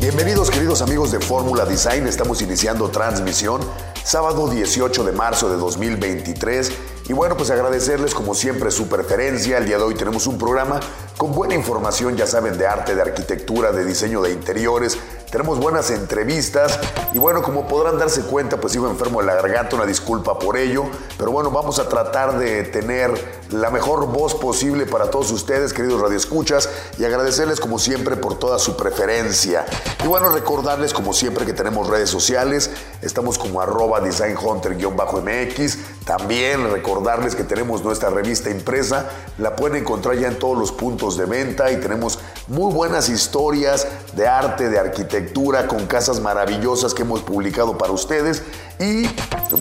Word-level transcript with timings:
Bienvenidos 0.00 0.48
queridos 0.48 0.80
amigos 0.80 1.10
de 1.10 1.18
Fórmula 1.18 1.64
Design, 1.64 2.06
estamos 2.06 2.40
iniciando 2.40 2.88
transmisión 2.88 3.60
sábado 4.04 4.48
18 4.48 5.02
de 5.02 5.10
marzo 5.10 5.50
de 5.50 5.56
2023 5.56 6.72
y 7.08 7.12
bueno 7.12 7.36
pues 7.36 7.50
agradecerles 7.50 8.14
como 8.14 8.32
siempre 8.32 8.70
su 8.70 8.88
preferencia, 8.88 9.58
el 9.58 9.66
día 9.66 9.76
de 9.76 9.82
hoy 9.82 9.96
tenemos 9.96 10.28
un 10.28 10.38
programa 10.38 10.78
con 11.16 11.32
buena 11.32 11.56
información 11.56 12.16
ya 12.16 12.28
saben 12.28 12.56
de 12.58 12.68
arte, 12.68 12.94
de 12.94 13.02
arquitectura, 13.02 13.72
de 13.72 13.84
diseño 13.84 14.22
de 14.22 14.30
interiores, 14.30 14.96
tenemos 15.30 15.58
buenas 15.58 15.90
entrevistas 15.90 16.78
y 17.12 17.18
bueno, 17.18 17.42
como 17.42 17.66
podrán 17.66 17.98
darse 17.98 18.22
cuenta, 18.22 18.58
pues 18.58 18.72
sigo 18.72 18.88
enfermo 18.88 19.20
de 19.20 19.26
la 19.26 19.34
garganta, 19.34 19.76
una 19.76 19.86
disculpa 19.86 20.38
por 20.38 20.56
ello, 20.56 20.84
pero 21.18 21.30
bueno, 21.30 21.50
vamos 21.50 21.78
a 21.78 21.88
tratar 21.88 22.38
de 22.38 22.62
tener 22.64 23.12
la 23.50 23.70
mejor 23.70 24.06
voz 24.06 24.34
posible 24.34 24.86
para 24.86 25.10
todos 25.10 25.30
ustedes, 25.30 25.72
queridos 25.72 26.00
radioescuchas, 26.00 26.68
y 26.98 27.04
agradecerles 27.04 27.60
como 27.60 27.78
siempre 27.78 28.16
por 28.16 28.38
toda 28.38 28.58
su 28.58 28.76
preferencia. 28.76 29.66
Y 30.04 30.06
bueno, 30.06 30.30
recordarles 30.30 30.92
como 30.92 31.12
siempre 31.12 31.46
que 31.46 31.52
tenemos 31.52 31.88
redes 31.88 32.10
sociales, 32.10 32.70
estamos 33.02 33.38
como 33.38 33.60
arroba 33.60 34.00
designhunter-mx, 34.00 35.78
también 36.04 36.70
recordarles 36.70 37.34
que 37.34 37.44
tenemos 37.44 37.82
nuestra 37.82 38.10
revista 38.10 38.50
impresa, 38.50 39.06
la 39.38 39.56
pueden 39.56 39.82
encontrar 39.82 40.16
ya 40.16 40.28
en 40.28 40.38
todos 40.38 40.58
los 40.58 40.72
puntos 40.72 41.16
de 41.16 41.26
venta 41.26 41.70
y 41.70 41.76
tenemos 41.76 42.18
muy 42.48 42.72
buenas 42.72 43.10
historias 43.10 43.86
de 44.14 44.26
arte, 44.26 44.70
de 44.70 44.78
arquitectura, 44.78 45.66
con 45.68 45.86
casas 45.86 46.20
maravillosas 46.20 46.94
que 46.94 47.02
hemos 47.02 47.20
publicado 47.20 47.76
para 47.76 47.92
ustedes. 47.92 48.42
Y 48.80 49.06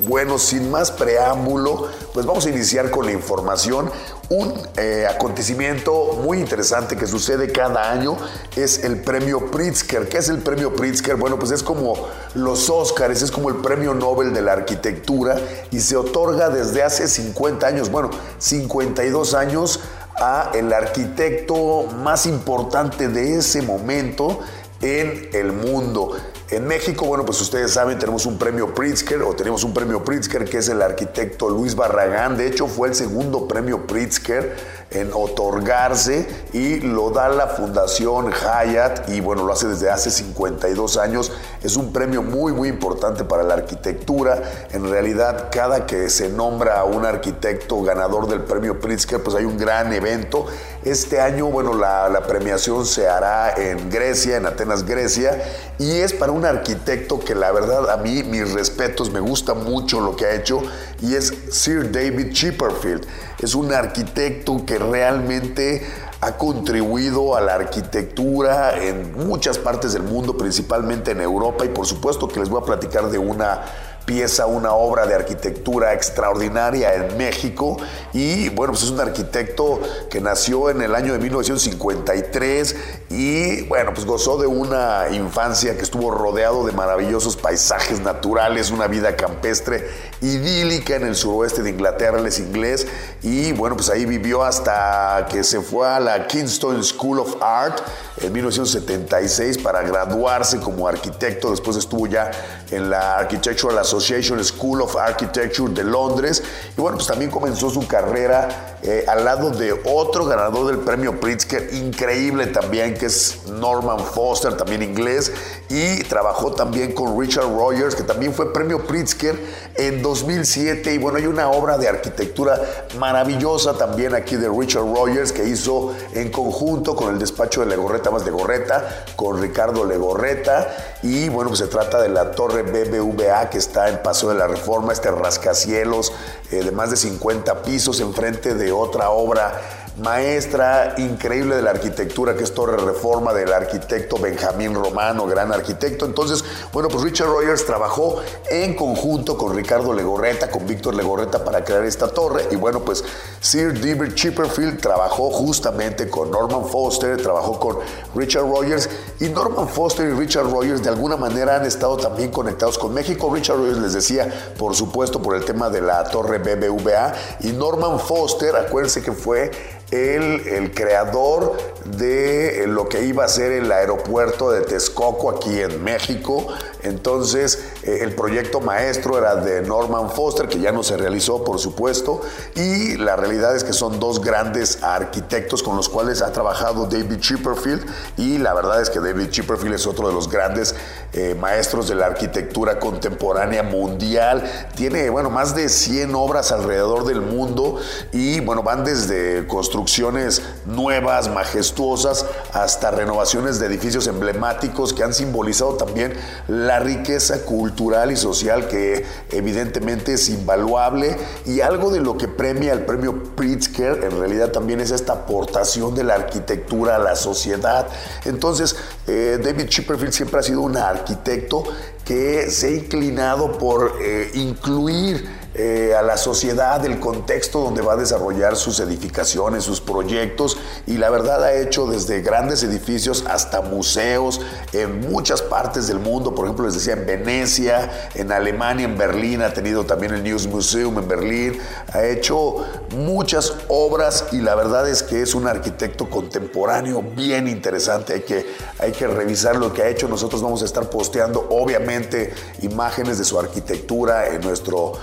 bueno, 0.08 0.38
sin 0.38 0.72
más 0.72 0.92
preámbulo, 0.92 1.88
pues 2.14 2.26
vamos 2.26 2.46
a 2.46 2.50
iniciar 2.50 2.90
con 2.90 3.06
la 3.06 3.12
información. 3.12 3.92
Un 4.30 4.54
eh, 4.78 5.06
acontecimiento 5.10 6.20
muy 6.24 6.40
interesante 6.40 6.96
que 6.96 7.08
sucede 7.08 7.52
cada 7.52 7.92
año 7.92 8.18
es 8.56 8.84
el 8.84 9.02
premio 9.02 9.50
Pritzker. 9.52 10.08
¿Qué 10.08 10.20
es 10.20 10.30
el 10.30 10.40
premio 10.40 10.76
Pritzker? 10.76 11.16
Bueno, 11.16 11.40
pues 11.40 11.52
es 11.52 11.64
como 11.64 12.08
los 12.36 12.70
Óscares, 12.70 13.22
es 13.22 13.32
como 13.32 13.50
el 13.50 13.56
premio 13.58 13.94
Nobel 13.94 14.34
de 14.34 14.42
la 14.42 14.54
arquitectura 14.54 15.38
y 15.72 15.80
se 15.80 15.98
otorga 15.98 16.50
desde 16.50 16.84
hace 16.84 17.08
50 17.08 17.66
años, 17.66 17.90
bueno, 17.90 18.12
52 18.38 19.34
años 19.34 19.80
a 20.20 20.52
el 20.54 20.74
arquitecto 20.74 21.84
más 22.04 22.26
importante 22.26 23.08
de 23.08 23.38
ese 23.38 23.62
momento 23.62 24.40
en 24.82 25.30
el 25.34 25.54
mundo. 25.54 26.16
En 26.50 26.66
México, 26.66 27.06
bueno, 27.06 27.26
pues 27.26 27.42
ustedes 27.42 27.72
saben, 27.72 28.00
tenemos 28.00 28.26
un 28.26 28.38
premio 28.38 28.74
Pritzker 28.74 29.22
o 29.22 29.36
tenemos 29.36 29.64
un 29.64 29.74
premio 29.74 30.04
Pritzker 30.04 30.46
que 30.46 30.60
es 30.60 30.70
el 30.70 30.82
arquitecto 30.82 31.50
Luis 31.50 31.76
Barragán. 31.76 32.38
De 32.38 32.48
hecho, 32.48 32.68
fue 32.68 32.88
el 32.88 32.96
segundo 32.96 33.48
premio 33.48 33.86
Pritzker 33.86 34.56
en 34.92 35.12
otorgarse 35.14 36.28
y 36.54 36.80
lo 36.80 37.10
da 37.10 37.30
la 37.30 37.48
Fundación 37.48 38.32
Hyatt 38.32 39.10
y 39.10 39.20
bueno, 39.20 39.44
lo 39.44 39.54
hace 39.54 39.68
desde 39.68 39.90
hace 39.90 40.10
52 40.10 40.98
años. 40.98 41.32
Es 41.62 41.76
un 41.76 41.92
premio 41.92 42.24
muy, 42.24 42.54
muy 42.54 42.70
importante 42.70 43.24
para 43.24 43.44
la 43.44 43.56
arquitectura. 43.56 44.42
En 44.72 44.90
realidad, 44.90 45.50
cada 45.52 45.86
que 45.86 46.10
se 46.10 46.30
nombra 46.30 46.80
a 46.80 46.86
un 46.86 47.06
arquitecto 47.06 47.82
ganador 47.82 48.28
del 48.28 48.42
premio 48.42 48.80
Pritzker, 48.80 49.22
pues 49.22 49.36
hay 49.36 49.46
un 49.46 49.58
gran 49.58 49.92
evento. 49.92 50.46
Este 50.84 51.20
año, 51.20 51.48
bueno, 51.48 51.74
la, 51.74 52.08
la 52.08 52.22
premiación 52.22 52.86
se 52.86 53.08
hará 53.08 53.54
en 53.58 53.90
Grecia, 53.90 54.38
en 54.38 54.46
Atenas, 54.46 54.86
Grecia, 54.86 55.44
y 55.80 55.98
es 55.98 56.14
para 56.14 56.32
un 56.32 56.46
arquitecto 56.46 57.20
que 57.20 57.36
la 57.36 57.52
verdad 57.52 57.90
a 57.90 57.98
mí, 57.98 58.24
mis 58.24 58.54
respetos, 58.54 59.12
me 59.12 59.20
gusta 59.20 59.54
mucho 59.54 60.00
lo 60.00 60.16
que 60.16 60.26
ha 60.26 60.34
hecho, 60.34 60.62
y 61.02 61.16
es 61.16 61.34
Sir 61.52 61.92
David 61.92 62.32
Chipperfield. 62.32 63.06
Es 63.40 63.54
un 63.54 63.72
arquitecto 63.72 64.66
que 64.66 64.80
realmente 64.80 65.86
ha 66.22 66.38
contribuido 66.38 67.36
a 67.36 67.42
la 67.42 67.54
arquitectura 67.54 68.82
en 68.84 69.28
muchas 69.28 69.60
partes 69.60 69.94
del 69.94 70.02
mundo, 70.02 70.36
principalmente 70.36 71.12
en 71.12 71.22
Europa, 71.22 71.64
y 71.64 71.70
por 71.70 71.86
supuesto 71.86 72.28
que 72.28 72.40
les 72.40 72.50
voy 72.50 72.62
a 72.62 72.66
platicar 72.66 73.12
de 73.12 73.20
una 73.20 73.62
pieza, 74.08 74.46
una 74.46 74.72
obra 74.72 75.06
de 75.06 75.14
arquitectura 75.14 75.94
extraordinaria 75.94 76.96
en 76.96 77.18
México. 77.18 77.78
Y 78.14 78.48
bueno, 78.50 78.72
pues 78.72 78.86
es 78.86 78.90
un 78.90 79.02
arquitecto 79.02 79.82
que 80.10 80.22
nació 80.22 80.70
en 80.70 80.82
el 80.82 80.96
año 80.96 81.12
de 81.12 81.20
1953 81.20 82.76
y 83.10 83.64
bueno, 83.64 83.94
pues 83.94 84.08
gozó 84.08 84.38
de 84.38 84.48
una 84.48 85.08
infancia 85.12 85.76
que 85.76 85.84
estuvo 85.84 86.10
rodeado 86.10 86.66
de 86.66 86.72
maravillosos 86.72 87.36
paisajes 87.36 88.00
naturales, 88.00 88.72
una 88.72 88.88
vida 88.88 89.18
campestre 89.18 89.90
idílica 90.22 90.96
en 90.96 91.06
el 91.06 91.16
suroeste 91.16 91.62
de 91.62 91.72
Inglaterra, 91.72 92.18
él 92.18 92.28
inglés. 92.40 92.88
Y 93.22 93.52
bueno, 93.54 93.76
pues 93.76 93.90
ahí 93.90 94.06
vivió 94.06 94.44
hasta 94.44 95.28
que 95.30 95.44
se 95.44 95.60
fue 95.60 95.86
a 95.86 96.00
la 96.00 96.28
Kingston 96.28 96.82
School 96.82 97.20
of 97.20 97.36
Art 97.42 97.82
en 98.22 98.32
1976 98.32 99.58
para 99.58 99.82
graduarse 99.82 100.60
como 100.60 100.88
arquitecto, 100.88 101.52
después 101.52 101.76
estuvo 101.76 102.08
ya 102.08 102.32
en 102.72 102.90
la 102.90 103.18
Architectural 103.18 103.78
Association 103.78 103.97
School 104.00 104.82
of 104.82 104.96
Architecture 104.96 105.72
de 105.74 105.84
Londres. 105.84 106.44
Y 106.78 106.82
bueno, 106.82 106.98
pues 106.98 107.08
también 107.08 107.32
comenzó 107.32 107.70
su 107.70 107.88
carrera 107.88 108.78
eh, 108.84 109.06
al 109.08 109.26
lado 109.26 109.50
de 109.50 109.74
otro 109.86 110.26
ganador 110.26 110.68
del 110.68 110.80
premio 110.80 111.20
Pritzker, 111.20 111.74
increíble 111.74 112.48
también, 112.48 112.94
que 112.94 113.08
es 113.08 113.46
Norman 113.48 114.00
Foster, 114.00 114.56
también 114.56 114.84
inglés. 114.84 115.32
Y 115.70 116.04
trabajó 116.04 116.52
también 116.52 116.94
con 116.94 117.20
Richard 117.20 117.46
Rogers, 117.46 117.96
que 117.96 118.04
también 118.04 118.34
fue 118.34 118.54
premio 118.54 118.86
Pritzker 118.86 119.38
en 119.76 120.02
2007. 120.02 120.94
Y 120.94 120.98
bueno, 120.98 121.18
hay 121.18 121.26
una 121.26 121.50
obra 121.50 121.78
de 121.78 121.88
arquitectura 121.88 122.60
maravillosa 122.98 123.74
también 123.74 124.16
aquí 124.16 124.36
de 124.36 124.50
Richard 124.50 124.84
Rogers 124.84 125.32
que 125.32 125.46
hizo 125.46 125.94
en 126.14 126.32
conjunto 126.32 126.96
con 126.96 127.14
el 127.14 127.20
despacho 127.20 127.62
de 127.62 127.68
Legorreta 127.68 128.12
más 128.12 128.26
Legorreta, 128.26 129.06
con 129.16 129.42
Ricardo 129.42 129.86
Legorreta. 129.86 130.98
Y 131.04 131.30
bueno, 131.30 131.50
pues 131.50 131.60
se 131.60 131.68
trata 131.68 132.02
de 132.02 132.10
la 132.10 132.32
torre 132.32 132.64
BBVA 132.64 133.50
que 133.50 133.58
está 133.58 133.87
en 133.90 134.02
Paso 134.02 134.30
de 134.30 134.36
la 134.36 134.48
Reforma, 134.48 134.94
este 134.94 135.12
rascacielos 135.12 136.14
eh, 136.52 136.64
de 136.64 136.72
más 136.72 136.90
de 136.92 136.98
50 136.98 137.62
pisos 137.64 138.00
enfrente 138.00 138.54
de 138.54 138.72
otra 138.72 139.10
obra 139.10 139.87
maestra 139.98 140.94
increíble 140.98 141.56
de 141.56 141.62
la 141.64 141.72
arquitectura, 141.72 142.36
que 142.36 142.44
es 142.44 142.54
Torre 142.54 142.78
Reforma 142.78 143.34
del 143.34 143.52
arquitecto 143.52 144.18
Benjamín 144.18 144.76
Romano, 144.76 145.26
gran 145.26 145.52
arquitecto. 145.52 146.06
Entonces, 146.06 146.44
bueno, 146.72 146.88
pues 146.90 147.04
Richard 147.04 147.30
Rogers 147.30 147.66
trabajó 147.66 148.22
en 148.50 148.76
conjunto 148.76 149.38
con 149.38 149.56
Ricardo 149.56 149.94
Legorreta, 149.94 150.52
con 150.52 150.68
Víctor 150.68 150.94
Legorreta 150.94 151.44
para 151.44 151.64
crear 151.64 151.84
esta 151.84 152.08
torre. 152.10 152.48
Y 152.52 152.56
bueno, 152.56 152.82
pues 152.82 153.04
Sir 153.42 153.74
David 153.74 154.14
Chipperfield 154.14 154.80
trabajó 154.80 155.32
justamente 155.32 156.10
con 156.10 156.30
Norman 156.30 156.66
Foster, 156.66 157.18
trabajó 157.22 157.60
con 157.60 157.78
Richard 158.16 158.48
Rogers. 158.48 158.90
Y 159.20 159.30
Norman 159.30 159.68
Foster 159.68 160.08
y 160.08 160.12
Richard 160.12 160.50
Rogers 160.52 160.84
de 160.84 160.90
alguna 160.90 161.18
manera 161.18 161.56
han 161.56 161.66
estado 161.66 161.98
también 161.98 162.30
conectados 162.30 162.78
con 162.78 162.94
México. 162.94 163.34
Richard 163.34 163.58
Rogers 163.58 163.80
les 163.80 163.94
decía, 163.94 164.54
por 164.60 164.76
supuesto, 164.76 165.22
por 165.22 165.36
el 165.36 165.44
tema 165.44 165.72
de 165.72 165.82
la 165.82 166.04
torre 166.04 166.38
BBVA. 166.38 167.14
Y 167.40 167.48
Norman 167.48 168.00
Foster, 168.00 168.56
acuérdense 168.56 169.02
que 169.02 169.12
fue 169.12 169.52
el, 169.92 170.74
creador 170.74 171.56
de 171.86 172.66
lo 172.68 172.90
que 172.90 173.06
iba 173.06 173.24
a 173.24 173.28
ser 173.28 173.54
el 173.54 173.72
aeropuerto 173.72 174.52
de 174.52 174.62
Texcoco 174.62 175.30
aquí 175.30 175.62
en 175.62 175.84
México. 175.84 176.48
Entonces, 176.84 177.64
eh, 177.84 178.00
el 178.02 178.14
proyecto 178.14 178.60
maestro 178.60 179.18
era 179.18 179.36
de 179.36 179.62
Norman 179.62 180.10
Foster, 180.10 180.48
que 180.48 180.60
ya 180.60 180.72
no 180.72 180.84
se 180.84 180.98
realizó, 180.98 181.44
por 181.44 181.60
supuesto, 181.60 182.22
y 182.56 182.98
la 182.98 183.16
realidad 183.16 183.56
es 183.56 183.64
que 183.64 183.74
son 183.74 184.00
dos 184.00 184.22
grandes 184.22 184.84
arquitectos 184.84 185.64
con 185.64 185.78
los 185.78 185.90
cuales 185.90 186.22
ha 186.22 186.32
trabajado 186.32 186.86
David 186.86 187.20
Chipperfield, 187.20 187.86
y 188.18 188.38
la 188.38 188.54
verdad 188.54 188.82
es 188.82 188.90
que 188.90 189.00
David 189.00 189.30
Chipperfield 189.30 189.76
es 189.76 189.88
otro 189.88 190.08
de 190.08 190.14
los 190.14 190.30
grandes 190.30 190.76
eh, 191.14 191.36
maestros 191.40 191.88
de 191.88 191.96
la 191.96 192.08
arquitectura 192.08 192.80
contemporánea 192.80 193.64
mundial. 193.64 194.44
Tiene, 194.76 195.10
bueno, 195.10 195.30
más 195.30 195.56
de 195.56 195.70
100 195.70 196.14
obras 196.16 196.52
alrededor 196.52 197.06
del 197.06 197.22
mundo, 197.22 197.80
y 198.12 198.42
bueno, 198.42 198.64
van 198.64 198.84
desde 198.84 199.48
construir 199.48 199.77
construcciones 199.78 200.42
nuevas, 200.66 201.30
majestuosas, 201.30 202.26
hasta 202.52 202.90
renovaciones 202.90 203.60
de 203.60 203.68
edificios 203.68 204.08
emblemáticos 204.08 204.92
que 204.92 205.04
han 205.04 205.14
simbolizado 205.14 205.76
también 205.76 206.16
la 206.48 206.80
riqueza 206.80 207.46
cultural 207.46 208.12
y 208.12 208.16
social 208.16 208.68
que 208.68 209.06
evidentemente 209.30 210.14
es 210.14 210.30
invaluable 210.30 211.16
y 211.46 211.62
algo 211.62 211.92
de 211.92 212.00
lo 212.00 212.18
que 212.18 212.28
premia 212.28 212.74
el 212.74 212.86
premio 212.86 213.36
Pritzker 213.36 214.04
en 214.04 214.20
realidad 214.20 214.52
también 214.52 214.80
es 214.82 214.90
esta 214.90 215.14
aportación 215.14 215.94
de 215.94 216.04
la 216.04 216.16
arquitectura 216.16 216.96
a 216.96 217.00
la 217.00 217.16
sociedad. 217.16 217.86
Entonces, 218.26 218.76
eh, 219.06 219.40
David 219.40 219.68
Chipperfield 219.68 220.12
siempre 220.12 220.40
ha 220.40 220.44
sido 220.44 220.62
un 220.62 220.76
arquitecto 220.76 221.64
que 222.04 222.50
se 222.50 222.68
ha 222.68 222.72
inclinado 222.72 223.60
por 223.60 223.98
eh, 224.02 224.32
incluir 224.34 225.37
eh, 225.60 225.96
a 225.98 226.04
la 226.04 226.18
sociedad, 226.18 226.86
el 226.86 227.00
contexto 227.00 227.62
donde 227.62 227.82
va 227.82 227.94
a 227.94 227.96
desarrollar 227.96 228.56
sus 228.56 228.80
edificaciones, 228.80 229.64
sus 229.64 229.82
proyectos 229.82 230.56
y 230.86 230.98
la 230.98 231.10
verdad 231.10 231.44
ha 231.44 231.54
hecho 231.54 231.88
desde 231.88 232.22
grandes 232.22 232.62
edificios 232.62 233.26
hasta 233.28 233.62
museos 233.62 234.40
en 234.72 235.00
muchas 235.10 235.42
partes 235.42 235.88
del 235.88 235.98
mundo, 235.98 236.36
por 236.36 236.46
ejemplo 236.46 236.66
les 236.66 236.76
decía 236.76 236.94
en 236.94 237.08
Venecia, 237.08 238.10
en 238.14 238.32
Alemania, 238.32 238.86
en 238.86 239.00
Berlín, 239.00 239.42
ha 239.42 239.52
tenido 239.52 239.84
también 239.84 240.14
el 240.14 240.22
News 240.22 240.46
Museum 240.46 241.00
en 241.00 241.08
Berlín, 241.08 241.60
ha 241.92 242.06
hecho 242.06 242.64
muchas 242.96 243.56
obras 243.68 244.26
y 244.32 244.42
la 244.42 244.54
verdad 244.54 244.88
es 244.88 245.02
que 245.02 245.24
es 245.24 245.34
un 245.34 245.48
arquitecto 245.48 246.08
contemporáneo 246.08 247.02
bien 247.02 247.48
interesante, 247.48 248.14
hay 248.14 248.22
que, 248.22 248.46
hay 248.78 248.92
que 248.92 249.08
revisar 249.08 249.56
lo 249.56 249.74
que 249.74 249.82
ha 249.82 249.88
hecho, 249.88 250.08
nosotros 250.08 250.44
vamos 250.44 250.62
a 250.62 250.66
estar 250.66 250.88
posteando 250.92 251.48
obviamente 251.50 252.32
imágenes 252.62 253.18
de 253.18 253.26
su 253.26 253.40
arquitectura 253.40 254.28
en 254.28 254.42
nuestro... 254.42 254.94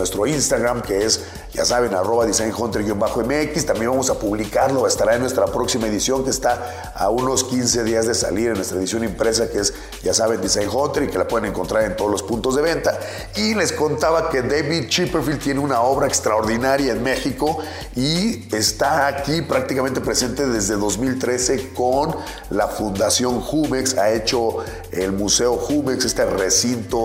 nuestro 0.00 0.26
Instagram, 0.26 0.82
que 0.82 1.04
es, 1.04 1.20
ya 1.52 1.64
saben, 1.64 1.94
arroba 1.94 2.26
designhunter-mx. 2.26 3.66
También 3.66 3.90
vamos 3.90 4.10
a 4.10 4.14
publicarlo, 4.14 4.86
estará 4.86 5.14
en 5.14 5.20
nuestra 5.20 5.46
próxima 5.46 5.86
edición, 5.86 6.24
que 6.24 6.30
está 6.30 6.92
a 6.94 7.10
unos 7.10 7.44
15 7.44 7.84
días 7.84 8.06
de 8.06 8.14
salir 8.14 8.48
en 8.48 8.54
nuestra 8.54 8.78
edición 8.78 9.04
impresa, 9.04 9.48
que 9.48 9.60
es, 9.60 9.74
ya 10.02 10.14
saben, 10.14 10.40
Design 10.40 10.68
Hunter 10.68 11.04
y 11.04 11.08
que 11.08 11.18
la 11.18 11.28
pueden 11.28 11.50
encontrar 11.50 11.84
en 11.84 11.96
todos 11.96 12.10
los 12.10 12.22
puntos 12.22 12.56
de 12.56 12.62
venta. 12.62 12.98
Y 13.36 13.54
les 13.54 13.72
contaba 13.72 14.30
que 14.30 14.42
David 14.42 14.88
Chipperfield 14.88 15.40
tiene 15.40 15.60
una 15.60 15.82
obra 15.82 16.06
extraordinaria 16.06 16.92
en 16.92 17.02
México 17.02 17.58
y 17.94 18.48
está 18.54 19.06
aquí 19.06 19.42
prácticamente 19.42 20.00
presente 20.00 20.46
desde 20.46 20.76
2013 20.76 21.74
con 21.74 22.16
la 22.50 22.68
Fundación 22.68 23.40
Jumex. 23.40 23.98
Ha 23.98 24.10
hecho 24.12 24.56
el 24.92 25.12
Museo 25.12 25.56
Jumex, 25.56 26.06
este 26.06 26.24
recinto 26.24 27.04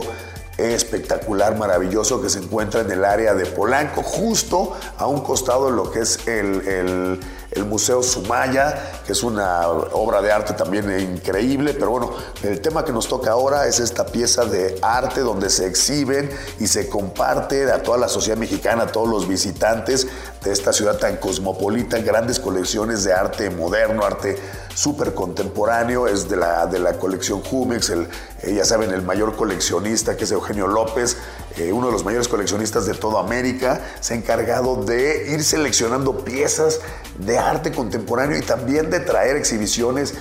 espectacular, 0.58 1.58
maravilloso 1.58 2.22
que 2.22 2.30
se 2.30 2.40
encuentra 2.40 2.82
en 2.82 2.92
el 2.92 3.04
área 3.04 3.34
de 3.34 3.46
Polanco, 3.46 4.04
justo 4.04 4.74
a 4.98 5.08
un 5.08 5.22
costado 5.22 5.68
de 5.68 5.76
lo 5.76 5.92
que 5.92 6.00
es 6.00 6.28
el, 6.28 7.20
Museo 7.68 8.04
Sumaya, 8.04 9.02
que 9.06 9.14
es 9.14 9.24
una 9.24 9.70
obra 9.70 10.22
de 10.22 10.30
arte 10.30 10.54
también 10.54 11.00
increíble, 11.00 11.74
pero 11.74 11.92
bueno, 11.92 12.12
el 12.44 12.60
tema 12.60 12.84
que 12.84 12.92
nos 12.92 13.08
toca 13.08 13.32
ahora 13.32 13.66
es 13.66 13.80
esta 13.80 14.06
pieza 14.06 14.44
de 14.44 14.78
arte 14.82 15.22
donde 15.22 15.50
se 15.50 15.66
exhiben 15.66 16.30
y 16.60 16.68
se 16.68 16.90
comparte 16.90 17.72
a 17.72 17.82
toda 17.82 17.98
la 17.98 18.10
sociedad 18.10 18.38
mexicana, 18.38 18.84
a 18.84 18.88
todos 18.88 19.08
los 19.08 19.26
visitantes 19.28 20.06
de 20.46 20.52
esta 20.52 20.72
ciudad 20.72 20.98
tan 21.00 21.18
cosmopolita, 21.18 21.98
grandes 21.98 22.40
colecciones 22.40 23.04
de 23.04 23.12
arte 23.12 23.50
moderno, 23.50 24.06
arte 24.06 24.38
súper 24.76 25.16
contemporáneo, 25.16 26.08
es 26.08 26.30
de 26.30 26.38
la, 26.38 26.68
de 26.68 26.78
la 26.78 26.94
colección 27.00 27.42
Jumex, 27.42 27.90
el, 27.90 28.08
eh, 28.44 28.54
ya 28.54 28.64
saben, 28.64 28.92
el 28.92 29.02
mayor 29.02 29.36
coleccionista 29.36 30.16
que 30.16 30.26
es 30.26 30.32
Eugenio 30.32 30.68
López, 30.68 31.18
eh, 31.58 31.72
uno 31.72 31.88
de 31.88 31.94
los 31.94 32.06
mayores 32.06 32.28
coleccionistas 32.28 32.86
de 32.86 32.94
toda 32.94 33.22
América, 33.22 33.82
se 34.00 34.14
ha 34.14 34.18
encargado 34.18 34.84
de 34.84 35.32
ir 35.32 35.44
seleccionando 35.44 36.24
piezas 36.24 36.80
de 37.18 37.40
arte 37.40 37.72
contemporáneo 37.72 38.38
y 38.38 38.42
también 38.42 38.92
de 38.92 39.00
traer 39.00 39.38
exhibiciones. 39.38 40.14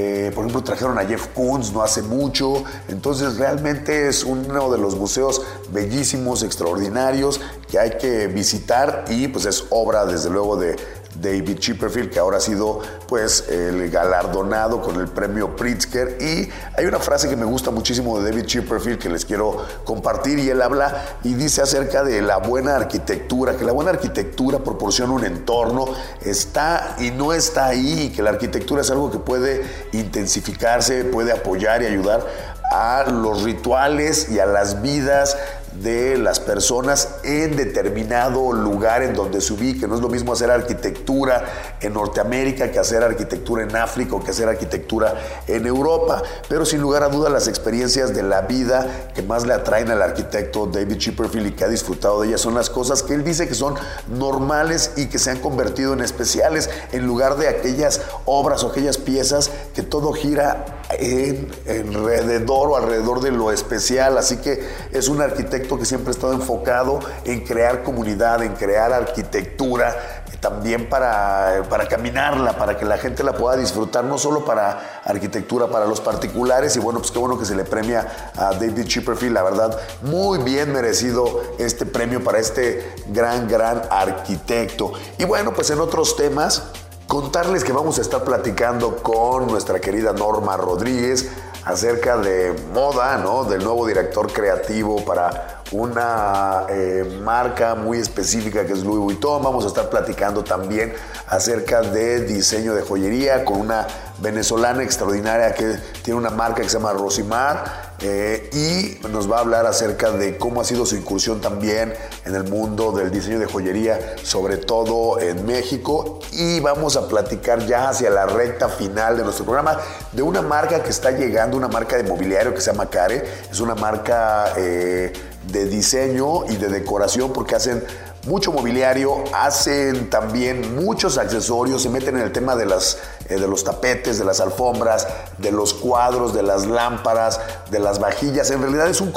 Eh, 0.00 0.30
por 0.32 0.44
ejemplo, 0.44 0.62
trajeron 0.62 0.96
a 0.96 1.04
Jeff 1.04 1.26
Koons 1.34 1.72
no 1.72 1.82
hace 1.82 2.02
mucho. 2.02 2.62
Entonces, 2.86 3.36
realmente 3.36 4.06
es 4.06 4.22
uno 4.22 4.70
de 4.70 4.78
los 4.78 4.94
museos 4.94 5.42
bellísimos, 5.72 6.44
extraordinarios, 6.44 7.40
que 7.68 7.80
hay 7.80 7.98
que 7.98 8.28
visitar 8.28 9.06
y 9.08 9.26
pues 9.26 9.44
es 9.44 9.64
obra, 9.70 10.06
desde 10.06 10.30
luego, 10.30 10.56
de, 10.56 10.76
David 11.20 11.58
Chipperfield, 11.58 12.10
que 12.10 12.18
ahora 12.18 12.38
ha 12.38 12.40
sido 12.40 12.80
pues 13.06 13.48
el 13.48 13.90
galardonado 13.90 14.80
con 14.80 15.00
el 15.00 15.08
premio 15.08 15.56
Pritzker. 15.56 16.18
Y 16.20 16.50
hay 16.76 16.86
una 16.86 16.98
frase 16.98 17.28
que 17.28 17.36
me 17.36 17.44
gusta 17.44 17.70
muchísimo 17.70 18.20
de 18.20 18.30
David 18.30 18.46
Chipperfield 18.46 18.98
que 18.98 19.08
les 19.08 19.24
quiero 19.24 19.64
compartir 19.84 20.38
y 20.38 20.48
él 20.50 20.62
habla 20.62 21.18
y 21.24 21.34
dice 21.34 21.62
acerca 21.62 22.02
de 22.02 22.22
la 22.22 22.38
buena 22.38 22.76
arquitectura, 22.76 23.56
que 23.56 23.64
la 23.64 23.72
buena 23.72 23.90
arquitectura 23.90 24.58
proporciona 24.60 25.12
un 25.12 25.24
entorno, 25.24 25.86
está 26.20 26.96
y 26.98 27.10
no 27.10 27.32
está 27.32 27.66
ahí, 27.66 28.12
que 28.14 28.22
la 28.22 28.30
arquitectura 28.30 28.82
es 28.82 28.90
algo 28.90 29.10
que 29.10 29.18
puede 29.18 29.64
intensificarse, 29.92 31.04
puede 31.04 31.32
apoyar 31.32 31.82
y 31.82 31.86
ayudar 31.86 32.26
a 32.70 33.04
los 33.10 33.44
rituales 33.44 34.28
y 34.30 34.40
a 34.40 34.46
las 34.46 34.82
vidas 34.82 35.36
de 35.74 36.18
las 36.18 36.40
personas 36.40 37.08
en 37.22 37.56
determinado 37.56 38.52
lugar 38.52 39.02
en 39.02 39.14
donde 39.14 39.40
se 39.40 39.52
ubique. 39.52 39.86
No 39.86 39.94
es 39.94 40.00
lo 40.00 40.08
mismo 40.08 40.32
hacer 40.32 40.50
arquitectura 40.50 41.44
en 41.80 41.94
Norteamérica 41.94 42.70
que 42.70 42.78
hacer 42.78 43.02
arquitectura 43.02 43.62
en 43.62 43.76
África 43.76 44.16
o 44.16 44.22
que 44.22 44.30
hacer 44.30 44.48
arquitectura 44.48 45.14
en 45.46 45.66
Europa. 45.66 46.22
Pero 46.48 46.64
sin 46.64 46.80
lugar 46.80 47.02
a 47.02 47.08
dudas 47.08 47.32
las 47.32 47.48
experiencias 47.48 48.14
de 48.14 48.22
la 48.22 48.42
vida 48.42 49.10
que 49.14 49.22
más 49.22 49.46
le 49.46 49.54
atraen 49.54 49.90
al 49.90 50.02
arquitecto 50.02 50.66
David 50.66 50.98
Chipperfield 50.98 51.48
y 51.48 51.52
que 51.52 51.64
ha 51.64 51.68
disfrutado 51.68 52.20
de 52.20 52.28
ellas 52.28 52.40
son 52.40 52.54
las 52.54 52.70
cosas 52.70 53.02
que 53.02 53.14
él 53.14 53.24
dice 53.24 53.48
que 53.48 53.54
son 53.54 53.74
normales 54.08 54.92
y 54.96 55.06
que 55.06 55.18
se 55.18 55.30
han 55.30 55.38
convertido 55.38 55.92
en 55.92 56.00
especiales 56.00 56.70
en 56.92 57.06
lugar 57.06 57.36
de 57.36 57.48
aquellas 57.48 58.00
obras 58.24 58.64
o 58.64 58.68
aquellas 58.68 58.98
piezas 58.98 59.50
que 59.74 59.82
todo 59.82 60.12
gira 60.12 60.77
en, 60.90 61.50
alrededor 61.68 62.70
o 62.70 62.76
alrededor 62.76 63.20
de 63.20 63.30
lo 63.30 63.52
especial. 63.52 64.18
Así 64.18 64.38
que 64.38 64.66
es 64.92 65.08
un 65.08 65.20
arquitecto 65.20 65.78
que 65.78 65.84
siempre 65.84 66.10
ha 66.10 66.12
estado 66.12 66.32
enfocado 66.32 67.00
en 67.24 67.44
crear 67.44 67.82
comunidad, 67.82 68.42
en 68.42 68.54
crear 68.54 68.92
arquitectura, 68.92 70.24
también 70.40 70.88
para, 70.88 71.64
para 71.68 71.88
caminarla, 71.88 72.56
para 72.56 72.78
que 72.78 72.84
la 72.84 72.98
gente 72.98 73.24
la 73.24 73.32
pueda 73.34 73.56
disfrutar, 73.56 74.04
no 74.04 74.18
solo 74.18 74.44
para 74.44 75.02
arquitectura, 75.04 75.68
para 75.68 75.86
los 75.86 76.00
particulares. 76.00 76.76
Y 76.76 76.78
bueno, 76.78 77.00
pues 77.00 77.10
qué 77.10 77.18
bueno 77.18 77.38
que 77.38 77.44
se 77.44 77.56
le 77.56 77.64
premia 77.64 78.30
a 78.36 78.52
David 78.52 78.86
Chipperfield, 78.86 79.34
la 79.34 79.42
verdad, 79.42 79.78
muy 80.02 80.38
bien 80.38 80.72
merecido 80.72 81.42
este 81.58 81.86
premio 81.86 82.22
para 82.22 82.38
este 82.38 82.94
gran, 83.08 83.48
gran 83.48 83.82
arquitecto. 83.90 84.92
Y 85.18 85.24
bueno, 85.24 85.52
pues 85.52 85.70
en 85.70 85.80
otros 85.80 86.16
temas, 86.16 86.62
Contarles 87.08 87.64
que 87.64 87.72
vamos 87.72 87.98
a 87.98 88.02
estar 88.02 88.22
platicando 88.22 88.98
con 88.98 89.46
nuestra 89.46 89.80
querida 89.80 90.12
Norma 90.12 90.58
Rodríguez 90.58 91.30
acerca 91.64 92.18
de 92.18 92.54
moda, 92.74 93.16
¿no? 93.16 93.44
Del 93.44 93.64
nuevo 93.64 93.86
director 93.86 94.30
creativo 94.30 95.02
para 95.06 95.62
una 95.72 96.66
eh, 96.68 97.18
marca 97.24 97.74
muy 97.74 97.96
específica 97.96 98.66
que 98.66 98.74
es 98.74 98.84
Louis 98.84 98.98
Vuitton. 98.98 99.42
Vamos 99.42 99.64
a 99.64 99.68
estar 99.68 99.88
platicando 99.88 100.44
también 100.44 100.92
acerca 101.26 101.80
de 101.80 102.26
diseño 102.26 102.74
de 102.74 102.82
joyería 102.82 103.42
con 103.46 103.58
una 103.58 103.86
venezolana 104.18 104.82
extraordinaria 104.82 105.54
que 105.54 105.78
tiene 106.02 106.20
una 106.20 106.28
marca 106.28 106.60
que 106.60 106.68
se 106.68 106.76
llama 106.76 106.92
Rosimar 106.92 107.87
eh, 108.00 108.48
y 108.52 109.08
nos 109.08 109.30
va 109.30 109.38
a 109.38 109.40
hablar 109.40 109.66
acerca 109.66 110.12
de 110.12 110.38
cómo 110.38 110.60
ha 110.60 110.64
sido 110.64 110.86
su 110.86 110.96
incursión 110.96 111.40
también 111.40 111.94
en 112.24 112.34
el 112.34 112.44
mundo 112.44 112.92
del 112.92 113.10
diseño 113.10 113.40
de 113.40 113.46
joyería, 113.46 114.16
sobre 114.22 114.56
todo 114.56 115.18
en 115.20 115.44
México. 115.44 116.20
Y 116.32 116.60
vamos 116.60 116.96
a 116.96 117.08
platicar 117.08 117.66
ya 117.66 117.88
hacia 117.88 118.10
la 118.10 118.26
recta 118.26 118.68
final 118.68 119.16
de 119.16 119.24
nuestro 119.24 119.44
programa 119.44 119.78
de 120.12 120.22
una 120.22 120.42
marca 120.42 120.82
que 120.82 120.90
está 120.90 121.10
llegando, 121.10 121.56
una 121.56 121.68
marca 121.68 121.96
de 121.96 122.04
mobiliario 122.04 122.54
que 122.54 122.60
se 122.60 122.70
llama 122.70 122.88
Care. 122.88 123.24
Es 123.50 123.58
una 123.58 123.74
marca 123.74 124.52
eh, 124.56 125.12
de 125.50 125.64
diseño 125.66 126.46
y 126.48 126.56
de 126.56 126.68
decoración 126.68 127.32
porque 127.32 127.56
hacen 127.56 127.82
mucho 128.26 128.52
mobiliario, 128.52 129.24
hacen 129.32 130.10
también 130.10 130.76
muchos 130.76 131.18
accesorios, 131.18 131.82
se 131.82 131.88
meten 131.88 132.16
en 132.16 132.22
el 132.22 132.32
tema 132.32 132.54
de, 132.56 132.66
las, 132.66 132.98
eh, 133.28 133.38
de 133.38 133.46
los 133.46 133.64
tapetes, 133.64 134.18
de 134.18 134.24
las 134.24 134.40
alfombras, 134.40 135.06
de 135.38 135.52
los 135.52 135.74
cuadros, 135.74 136.34
de 136.34 136.42
las 136.42 136.66
lámparas, 136.66 137.40
de 137.70 137.78
las 137.78 137.98
vajillas. 137.98 138.50
En 138.50 138.62
realidad 138.62 138.88
es 138.88 139.00
un, 139.00 139.12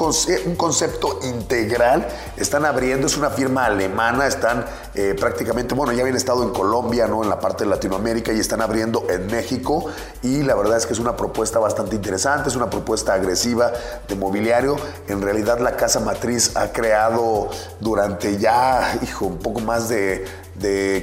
un 0.45 0.55
concepto 0.55 1.19
integral. 1.23 2.07
Están 2.37 2.65
abriendo, 2.65 3.07
es 3.07 3.17
una 3.17 3.29
firma 3.29 3.65
alemana, 3.65 4.27
están 4.27 4.65
eh, 4.93 5.15
prácticamente, 5.17 5.73
bueno, 5.73 5.93
ya 5.93 6.01
habían 6.01 6.17
estado 6.17 6.43
en 6.43 6.49
Colombia, 6.49 7.07
¿no? 7.07 7.23
En 7.23 7.29
la 7.29 7.39
parte 7.39 7.63
de 7.63 7.69
Latinoamérica 7.69 8.33
y 8.33 8.39
están 8.39 8.61
abriendo 8.61 9.05
en 9.09 9.27
México. 9.27 9.85
Y 10.21 10.43
la 10.43 10.55
verdad 10.55 10.77
es 10.77 10.85
que 10.85 10.93
es 10.93 10.99
una 10.99 11.15
propuesta 11.15 11.59
bastante 11.59 11.95
interesante, 11.95 12.49
es 12.49 12.55
una 12.55 12.69
propuesta 12.69 13.13
agresiva 13.13 13.71
de 14.07 14.15
mobiliario. 14.15 14.75
En 15.07 15.21
realidad 15.21 15.59
la 15.59 15.75
casa 15.77 15.99
matriz 15.99 16.55
ha 16.55 16.71
creado 16.71 17.49
durante 17.79 18.37
ya 18.37 18.99
hijo, 19.01 19.25
un 19.25 19.37
poco 19.37 19.61
más 19.61 19.89
de, 19.89 20.25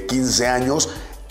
15 0.07 0.47
años 0.47 0.89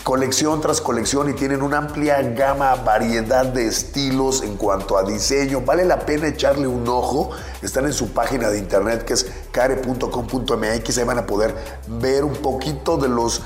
colección 0.09 0.59
tras 0.59 0.81
colección 0.81 1.29
y 1.29 1.33
tienen 1.33 1.61
una 1.61 1.77
amplia 1.77 2.19
gama, 2.23 2.73
variedad 2.73 3.45
de 3.45 3.67
estilos 3.67 4.41
en 4.41 4.57
cuanto 4.57 4.97
a 4.97 5.03
diseño. 5.03 5.61
Vale 5.61 5.85
la 5.85 5.99
pena 5.99 6.27
echarle 6.27 6.65
un 6.65 6.87
ojo. 6.87 7.29
Están 7.61 7.85
en 7.85 7.93
su 7.93 8.11
página 8.11 8.49
de 8.49 8.57
internet 8.57 9.05
que 9.05 9.13
es 9.13 9.27
care.com.mx. 9.51 10.97
Ahí 10.97 11.03
van 11.03 11.19
a 11.19 11.27
poder 11.27 11.53
ver 11.87 12.23
un 12.23 12.33
poquito 12.33 12.97
de 12.97 13.07
los 13.07 13.43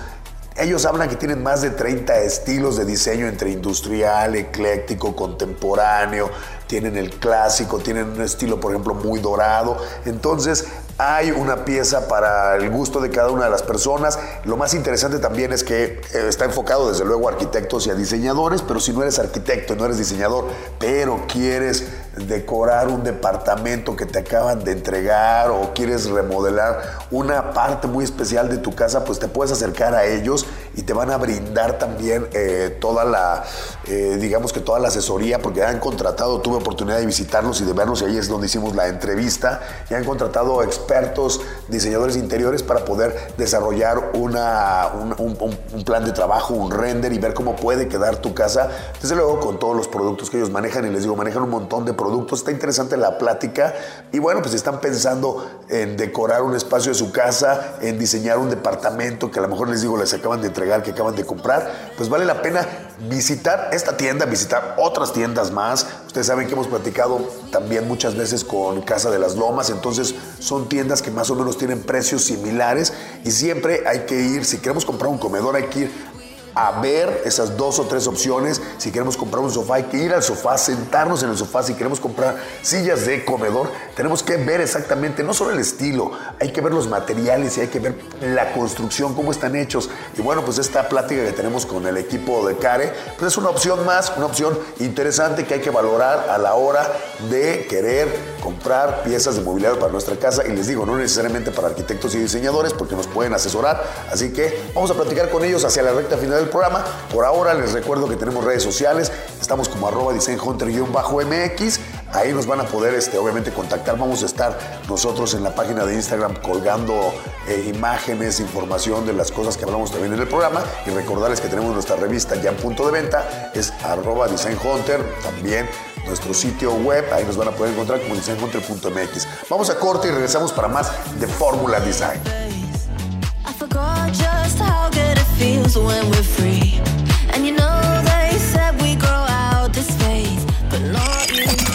Ellos 0.55 0.85
hablan 0.85 1.09
que 1.09 1.17
tienen 1.17 1.43
más 1.43 1.61
de 1.63 1.71
30 1.71 2.19
estilos 2.19 2.77
de 2.77 2.85
diseño 2.85 3.27
entre 3.27 3.51
industrial, 3.51 4.33
ecléctico, 4.35 5.17
contemporáneo, 5.17 6.29
tienen 6.67 6.95
el 6.95 7.09
clásico, 7.09 7.79
tienen 7.79 8.11
un 8.11 8.21
estilo, 8.21 8.61
por 8.61 8.71
ejemplo, 8.71 8.93
muy 8.93 9.19
dorado. 9.19 9.75
Entonces, 10.05 10.65
hay 10.97 11.31
una 11.31 11.65
pieza 11.65 12.07
para 12.07 12.55
el 12.55 12.69
gusto 12.69 12.99
de 13.01 13.09
cada 13.09 13.29
una 13.31 13.45
de 13.45 13.51
las 13.51 13.63
personas. 13.63 14.19
Lo 14.45 14.57
más 14.57 14.73
interesante 14.73 15.19
también 15.19 15.51
es 15.51 15.63
que 15.63 16.01
eh, 16.13 16.25
está 16.27 16.45
enfocado 16.45 16.89
desde 16.89 17.05
luego 17.05 17.27
a 17.27 17.31
arquitectos 17.31 17.87
y 17.87 17.89
a 17.89 17.95
diseñadores, 17.95 18.61
pero 18.61 18.79
si 18.79 18.93
no 18.93 19.01
eres 19.01 19.19
arquitecto, 19.19 19.75
no 19.75 19.85
eres 19.85 19.97
diseñador, 19.97 20.45
pero 20.79 21.25
quieres 21.27 21.83
decorar 22.27 22.89
un 22.89 23.03
departamento 23.03 23.95
que 23.95 24.05
te 24.05 24.19
acaban 24.19 24.63
de 24.63 24.73
entregar 24.73 25.49
o 25.49 25.73
quieres 25.73 26.09
remodelar 26.09 26.99
una 27.09 27.53
parte 27.53 27.87
muy 27.87 28.03
especial 28.03 28.49
de 28.49 28.57
tu 28.57 28.75
casa, 28.75 29.03
pues 29.03 29.17
te 29.17 29.27
puedes 29.27 29.51
acercar 29.51 29.95
a 29.95 30.05
ellos 30.05 30.45
y 30.75 30.83
te 30.83 30.93
van 30.93 31.11
a 31.11 31.17
brindar 31.17 31.77
también 31.77 32.27
eh, 32.33 32.77
toda 32.79 33.05
la, 33.05 33.43
eh, 33.85 34.17
digamos 34.19 34.53
que 34.53 34.59
toda 34.59 34.79
la 34.79 34.87
asesoría, 34.87 35.39
porque 35.39 35.63
han 35.63 35.79
contratado, 35.79 36.41
tuve 36.41 36.57
oportunidad 36.57 36.97
de 36.97 37.05
visitarlos 37.05 37.61
y 37.61 37.65
de 37.65 37.73
verlos 37.73 38.01
y 38.01 38.05
ahí 38.05 38.17
es 38.17 38.27
donde 38.27 38.47
hicimos 38.47 38.75
la 38.75 38.87
entrevista, 38.87 39.61
y 39.89 39.93
han 39.93 40.03
contratado 40.03 40.63
expertos, 40.63 41.41
diseñadores 41.67 42.15
interiores 42.15 42.63
para 42.63 42.85
poder 42.85 43.33
desarrollar 43.37 44.11
una, 44.13 44.89
un, 45.17 45.83
plan 45.85 46.05
de 46.05 46.11
trabajo, 46.11 46.53
un 46.53 46.71
render 46.71 47.13
y 47.13 47.19
ver 47.19 47.33
cómo 47.33 47.55
puede 47.55 47.87
quedar 47.87 48.17
tu 48.17 48.33
casa, 48.33 48.69
desde 49.01 49.15
luego 49.15 49.39
con 49.39 49.59
todos 49.59 49.75
los 49.75 49.87
productos 49.87 50.29
que 50.29 50.37
ellos 50.37 50.49
manejan 50.49 50.85
y 50.85 50.89
les 50.89 51.03
digo, 51.03 51.15
manejan 51.15 51.43
un 51.43 51.49
montón 51.49 51.85
de 51.85 51.93
productos. 51.93 52.39
Está 52.39 52.51
interesante 52.51 52.97
la 52.97 53.17
plática. 53.17 53.73
Y 54.11 54.19
bueno, 54.19 54.41
pues 54.41 54.53
están 54.53 54.79
pensando 54.79 55.45
en 55.69 55.97
decorar 55.97 56.41
un 56.43 56.55
espacio 56.55 56.91
de 56.91 56.97
su 56.97 57.11
casa, 57.11 57.75
en 57.81 57.99
diseñar 57.99 58.37
un 58.37 58.49
departamento 58.49 59.31
que 59.31 59.39
a 59.39 59.41
lo 59.41 59.47
mejor 59.47 59.69
les 59.69 59.81
digo, 59.81 59.97
les 59.97 60.13
acaban 60.13 60.41
de 60.41 60.49
que 60.83 60.91
acaban 60.91 61.15
de 61.15 61.25
comprar. 61.25 61.91
Pues 61.97 62.09
vale 62.09 62.25
la 62.25 62.41
pena 62.41 62.67
visitar 63.09 63.69
esta 63.71 63.97
tienda, 63.97 64.25
visitar 64.25 64.75
otras 64.77 65.13
tiendas 65.13 65.51
más. 65.51 65.85
Ustedes 66.07 66.27
saben 66.27 66.47
que 66.47 66.53
hemos 66.53 66.67
platicado 66.67 67.19
también 67.51 67.87
muchas 67.87 68.15
veces 68.15 68.43
con 68.43 68.81
Casa 68.81 69.09
de 69.09 69.19
las 69.19 69.35
Lomas. 69.35 69.69
Entonces 69.69 70.15
son 70.39 70.69
tiendas 70.69 71.01
que 71.01 71.11
más 71.11 71.29
o 71.29 71.35
menos 71.35 71.57
tienen 71.57 71.81
precios 71.81 72.23
similares 72.23 72.93
y 73.23 73.31
siempre 73.31 73.83
hay 73.87 74.01
que 74.01 74.19
ir, 74.19 74.45
si 74.45 74.57
queremos 74.57 74.85
comprar 74.85 75.11
un 75.11 75.17
comedor, 75.17 75.55
hay 75.55 75.65
que 75.65 75.79
ir 75.79 76.12
a 76.55 76.81
ver 76.81 77.21
esas 77.25 77.57
dos 77.57 77.79
o 77.79 77.83
tres 77.83 78.07
opciones. 78.07 78.61
Si 78.77 78.91
queremos 78.91 79.17
comprar 79.17 79.43
un 79.43 79.51
sofá, 79.51 79.75
hay 79.75 79.83
que 79.83 79.97
ir 79.97 80.13
al 80.13 80.23
sofá, 80.23 80.57
sentarnos 80.57 81.23
en 81.23 81.29
el 81.29 81.37
sofá. 81.37 81.63
Si 81.63 81.73
queremos 81.73 81.99
comprar 81.99 82.37
sillas 82.61 83.05
de 83.05 83.25
comedor, 83.25 83.69
tenemos 83.95 84.23
que 84.23 84.37
ver 84.37 84.61
exactamente, 84.61 85.23
no 85.23 85.33
solo 85.33 85.51
el 85.51 85.59
estilo, 85.59 86.11
hay 86.39 86.51
que 86.51 86.61
ver 86.61 86.73
los 86.73 86.87
materiales 86.87 87.57
y 87.57 87.61
hay 87.61 87.67
que 87.67 87.79
ver 87.79 87.95
la 88.21 88.53
construcción, 88.53 89.13
cómo 89.15 89.31
están 89.31 89.55
hechos. 89.55 89.89
Y 90.17 90.21
bueno, 90.21 90.43
pues 90.43 90.57
esta 90.57 90.89
plática 90.89 91.23
que 91.25 91.31
tenemos 91.31 91.65
con 91.65 91.85
el 91.87 91.97
equipo 91.97 92.47
de 92.47 92.57
Care, 92.57 92.93
pues 93.17 93.33
es 93.33 93.37
una 93.37 93.49
opción 93.49 93.85
más, 93.85 94.13
una 94.15 94.25
opción 94.25 94.57
interesante 94.79 95.45
que 95.45 95.55
hay 95.55 95.61
que 95.61 95.69
valorar 95.69 96.29
a 96.29 96.37
la 96.37 96.55
hora 96.55 96.91
de 97.29 97.65
querer 97.69 98.33
comprar 98.41 99.03
piezas 99.03 99.35
de 99.35 99.41
mobiliario 99.41 99.79
para 99.79 99.91
nuestra 99.91 100.15
casa. 100.17 100.45
Y 100.45 100.51
les 100.51 100.67
digo, 100.67 100.85
no 100.85 100.97
necesariamente 100.97 101.51
para 101.51 101.69
arquitectos 101.69 102.13
y 102.15 102.19
diseñadores, 102.19 102.73
porque 102.73 102.95
nos 102.95 103.07
pueden 103.07 103.33
asesorar. 103.33 103.83
Así 104.11 104.33
que 104.33 104.71
vamos 104.73 104.91
a 104.91 104.93
platicar 104.93 105.29
con 105.29 105.43
ellos 105.43 105.63
hacia 105.63 105.83
la 105.83 105.93
recta 105.93 106.17
final 106.17 106.42
el 106.43 106.49
programa. 106.49 106.83
Por 107.11 107.25
ahora 107.25 107.53
les 107.53 107.73
recuerdo 107.73 108.07
que 108.07 108.15
tenemos 108.15 108.43
redes 108.43 108.63
sociales, 108.63 109.11
estamos 109.41 109.69
como 109.69 109.87
arroba 109.87 110.13
designhunter-mx, 110.13 111.79
ahí 112.11 112.33
nos 112.33 112.45
van 112.45 112.61
a 112.61 112.63
poder 112.63 112.93
este, 112.93 113.17
obviamente 113.17 113.51
contactar, 113.51 113.97
vamos 113.97 114.23
a 114.23 114.25
estar 114.25 114.57
nosotros 114.87 115.33
en 115.33 115.43
la 115.43 115.55
página 115.55 115.85
de 115.85 115.95
Instagram 115.95 116.35
colgando 116.41 117.13
eh, 117.47 117.71
imágenes, 117.73 118.39
información 118.39 119.05
de 119.05 119.13
las 119.13 119.31
cosas 119.31 119.57
que 119.57 119.65
hablamos 119.65 119.91
también 119.91 120.13
en 120.13 120.19
el 120.19 120.27
programa 120.27 120.63
y 120.85 120.91
recordarles 120.91 121.41
que 121.41 121.47
tenemos 121.47 121.73
nuestra 121.73 121.95
revista 121.95 122.35
ya 122.35 122.51
en 122.51 122.57
punto 122.57 122.85
de 122.85 122.91
venta, 122.91 123.51
es 123.53 123.73
arroba 123.83 124.27
designhunter, 124.27 125.01
también 125.21 125.67
nuestro 126.05 126.33
sitio 126.33 126.73
web, 126.73 127.05
ahí 127.13 127.23
nos 127.23 127.37
van 127.37 127.47
a 127.47 127.51
poder 127.51 127.73
encontrar 127.73 128.01
como 128.01 128.15
designhunter.mx. 128.15 129.27
Vamos 129.49 129.69
a 129.69 129.79
corte 129.79 130.09
y 130.09 130.11
regresamos 130.11 130.51
para 130.51 130.67
más 130.67 130.91
de 131.19 131.27
Fórmula 131.27 131.79
Design. 131.79 132.62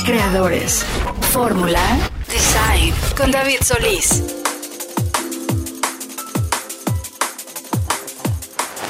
Creadores. 0.05 0.85
Fórmula. 1.33 1.81
Design. 2.29 2.95
Con 3.17 3.31
David 3.31 3.59
Solís. 3.63 4.23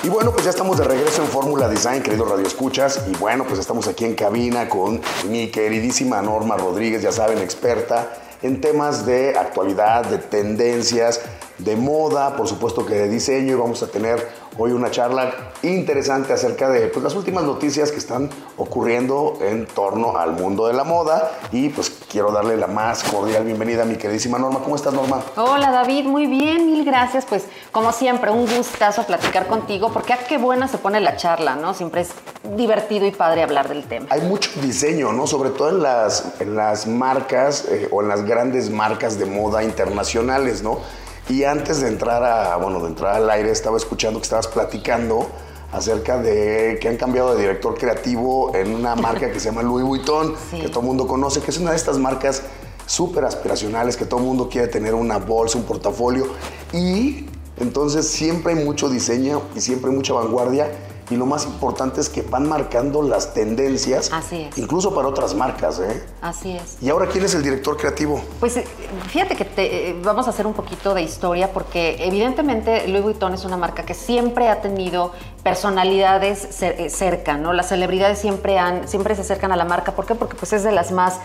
Y 0.04 0.08
bueno, 0.08 0.30
pues 0.32 0.44
ya 0.44 0.50
estamos 0.50 0.78
de 0.78 0.84
regreso 0.84 1.22
en 1.22 1.28
Fórmula 1.28 1.68
Design, 1.68 2.02
queridos 2.02 2.30
Radio 2.30 2.46
Escuchas. 2.46 3.02
Y 3.10 3.16
bueno, 3.16 3.44
pues 3.44 3.58
estamos 3.58 3.88
aquí 3.88 4.04
en 4.04 4.14
cabina 4.14 4.68
con 4.68 5.00
mi 5.28 5.48
queridísima 5.48 6.22
Norma 6.22 6.56
Rodríguez, 6.56 7.02
ya 7.02 7.10
saben, 7.10 7.38
experta 7.38 8.08
en 8.42 8.60
temas 8.60 9.04
de 9.04 9.36
actualidad, 9.36 10.04
de 10.04 10.18
tendencias, 10.18 11.20
de 11.58 11.76
moda, 11.76 12.36
por 12.36 12.48
supuesto 12.48 12.86
que 12.86 12.94
de 12.94 13.08
diseño. 13.08 13.52
Y 13.52 13.54
vamos 13.54 13.82
a 13.82 13.88
tener 13.88 14.28
hoy 14.58 14.72
una 14.72 14.90
charla 14.90 15.52
interesante 15.62 16.32
acerca 16.32 16.68
de 16.68 16.88
pues, 16.88 17.02
las 17.02 17.14
últimas 17.14 17.44
noticias 17.44 17.92
que 17.92 17.98
están 17.98 18.28
ocurriendo 18.56 19.38
en 19.40 19.66
torno 19.66 20.16
al 20.18 20.32
mundo 20.32 20.66
de 20.66 20.74
la 20.74 20.84
moda 20.84 21.32
y 21.52 21.68
pues 21.68 21.90
quiero 22.10 22.32
darle 22.32 22.56
la 22.56 22.66
más 22.66 23.04
cordial 23.04 23.44
bienvenida 23.44 23.82
a 23.82 23.84
mi 23.84 23.96
queridísima 23.96 24.38
Norma. 24.38 24.60
¿Cómo 24.60 24.76
estás 24.76 24.92
Norma? 24.92 25.22
Hola 25.36 25.70
David, 25.70 26.04
muy 26.04 26.26
bien, 26.26 26.66
mil 26.66 26.84
gracias. 26.84 27.24
Pues 27.24 27.46
como 27.70 27.92
siempre, 27.92 28.30
un 28.30 28.46
gustazo 28.46 29.04
platicar 29.04 29.46
contigo 29.46 29.92
porque 29.92 30.12
a 30.12 30.16
ah, 30.16 30.20
qué 30.28 30.38
buena 30.38 30.66
se 30.68 30.78
pone 30.78 31.00
la 31.00 31.16
charla, 31.16 31.54
¿no? 31.54 31.74
Siempre 31.74 32.02
es 32.02 32.10
divertido 32.56 33.06
y 33.06 33.12
padre 33.12 33.42
hablar 33.42 33.68
del 33.68 33.84
tema. 33.84 34.06
Hay 34.10 34.22
mucho 34.22 34.50
diseño, 34.60 35.12
¿no? 35.12 35.26
Sobre 35.26 35.50
todo 35.50 35.70
en 35.70 35.82
las, 35.82 36.40
en 36.40 36.56
las 36.56 36.86
marcas 36.86 37.66
eh, 37.70 37.88
o 37.92 38.02
en 38.02 38.08
las 38.08 38.24
grandes 38.24 38.70
marcas 38.70 39.18
de 39.18 39.26
moda 39.26 39.62
internacionales, 39.62 40.62
¿no? 40.62 40.80
Y 41.28 41.44
antes 41.44 41.80
de 41.80 41.88
entrar 41.88 42.22
a, 42.24 42.56
bueno, 42.56 42.80
de 42.80 42.88
entrar 42.88 43.16
al 43.16 43.28
aire, 43.28 43.50
estaba 43.50 43.76
escuchando 43.76 44.18
que 44.18 44.24
estabas 44.24 44.46
platicando 44.48 45.26
acerca 45.72 46.16
de 46.16 46.78
que 46.80 46.88
han 46.88 46.96
cambiado 46.96 47.34
de 47.34 47.42
director 47.42 47.76
creativo 47.76 48.54
en 48.54 48.74
una 48.74 48.96
marca 48.96 49.30
que 49.30 49.38
se 49.38 49.50
llama 49.50 49.62
Louis 49.62 49.84
Vuitton, 49.84 50.34
que 50.50 50.68
todo 50.68 50.80
el 50.80 50.86
mundo 50.86 51.06
conoce, 51.06 51.40
que 51.40 51.50
es 51.50 51.58
una 51.58 51.70
de 51.70 51.76
estas 51.76 51.98
marcas 51.98 52.42
súper 52.86 53.24
aspiracionales, 53.24 53.96
que 53.96 54.06
todo 54.06 54.20
el 54.20 54.26
mundo 54.26 54.48
quiere 54.48 54.68
tener 54.68 54.94
una 54.94 55.18
bolsa, 55.18 55.58
un 55.58 55.64
portafolio. 55.64 56.28
Y 56.72 57.26
entonces 57.58 58.08
siempre 58.08 58.54
hay 58.54 58.64
mucho 58.64 58.88
diseño 58.88 59.42
y 59.54 59.60
siempre 59.60 59.90
hay 59.90 59.96
mucha 59.96 60.14
vanguardia 60.14 60.70
y 61.10 61.16
lo 61.16 61.26
más 61.26 61.46
importante 61.46 62.00
es 62.00 62.08
que 62.08 62.22
van 62.22 62.48
marcando 62.48 63.02
las 63.02 63.32
tendencias, 63.32 64.10
Así 64.12 64.42
es. 64.42 64.58
incluso 64.58 64.94
para 64.94 65.08
otras 65.08 65.34
marcas. 65.34 65.80
¿eh? 65.80 66.04
Así 66.20 66.52
es. 66.52 66.76
¿Y 66.82 66.90
ahora 66.90 67.06
quién 67.06 67.24
es 67.24 67.34
el 67.34 67.42
director 67.42 67.76
creativo? 67.76 68.20
Pues 68.40 68.56
eh, 68.56 68.64
fíjate 69.08 69.36
que 69.36 69.44
te, 69.44 69.90
eh, 69.90 69.96
vamos 70.02 70.26
a 70.26 70.30
hacer 70.30 70.46
un 70.46 70.54
poquito 70.54 70.94
de 70.94 71.02
historia 71.02 71.52
porque 71.52 71.96
evidentemente 72.00 72.86
Louis 72.88 73.02
Vuitton 73.02 73.34
es 73.34 73.44
una 73.44 73.56
marca 73.56 73.84
que 73.84 73.94
siempre 73.94 74.48
ha 74.48 74.60
tenido 74.60 75.12
personalidades 75.42 76.62
eh, 76.62 76.90
cerca, 76.90 77.36
¿no? 77.38 77.52
Las 77.52 77.68
celebridades 77.68 78.18
siempre, 78.18 78.58
han, 78.58 78.86
siempre 78.86 79.14
se 79.14 79.22
acercan 79.22 79.52
a 79.52 79.56
la 79.56 79.64
marca. 79.64 79.92
¿Por 79.92 80.04
qué? 80.04 80.14
Porque 80.14 80.36
pues 80.36 80.52
es 80.52 80.62
de 80.62 80.72
las 80.72 80.92
más, 80.92 81.20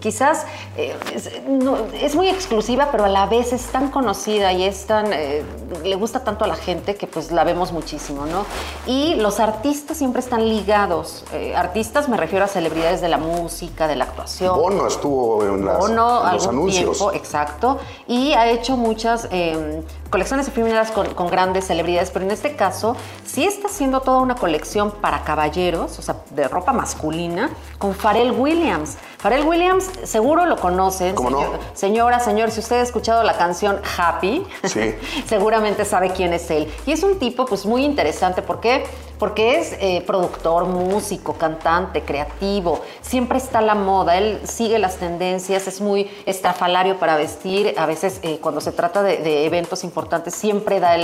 quizás 0.00 0.44
es, 0.76 2.14
muy 2.14 2.28
exclusiva, 2.28 2.88
pero 2.92 3.04
a 3.04 3.08
la 3.08 3.26
vez 3.26 3.52
es 3.52 3.66
tan 3.66 3.90
conocida 3.90 4.52
y 4.52 4.64
es 4.64 4.86
tan, 4.86 5.10
le 5.10 5.94
gusta 5.96 6.22
tanto 6.22 6.44
a 6.44 6.48
la 6.48 6.56
gente 6.56 6.94
que 6.94 7.06
pues 7.06 7.32
la 7.32 7.44
vemos 7.44 7.72
muchísimo, 7.72 8.26
¿no? 8.26 8.44
Y 8.86 9.14
los 9.14 9.40
artistas 9.40 9.96
siempre 9.96 10.20
están 10.20 10.48
ligados. 10.48 11.24
Eh, 11.32 11.54
artistas 11.56 12.08
me 12.08 12.16
refiero 12.16 12.44
a 12.44 12.48
celebridades 12.48 13.00
de 13.00 13.08
la 13.08 13.18
música, 13.18 13.88
de 13.88 13.96
la 13.96 14.04
actuación. 14.04 14.56
Bono 14.56 14.86
estuvo 14.86 15.42
en, 15.44 15.64
los 15.64 16.46
anuncios. 16.46 16.98
Tiempo, 16.98 17.12
exacto. 17.12 17.78
Y 18.06 18.32
ha 18.32 18.48
hecho 18.48 18.76
muchas 18.76 19.28
em, 19.30 19.82
colecciones 20.10 20.48
efímeras 20.48 20.90
con, 20.90 21.14
con, 21.14 21.28
grandes 21.28 21.66
celebridades, 21.66 22.10
pero 22.10 22.24
en 22.24 22.30
este 22.30 22.56
caso 22.56 22.96
sí 23.24 23.44
está 23.44 23.68
haciendo 23.68 24.00
toda 24.00 24.18
una 24.18 24.36
colección 24.36 24.90
para 24.90 25.24
caballeros, 25.24 25.98
o 25.98 26.02
sea, 26.02 26.16
de 26.30 26.48
ropa 26.48 26.72
masculina, 26.72 27.50
con 27.78 27.94
Pharrell 27.94 28.32
Williams. 28.32 28.96
Pharrell 29.18 29.46
Williams, 29.46 29.90
seguro 30.04 30.46
lo 30.46 30.56
conocen. 30.56 31.14
¿Cómo 31.14 31.30
no? 31.30 31.44
Señora, 31.74 32.20
señor, 32.20 32.50
si 32.50 32.60
usted 32.60 32.76
ha 32.76 32.82
escuchado 32.82 33.22
la 33.22 33.36
canción 33.36 33.80
Happy, 33.96 34.46
seguramente 35.26 35.84
sabe 35.84 36.10
quién 36.10 36.32
es 36.32 36.50
él. 36.50 36.72
Y 36.84 36.92
es 36.92 37.02
un 37.02 37.18
tipo 37.18 37.46
pues 37.46 37.64
muy 37.64 37.84
interesante, 37.84 38.42
¿por 38.42 38.60
qué? 38.60 38.84
Porque 39.18 39.58
es 39.58 39.74
eh, 39.80 40.02
productor, 40.06 40.66
músico, 40.66 41.34
cantante, 41.34 42.02
creativo, 42.02 42.82
siempre 43.00 43.38
está 43.38 43.60
la 43.60 43.74
moda, 43.74 44.16
él 44.16 44.40
sigue 44.44 44.78
las 44.78 44.96
tendencias, 44.96 45.66
es 45.66 45.80
muy 45.80 46.10
estrafalario 46.26 46.98
para 46.98 47.16
vestir, 47.16 47.74
a 47.78 47.86
veces 47.86 48.20
eh, 48.22 48.38
cuando 48.40 48.60
se 48.60 48.72
trata 48.72 49.02
de, 49.02 49.46
eventos 49.46 49.84
importantes 49.84 50.34
siempre 50.34 50.80
da 50.80 50.96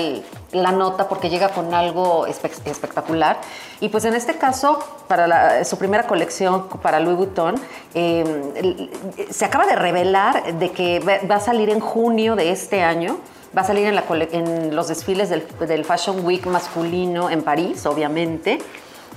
la 0.52 0.72
nota 0.72 1.08
porque 1.08 1.30
llega 1.30 1.50
con 1.50 1.72
algo 1.74 2.26
espectacular. 2.26 3.38
Y 3.80 3.88
pues 3.88 4.04
en 4.04 4.14
este 4.14 4.36
caso, 4.36 4.78
para 5.08 5.64
su 5.64 5.78
primera 5.78 6.06
colección 6.06 6.68
para 6.82 7.00
Louis 7.00 7.16
Vuitton, 7.16 7.54
eh, 7.94 8.90
se 9.30 9.44
acaba 9.44 9.66
de 9.66 9.76
revelar 9.76 10.54
de 10.54 10.70
que 10.70 11.00
va 11.00 11.34
a 11.34 11.40
salir 11.40 11.70
en 11.70 11.80
junio 11.80 12.36
de 12.36 12.50
este 12.50 12.82
año 12.82 13.18
va 13.56 13.62
a 13.62 13.64
salir 13.64 13.86
en, 13.86 14.74
los 14.74 14.88
desfiles 14.88 15.28
del, 15.28 15.46
del 15.66 15.84
Fashion 15.84 16.24
Week 16.24 16.46
masculino 16.46 17.30
en 17.30 17.42
París, 17.42 17.84
obviamente. 17.86 18.58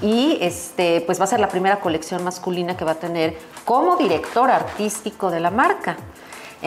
Y 0.01 0.37
este, 0.41 1.01
pues 1.01 1.19
va 1.19 1.23
a 1.23 1.27
ser 1.27 1.39
la 1.39 1.47
primera 1.47 1.79
colección 1.79 2.23
masculina 2.23 2.75
que 2.75 2.83
va 2.83 2.91
a 2.91 2.95
tener 2.95 3.37
como 3.63 3.95
director 3.95 4.51
artístico 4.51 5.31
de 5.31 5.39
la 5.39 5.51
marca. 5.51 5.95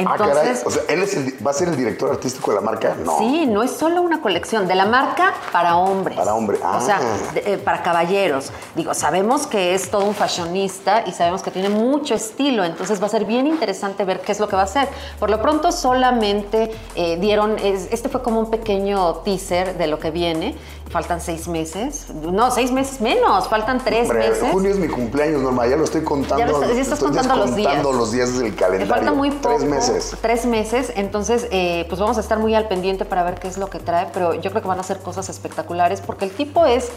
Ah, 0.06 0.14
caray. 0.16 0.30
Entonces, 0.30 0.62
O 0.66 0.70
sea, 0.70 0.82
¿él 0.88 1.02
es 1.02 1.14
el- 1.14 1.46
va 1.46 1.50
a 1.50 1.54
ser 1.54 1.68
el 1.68 1.76
director 1.76 2.10
artístico 2.10 2.50
de 2.50 2.56
la 2.56 2.60
marca? 2.62 2.94
No. 3.04 3.18
Sí, 3.18 3.46
no 3.46 3.62
es 3.62 3.70
solo 3.72 4.02
una 4.02 4.20
colección 4.20 4.66
de 4.68 4.74
la 4.74 4.86
marca 4.86 5.32
para 5.52 5.76
hombres. 5.76 6.16
Para 6.16 6.34
hombre, 6.34 6.58
O 6.62 6.80
sea, 6.80 7.00
ah. 7.02 7.32
de- 7.34 7.54
eh, 7.54 7.58
para 7.58 7.82
caballeros. 7.82 8.50
Digo, 8.74 8.94
sabemos 8.94 9.46
que 9.46 9.74
es 9.74 9.90
todo 9.90 10.04
un 10.04 10.14
fashionista 10.14 11.04
y 11.06 11.12
sabemos 11.12 11.42
que 11.42 11.50
tiene 11.50 11.68
mucho 11.68 12.14
estilo, 12.14 12.64
entonces 12.64 13.00
va 13.02 13.06
a 13.06 13.10
ser 13.10 13.24
bien 13.24 13.46
interesante 13.46 14.04
ver 14.04 14.20
qué 14.20 14.32
es 14.32 14.40
lo 14.40 14.48
que 14.48 14.56
va 14.56 14.62
a 14.62 14.66
hacer. 14.66 14.88
Por 15.18 15.30
lo 15.30 15.40
pronto 15.42 15.72
solamente 15.72 16.70
eh, 16.94 17.16
dieron, 17.20 17.58
es- 17.58 17.88
este 17.90 18.08
fue 18.08 18.22
como 18.22 18.40
un 18.40 18.50
pequeño 18.50 19.16
teaser 19.24 19.76
de 19.76 19.86
lo 19.86 19.98
que 19.98 20.10
viene. 20.10 20.56
Faltan 20.90 21.20
seis 21.20 21.46
meses. 21.48 22.06
No, 22.14 22.50
seis 22.50 22.72
meses 22.72 23.00
menos, 23.00 23.46
faltan 23.48 23.78
tres 23.84 24.08
Hombre, 24.08 24.30
meses. 24.30 24.48
junio 24.52 24.70
es 24.70 24.78
mi 24.78 24.88
cumpleaños, 24.88 25.42
Norma. 25.42 25.66
Ya 25.66 25.76
lo 25.76 25.84
estoy 25.84 26.02
contando. 26.02 26.38
Ya 26.38 26.46
lo 26.46 26.54
estás- 26.62 26.74
ya 26.76 26.80
estás 26.82 26.98
estoy 26.98 27.08
contando 27.14 27.36
los 27.44 27.56
días. 27.56 27.72
descontando 27.72 27.92
los 27.98 28.12
días 28.12 28.38
del 28.38 28.54
calendario. 28.54 28.94
falta 28.94 29.12
muy 29.12 29.30
poco. 29.30 29.56
Tres 29.56 29.68
meses. 29.68 30.16
Tres 30.22 30.46
meses. 30.46 30.92
Entonces, 30.96 31.46
eh, 31.50 31.84
pues 31.88 32.00
vamos 32.00 32.16
a 32.16 32.20
estar 32.20 32.38
muy 32.38 32.54
al 32.54 32.68
pendiente 32.68 33.04
para 33.04 33.22
ver 33.22 33.34
qué 33.38 33.48
es 33.48 33.58
lo 33.58 33.68
que 33.68 33.78
trae, 33.80 34.08
pero 34.14 34.32
yo 34.34 34.50
creo 34.50 34.62
que 34.62 34.68
van 34.68 34.80
a 34.80 34.82
ser 34.82 34.98
cosas 35.00 35.28
espectaculares 35.28 36.00
porque 36.00 36.24
el 36.24 36.30
tipo 36.30 36.64
es. 36.64 36.88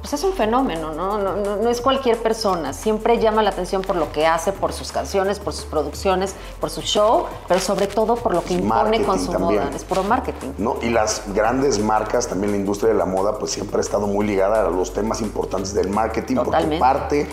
Pues 0.00 0.12
es 0.12 0.22
un 0.24 0.32
fenómeno, 0.34 0.92
¿no? 0.92 1.18
No, 1.18 1.36
no- 1.36 1.56
no 1.56 1.68
es 1.68 1.80
cualquier 1.80 2.18
persona. 2.22 2.72
Siempre 2.72 3.18
llama 3.18 3.42
la 3.42 3.50
atención 3.50 3.82
por 3.82 3.96
lo 3.96 4.12
que 4.12 4.26
hace, 4.26 4.52
por 4.52 4.72
sus 4.72 4.92
canciones, 4.92 5.38
por 5.40 5.52
sus 5.52 5.64
producciones, 5.64 6.34
por 6.60 6.70
su 6.70 6.80
show, 6.82 7.24
pero 7.48 7.60
sobre 7.60 7.86
todo 7.86 8.16
por 8.16 8.34
lo 8.34 8.42
que 8.44 8.54
impone 8.54 9.02
con 9.04 9.18
su 9.18 9.32
también. 9.32 9.62
moda. 9.64 9.70
Es 9.76 9.84
puro 9.84 10.02
marketing. 10.04 10.50
¿no? 10.58 10.76
Y 10.82 10.90
las 10.90 11.22
grandes 11.34 11.78
marcas, 11.80 12.28
también 12.28 12.52
la 12.52 12.58
industria 12.58 12.92
de 12.92 12.98
la 12.98 13.06
moda, 13.06 13.38
pues 13.38 13.50
siempre 13.52 13.78
ha 13.78 13.80
estado 13.80 14.06
muy 14.06 14.26
ligada 14.26 14.66
a 14.66 14.70
los 14.70 14.92
temas 14.92 15.20
importantes 15.20 15.74
del 15.74 15.88
marketing, 15.90 16.36
Totalmente. 16.36 16.78
porque 16.78 16.80
parte, 16.80 17.28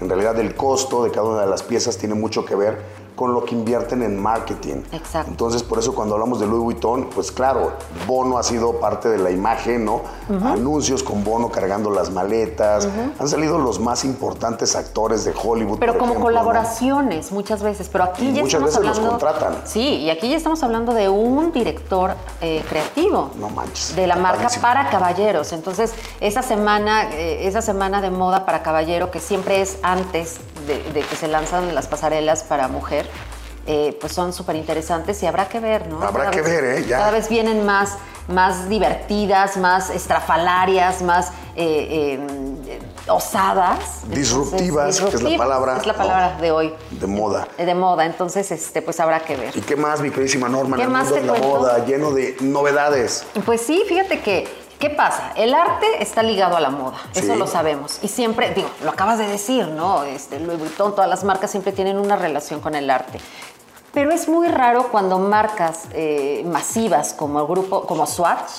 en 0.00 0.08
realidad, 0.08 0.34
del 0.34 0.54
costo 0.54 1.04
de 1.04 1.10
cada 1.10 1.26
una 1.28 1.40
de 1.42 1.46
las 1.48 1.62
piezas 1.62 1.96
tiene 1.96 2.14
mucho 2.14 2.44
que 2.44 2.54
ver 2.54 3.07
con 3.18 3.34
lo 3.34 3.44
que 3.44 3.52
invierten 3.52 4.04
en 4.04 4.16
marketing. 4.16 4.76
Exacto. 4.92 5.28
Entonces, 5.32 5.64
por 5.64 5.80
eso 5.80 5.92
cuando 5.92 6.14
hablamos 6.14 6.38
de 6.38 6.46
Louis 6.46 6.62
Vuitton, 6.62 7.10
pues 7.12 7.32
claro, 7.32 7.72
Bono 8.06 8.38
ha 8.38 8.44
sido 8.44 8.78
parte 8.78 9.08
de 9.08 9.18
la 9.18 9.32
imagen, 9.32 9.84
¿no? 9.84 10.02
Anuncios 10.44 11.02
con 11.02 11.24
Bono 11.24 11.50
cargando 11.50 11.90
las 11.90 12.10
maletas. 12.12 12.86
Han 13.18 13.28
salido 13.28 13.58
los 13.58 13.80
más 13.80 14.04
importantes 14.04 14.76
actores 14.76 15.24
de 15.24 15.32
Hollywood. 15.32 15.80
Pero 15.80 15.94
como 15.98 16.12
ejemplo, 16.12 16.30
¿no? 16.30 16.38
colaboraciones 16.38 17.32
muchas 17.32 17.60
veces, 17.60 17.88
pero 17.90 18.04
aquí 18.04 18.28
Y 18.28 18.34
ya 18.34 18.42
muchas 18.42 18.62
estamos 18.62 18.70
veces 18.70 18.86
los 18.86 18.98
hablando. 18.98 19.18
contratan. 19.18 19.62
Sí, 19.66 19.80
y 19.96 20.10
aquí 20.10 20.30
ya 20.30 20.36
estamos 20.36 20.62
hablando 20.62 20.94
de 20.94 21.08
un 21.08 21.50
director 21.50 22.12
eh, 22.40 22.64
creativo. 22.68 23.30
No 23.40 23.48
manches, 23.50 23.96
De 23.96 24.06
la 24.06 24.14
marca 24.14 24.46
para 24.62 24.90
caballeros. 24.90 25.52
Entonces, 25.52 25.92
esa 26.20 26.42
semana, 26.42 27.10
eh, 27.14 27.48
esa 27.48 27.62
semana 27.62 28.00
de 28.00 28.10
moda 28.10 28.46
para 28.46 28.62
caballero, 28.62 29.10
que 29.10 29.18
siempre 29.18 29.60
es 29.60 29.78
antes 29.82 30.38
de, 30.66 30.82
de 30.92 31.00
que 31.02 31.16
se 31.16 31.28
lanzan 31.28 31.74
las 31.74 31.86
pasarelas 31.86 32.42
para 32.42 32.68
mujer. 32.68 33.06
eh, 33.70 33.94
pues 34.00 34.14
son 34.14 34.32
súper 34.32 34.56
interesantes 34.56 35.22
y 35.22 35.26
habrá 35.26 35.46
que 35.46 35.60
ver, 35.60 35.88
¿no? 35.88 36.02
Habrá 36.02 36.24
Cada 36.24 36.30
que 36.30 36.40
vez- 36.40 36.50
ver, 36.62 36.64
¿eh? 36.78 36.84
Ya. 36.88 36.96
Cada 37.00 37.10
vez 37.10 37.28
vienen 37.28 37.66
más, 37.66 37.98
más 38.26 38.66
divertidas, 38.70 39.58
más 39.58 39.90
estrafalarias, 39.90 41.02
más 41.02 41.28
eh, 41.54 42.16
eh, 42.66 42.78
osadas. 43.08 44.04
Entonces, 44.04 44.18
Disruptivas, 44.18 45.00
que 45.00 45.16
es 45.16 45.22
la 45.22 45.36
palabra, 45.36 45.76
Es 45.76 45.86
la 45.86 45.92
¿no? 45.92 45.98
palabra 45.98 46.38
de 46.40 46.50
hoy. 46.50 46.74
De 46.92 47.06
moda. 47.06 47.46
De 47.58 47.74
moda, 47.74 48.06
entonces, 48.06 48.50
este, 48.50 48.80
pues 48.80 49.00
habrá 49.00 49.20
que 49.20 49.36
ver. 49.36 49.54
¿Y 49.56 49.60
qué 49.60 49.76
más, 49.76 50.00
mi 50.00 50.10
queridísima 50.10 50.48
Norma? 50.48 50.76
¿Qué 50.76 50.82
en 50.84 50.88
el 50.88 50.92
más 50.92 51.04
mundo 51.10 51.20
de 51.20 51.26
la 51.26 51.32
cuento? 51.34 51.48
moda, 51.58 51.84
lleno 51.84 52.10
de 52.12 52.36
novedades. 52.40 53.26
Pues 53.44 53.60
sí, 53.60 53.84
fíjate 53.86 54.20
que, 54.20 54.48
¿qué 54.78 54.90
pasa? 54.90 55.32
El 55.34 55.54
arte 55.54 55.86
está 56.02 56.22
ligado 56.22 56.56
a 56.56 56.60
la 56.60 56.70
moda, 56.70 56.98
eso 57.14 57.32
Sí. 57.32 57.38
lo 57.38 57.46
sabemos. 57.46 57.98
Y 58.02 58.08
siempre, 58.08 58.50
digo, 58.54 58.68
lo 58.84 58.90
acabas 58.90 59.18
de 59.18 59.26
decir, 59.26 59.66
¿no? 59.68 60.04
Este, 60.04 60.38
Louis 60.40 60.58
Vuitton, 60.58 60.94
todas 60.94 61.08
las 61.10 61.24
marcas 61.24 61.50
siempre 61.50 61.72
tienen 61.72 61.98
una 61.98 62.16
relación 62.16 62.60
con 62.60 62.74
el 62.74 62.88
arte. 62.90 63.20
Pero 63.92 64.12
es 64.12 64.28
muy 64.28 64.48
raro 64.48 64.88
cuando 64.90 65.18
marcas 65.18 65.84
eh, 65.92 66.42
masivas 66.46 67.14
como 67.14 67.40
el 67.40 67.46
grupo, 67.46 67.86
como 67.86 68.06
Swatch, 68.06 68.50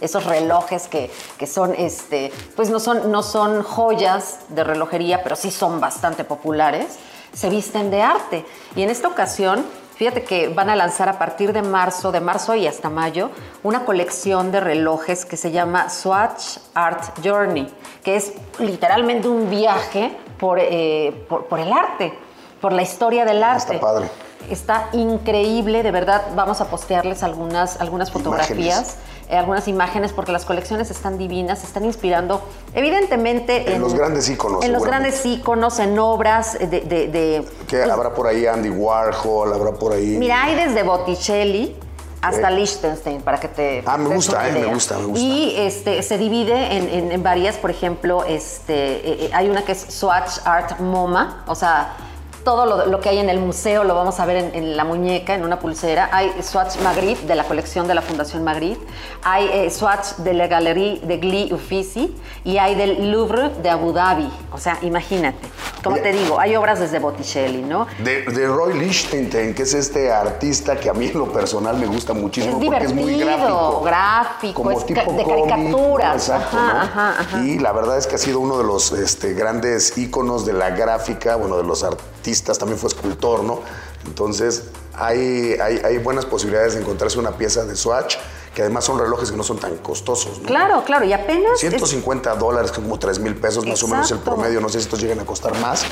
esos 0.00 0.24
relojes 0.24 0.88
que, 0.88 1.10
que 1.38 1.46
son, 1.46 1.74
este, 1.76 2.30
pues 2.54 2.70
no 2.70 2.78
son, 2.80 3.10
no 3.10 3.22
son 3.22 3.62
joyas 3.62 4.40
de 4.48 4.62
relojería, 4.62 5.22
pero 5.22 5.36
sí 5.36 5.50
son 5.50 5.80
bastante 5.80 6.22
populares, 6.24 6.98
se 7.32 7.48
visten 7.50 7.90
de 7.90 8.02
arte. 8.02 8.46
Y 8.76 8.82
en 8.82 8.90
esta 8.90 9.08
ocasión, 9.08 9.64
fíjate 9.96 10.22
que 10.22 10.48
van 10.48 10.70
a 10.70 10.76
lanzar 10.76 11.08
a 11.08 11.18
partir 11.18 11.52
de 11.52 11.62
marzo, 11.62 12.12
de 12.12 12.20
marzo 12.20 12.54
y 12.54 12.66
hasta 12.66 12.90
mayo, 12.90 13.30
una 13.62 13.84
colección 13.84 14.52
de 14.52 14.60
relojes 14.60 15.24
que 15.24 15.36
se 15.36 15.50
llama 15.50 15.88
Swatch 15.90 16.58
Art 16.74 17.18
Journey, 17.24 17.66
que 18.04 18.16
es 18.16 18.34
literalmente 18.58 19.28
un 19.28 19.50
viaje 19.50 20.16
por, 20.38 20.58
eh, 20.60 21.24
por, 21.28 21.46
por 21.46 21.58
el 21.58 21.72
arte, 21.72 22.12
por 22.60 22.72
la 22.72 22.82
historia 22.82 23.24
del 23.24 23.42
arte. 23.42 23.74
Está 23.74 23.86
padre. 23.86 24.10
Está 24.50 24.88
increíble, 24.92 25.82
de 25.82 25.90
verdad. 25.90 26.22
Vamos 26.34 26.60
a 26.60 26.66
postearles 26.70 27.22
algunas, 27.22 27.80
algunas 27.80 28.10
fotografías, 28.10 28.96
eh, 29.28 29.36
algunas 29.36 29.66
imágenes, 29.68 30.12
porque 30.12 30.32
las 30.32 30.44
colecciones 30.44 30.90
están 30.90 31.18
divinas, 31.18 31.64
están 31.64 31.84
inspirando, 31.84 32.40
evidentemente, 32.74 33.72
En 33.74 33.80
los 33.80 33.94
grandes 33.94 34.28
íconos, 34.28 34.64
En 34.64 34.72
los 34.72 34.84
grandes 34.84 35.24
íconos, 35.26 35.78
en 35.78 35.98
obras 35.98 36.58
de. 36.58 36.66
de- 36.66 37.08
de- 37.08 37.48
Que 37.66 37.82
habrá 37.82 38.14
por 38.14 38.26
ahí 38.26 38.46
Andy 38.46 38.70
Warhol, 38.70 39.52
habrá 39.52 39.72
por 39.72 39.92
ahí. 39.92 40.06
Pues 40.10 40.18
Mira, 40.18 40.44
hay 40.44 40.54
desde 40.54 40.82
Botticelli 40.82 41.76
hasta 42.22 42.50
Eh. 42.50 42.54
Liechtenstein, 42.56 43.20
para 43.22 43.38
que 43.38 43.48
te. 43.48 43.82
Ah, 43.86 43.98
me 43.98 44.14
gusta, 44.14 44.48
eh, 44.48 44.52
me 44.52 44.66
gusta, 44.66 44.98
me 44.98 45.06
gusta. 45.06 45.20
Y 45.24 45.54
este, 45.56 46.02
se 46.02 46.18
divide 46.18 46.76
en, 46.76 46.88
en- 46.88 47.12
en 47.12 47.22
varias, 47.22 47.56
por 47.56 47.70
ejemplo, 47.70 48.24
este, 48.24 49.26
eh, 49.26 49.30
hay 49.32 49.48
una 49.48 49.64
que 49.64 49.72
es 49.72 49.80
Swatch 49.88 50.38
Art 50.44 50.78
MoMA, 50.80 51.44
o 51.46 51.54
sea, 51.54 51.94
todo 52.46 52.86
lo, 52.86 53.00
que 53.00 53.08
hay 53.08 53.18
en 53.18 53.28
el 53.28 53.40
museo 53.40 53.82
lo 53.82 53.96
vamos 53.96 54.20
a 54.20 54.24
ver 54.24 54.36
en, 54.36 54.54
en 54.54 54.76
la 54.76 54.84
muñeca, 54.84 55.34
en 55.34 55.42
una 55.42 55.58
pulsera. 55.58 56.10
Hay 56.12 56.30
Swatch 56.44 56.76
Magritte, 56.80 57.26
de 57.26 57.34
la 57.34 57.42
colección 57.42 57.88
de 57.88 57.94
la 57.96 58.02
Fundación 58.02 58.44
Magritte. 58.44 58.86
Hay 59.24 59.50
eh, 59.52 59.68
Swatch 59.68 60.18
de 60.18 60.32
la 60.32 60.46
Galerie 60.46 61.00
de 61.00 61.16
Gli 61.18 61.52
Uffizi. 61.52 62.14
Y 62.44 62.58
hay 62.58 62.76
del 62.76 63.10
Louvre 63.10 63.48
de 63.48 63.68
Abu 63.68 63.92
Dhabi. 63.92 64.30
O 64.52 64.58
sea, 64.58 64.78
imagínate. 64.82 65.44
Como 65.86 66.02
te 66.02 66.12
digo, 66.12 66.38
hay 66.40 66.56
obras 66.56 66.80
desde 66.80 66.98
Botticelli, 66.98 67.62
¿no? 67.62 67.86
De, 68.02 68.22
de 68.22 68.46
Roy 68.46 68.74
Lichtenstein, 68.78 69.54
que 69.54 69.62
es 69.62 69.74
este 69.74 70.12
artista 70.12 70.78
que 70.78 70.88
a 70.88 70.92
mí 70.92 71.06
en 71.06 71.18
lo 71.18 71.32
personal 71.32 71.76
me 71.78 71.86
gusta 71.86 72.12
muchísimo 72.12 72.58
Es 72.60 72.64
porque 72.66 72.84
es 72.84 72.92
muy 72.94 73.18
gráfico. 73.18 73.80
gráfico, 73.82 74.54
como 74.54 74.70
es 74.72 74.86
tipo 74.86 75.00
ca- 75.04 75.12
de 75.12 75.22
cómic, 75.24 75.48
caricaturas. 75.48 76.14
Exacto, 76.28 76.56
Ajá, 76.56 76.72
¿no? 76.74 76.80
ajá, 76.80 77.16
ajá. 77.20 77.40
Y 77.42 77.58
la 77.58 77.72
verdad 77.72 77.98
es 77.98 78.06
que 78.06 78.14
ha 78.16 78.18
sido 78.18 78.40
uno 78.40 78.58
de 78.58 78.64
los 78.64 78.92
este, 78.92 79.34
grandes 79.34 79.96
íconos 79.96 80.44
de 80.46 80.52
la 80.52 80.70
gráfica, 80.70 81.36
bueno, 81.36 81.56
de 81.56 81.62
los 81.64 81.82
artistas, 81.84 82.58
también 82.58 82.78
fue 82.78 82.88
escultor, 82.88 83.42
¿no? 83.44 83.60
Entonces, 84.06 84.64
hay, 84.94 85.56
hay, 85.60 85.80
hay 85.84 85.98
buenas 85.98 86.24
posibilidades 86.24 86.74
de 86.74 86.80
encontrarse 86.80 87.18
una 87.18 87.32
pieza 87.32 87.64
de 87.64 87.76
Swatch, 87.76 88.16
que 88.56 88.62
además 88.62 88.86
son 88.86 88.98
relojes 88.98 89.30
que 89.30 89.36
no 89.36 89.42
son 89.42 89.58
tan 89.58 89.76
costosos, 89.76 90.38
¿no? 90.38 90.46
Claro, 90.46 90.82
claro, 90.82 91.04
y 91.04 91.12
apenas... 91.12 91.52
es- 91.52 91.60
150 91.60 92.34
dólares, 92.36 92.72
que 92.72 92.80
como 92.80 92.98
3 92.98 93.18
mil 93.18 93.36
pesos 93.36 93.66
más 93.66 93.82
o 93.82 93.86
menos 93.88 94.10
el 94.10 94.18
promedio. 94.20 94.62
No 94.62 94.70
sé 94.70 94.78
si 94.78 94.84
estos 94.84 94.98
lleguen 94.98 95.20
a 95.20 95.26
costar 95.26 95.54
más, 95.60 95.84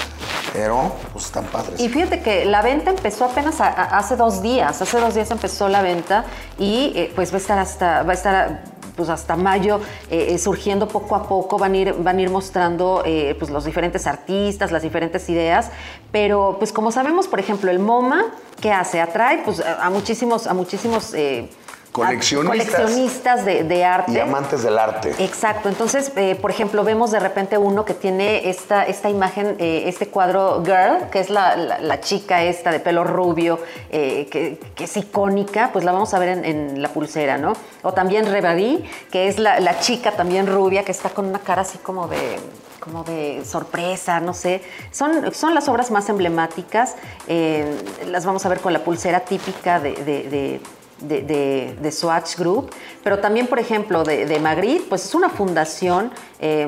pero 0.55 0.92
pues 1.12 1.27
están 1.27 1.44
padres. 1.44 1.79
Y 1.79 1.90
fíjate 1.90 2.22
que 2.22 2.46
la 2.46 2.62
venta 2.62 2.88
empezó 2.88 3.27
apenas 3.27 3.61
a- 3.61 3.66
a- 3.68 3.98
hace 3.98 4.16
dos 4.16 4.40
días. 4.40 4.81
Hace 4.81 4.98
dos 4.98 5.14
días 5.14 5.31
empezó 5.31 5.68
la 5.68 5.83
venta 5.83 6.24
y 6.59 6.94
eh, 6.96 7.12
pues 7.14 7.33
va 7.33 7.35
a 7.35 7.40
estar 7.40 7.59
hasta, 7.59 8.03
va 8.03 8.12
a 8.12 8.14
estar 8.14 8.64
pues 8.96 9.11
hasta 9.11 9.37
mayo 9.37 9.81
eh, 10.09 10.29
eh, 10.31 10.38
surgiendo 10.38 10.88
poco 10.88 11.16
a 11.16 11.29
poco. 11.29 11.59
Van 11.59 11.74
a 11.74 11.77
ir, 11.77 11.92
van 11.98 12.16
a 12.16 12.22
ir 12.22 12.31
mostrando 12.31 13.03
eh, 13.05 13.37
pues 13.38 13.50
los 13.50 13.66
diferentes 13.66 14.07
artistas, 14.07 14.72
las 14.72 14.81
diferentes 14.81 15.29
ideas. 15.29 15.68
Pero 16.12 16.57
pues 16.59 16.72
como 16.72 16.90
sabemos, 16.92 17.29
por 17.29 17.40
ejemplo, 17.40 17.70
el 17.70 17.79
MoMA, 17.79 18.24
¿qué 18.62 18.72
hace? 18.72 19.03
Atrae 19.03 19.42
pues 19.44 19.61
a, 19.61 19.85
a 19.85 19.90
muchísimos, 19.90 20.46
a 20.46 20.55
muchísimos 20.55 21.12
eh, 21.12 21.50
Coleccionistas. 21.94 22.74
coleccionistas 22.74 23.44
de, 23.44 23.62
de 23.62 23.85
arte. 23.85 24.11
Y 24.11 24.18
amantes 24.18 24.64
del 24.64 24.76
arte. 24.80 25.14
Exacto, 25.20 25.68
entonces, 25.68 26.11
eh, 26.16 26.35
por 26.35 26.50
ejemplo, 26.50 26.83
vemos 26.83 27.12
de 27.12 27.20
repente 27.20 27.57
uno 27.57 27.85
que 27.85 27.94
tiene 27.94 28.48
esta, 28.50 28.83
esta 28.85 29.09
imagen, 29.11 29.54
eh, 29.61 29.85
este 29.87 30.09
cuadro 30.09 30.61
Girl, 30.64 31.09
que 31.12 31.20
es 31.20 31.30
la, 31.30 31.54
la- 31.54 31.78
la 31.78 32.00
chica 32.00 32.42
esta 32.42 32.72
de 32.72 32.80
pelo 32.80 33.04
rubio, 33.04 33.61
eh, 33.90 34.26
que, 34.28 34.59
que 34.74 34.85
es 34.85 34.96
icónica, 34.96 35.70
pues 35.72 35.85
la 35.85 35.92
vamos 35.92 36.12
a 36.14 36.18
ver 36.18 36.30
en, 36.30 36.44
en 36.44 36.83
la 36.83 36.88
pulsera, 36.88 37.38
¿no? 37.38 37.52
O 37.83 37.92
también 37.94 38.26
Reverie, 38.26 38.83
que 39.12 39.28
es 39.28 39.38
la, 39.38 39.61
la 39.61 39.78
chica 39.78 40.11
también 40.11 40.48
rubia, 40.48 40.83
que 40.85 40.90
está 40.90 41.11
con 41.11 41.26
una 41.26 41.38
cara 41.38 41.62
así 41.62 41.78
como 41.78 42.09
de 42.09 42.38
como 42.80 43.02
de 43.04 43.42
sorpresa, 43.46 44.18
no 44.20 44.35
sé. 44.35 44.61
Son, 44.90 45.33
son 45.33 45.54
las 45.54 45.68
obras 45.68 45.90
más 45.90 46.09
emblemáticas, 46.11 46.96
eh, 47.28 47.64
las 48.09 48.26
vamos 48.26 48.44
a 48.44 48.48
ver 48.50 48.59
con 48.61 48.72
la 48.74 48.80
pulsera 48.80 49.20
típica 49.20 49.80
de- 49.80 49.94
de- 49.94 50.22
de 50.28 50.61
de, 51.09 51.23
de- 51.23 51.77
de 51.81 51.93
Swatch 51.93 52.37
Group, 52.37 52.71
pero 53.03 53.19
también, 53.19 53.47
por 53.47 53.59
ejemplo, 53.59 54.05
de, 54.05 54.27
de 54.27 54.38
Magritte, 54.40 54.85
pues 54.88 55.05
es 55.05 55.14
una 55.14 55.29
fundación 55.31 56.11
eh, 56.40 56.67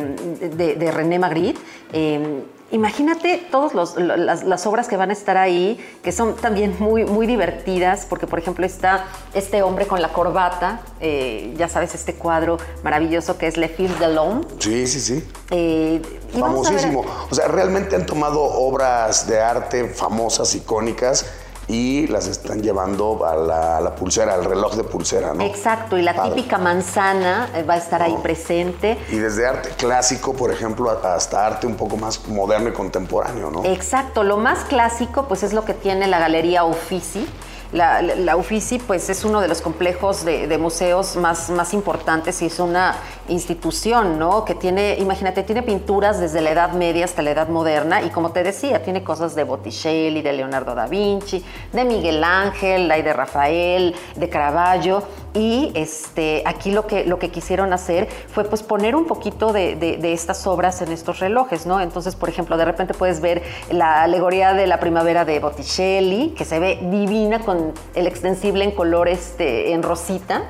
de, 0.78 0.90
René 0.92 1.18
Magritte. 1.18 1.60
eh, 1.92 2.42
Imagínate 2.72 3.46
todas 3.48 3.74
las, 3.74 4.42
las, 4.44 4.66
obras 4.66 4.88
que 4.88 4.96
van 4.96 5.10
a 5.10 5.12
estar 5.12 5.36
ahí, 5.36 5.78
que 6.02 6.10
son 6.10 6.34
también 6.34 6.74
muy, 6.80 7.04
muy 7.04 7.28
divertidas, 7.28 8.04
porque 8.10 8.26
por 8.26 8.40
ejemplo 8.40 8.66
está 8.66 9.04
este 9.34 9.62
hombre 9.62 9.86
con 9.86 10.02
la 10.02 10.12
corbata, 10.12 10.80
eh, 11.00 11.54
ya 11.56 11.68
sabes, 11.68 11.94
este 11.94 12.14
cuadro 12.14 12.58
maravilloso 12.82 13.38
que 13.38 13.46
es 13.46 13.56
Le 13.56 13.68
Fils 13.68 13.96
de 14.00 14.08
l'Homme. 14.12 14.44
Sí, 14.58 14.84
sí, 14.88 14.98
sí. 15.00 15.24
Eh, 15.52 16.02
Famosísimo. 16.40 17.04
O 17.30 17.34
sea, 17.36 17.46
realmente 17.46 17.94
han 17.94 18.04
tomado 18.04 18.42
obras 18.42 19.28
de 19.28 19.40
arte 19.40 19.84
famosas, 19.88 20.52
icónicas, 20.56 21.24
y 21.68 22.06
las 22.06 22.28
están 22.28 22.62
llevando 22.62 23.24
a 23.26 23.34
la, 23.80 23.94
pulsera, 23.94 24.34
al 24.34 24.44
reloj 24.44 24.74
de 24.76 24.84
pulsera, 24.84 25.34
¿no? 25.34 25.42
Exacto, 25.42 25.98
y 25.98 26.02
la 26.02 26.22
típica 26.22 26.58
manzana 26.58 27.48
eh, 27.54 27.62
va 27.64 27.74
a 27.74 27.78
estar 27.78 28.02
ahí 28.02 28.16
presente. 28.22 28.98
Y 29.10 29.16
desde 29.16 29.46
arte 29.46 29.70
clásico, 29.70 30.34
por 30.34 30.52
ejemplo, 30.52 30.90
hasta 30.90 31.46
arte 31.46 31.66
un 31.66 31.74
poco 31.74 31.96
más 31.96 32.26
moderno 32.28 32.68
y 32.68 32.72
contemporáneo, 32.72 33.50
¿no? 33.50 33.64
Exacto, 33.64 34.22
lo 34.22 34.36
más 34.36 34.64
clásico 34.64 35.26
pues 35.26 35.42
es 35.42 35.52
lo 35.52 35.64
que 35.64 35.74
tiene 35.74 36.06
la 36.06 36.18
Galería 36.18 36.64
Uffizi, 36.64 37.26
la, 37.72 38.36
Uffizi 38.36 38.78
pues, 38.78 39.08
es 39.10 39.24
uno 39.24 39.40
de 39.40 39.48
los 39.48 39.60
complejos 39.60 40.24
de, 40.24 40.58
museos 40.58 41.16
más, 41.16 41.74
importantes 41.74 42.40
y 42.42 42.46
es 42.46 42.58
una 42.58 42.96
institución, 43.28 44.18
¿no? 44.18 44.44
Que 44.44 44.54
tiene, 44.54 44.96
imagínate, 44.98 45.42
tiene 45.42 45.62
pinturas 45.62 46.20
desde 46.20 46.40
la 46.40 46.50
Edad 46.50 46.72
Media 46.72 47.04
hasta 47.04 47.22
la 47.22 47.32
Edad 47.32 47.48
Moderna 47.48 48.02
y 48.02 48.10
como 48.10 48.30
te 48.30 48.42
decía, 48.42 48.82
tiene 48.82 49.02
cosas 49.02 49.34
de 49.34 49.44
Botticelli, 49.44 50.22
de 50.22 50.32
Leonardo 50.32 50.74
da 50.74 50.86
Vinci, 50.86 51.44
de 51.72 51.84
Miguel 51.84 52.22
Ángel, 52.22 52.88
de 52.88 53.12
Rafael, 53.12 53.94
de 54.14 54.28
Caravaggio 54.28 55.02
y 55.36 55.70
este, 55.74 56.42
aquí 56.46 56.70
lo 56.70 56.86
que, 56.86 57.04
lo 57.04 57.18
que 57.18 57.30
quisieron 57.30 57.74
hacer 57.74 58.08
fue 58.28 58.44
pues 58.44 58.62
poner 58.62 58.96
un 58.96 59.04
poquito 59.04 59.52
de, 59.52 59.76
de, 59.76 60.12
estas 60.14 60.46
obras 60.46 60.80
en 60.80 60.92
estos 60.92 61.18
relojes, 61.18 61.66
¿no? 61.66 61.80
Entonces, 61.80 62.16
por 62.16 62.30
ejemplo, 62.30 62.56
de 62.56 62.64
repente 62.64 62.94
puedes 62.94 63.20
ver 63.20 63.42
la 63.70 64.02
alegoría 64.02 64.54
de 64.54 64.66
la 64.66 64.80
primavera 64.80 65.26
de 65.26 65.38
Botticelli, 65.38 66.30
que 66.30 66.46
se 66.46 66.58
ve 66.58 66.78
divina 66.90 67.40
con 67.40 67.65
el 67.94 68.06
extensible 68.06 68.64
en 68.64 68.72
color 68.72 69.08
este, 69.08 69.72
en 69.72 69.82
rosita. 69.82 70.44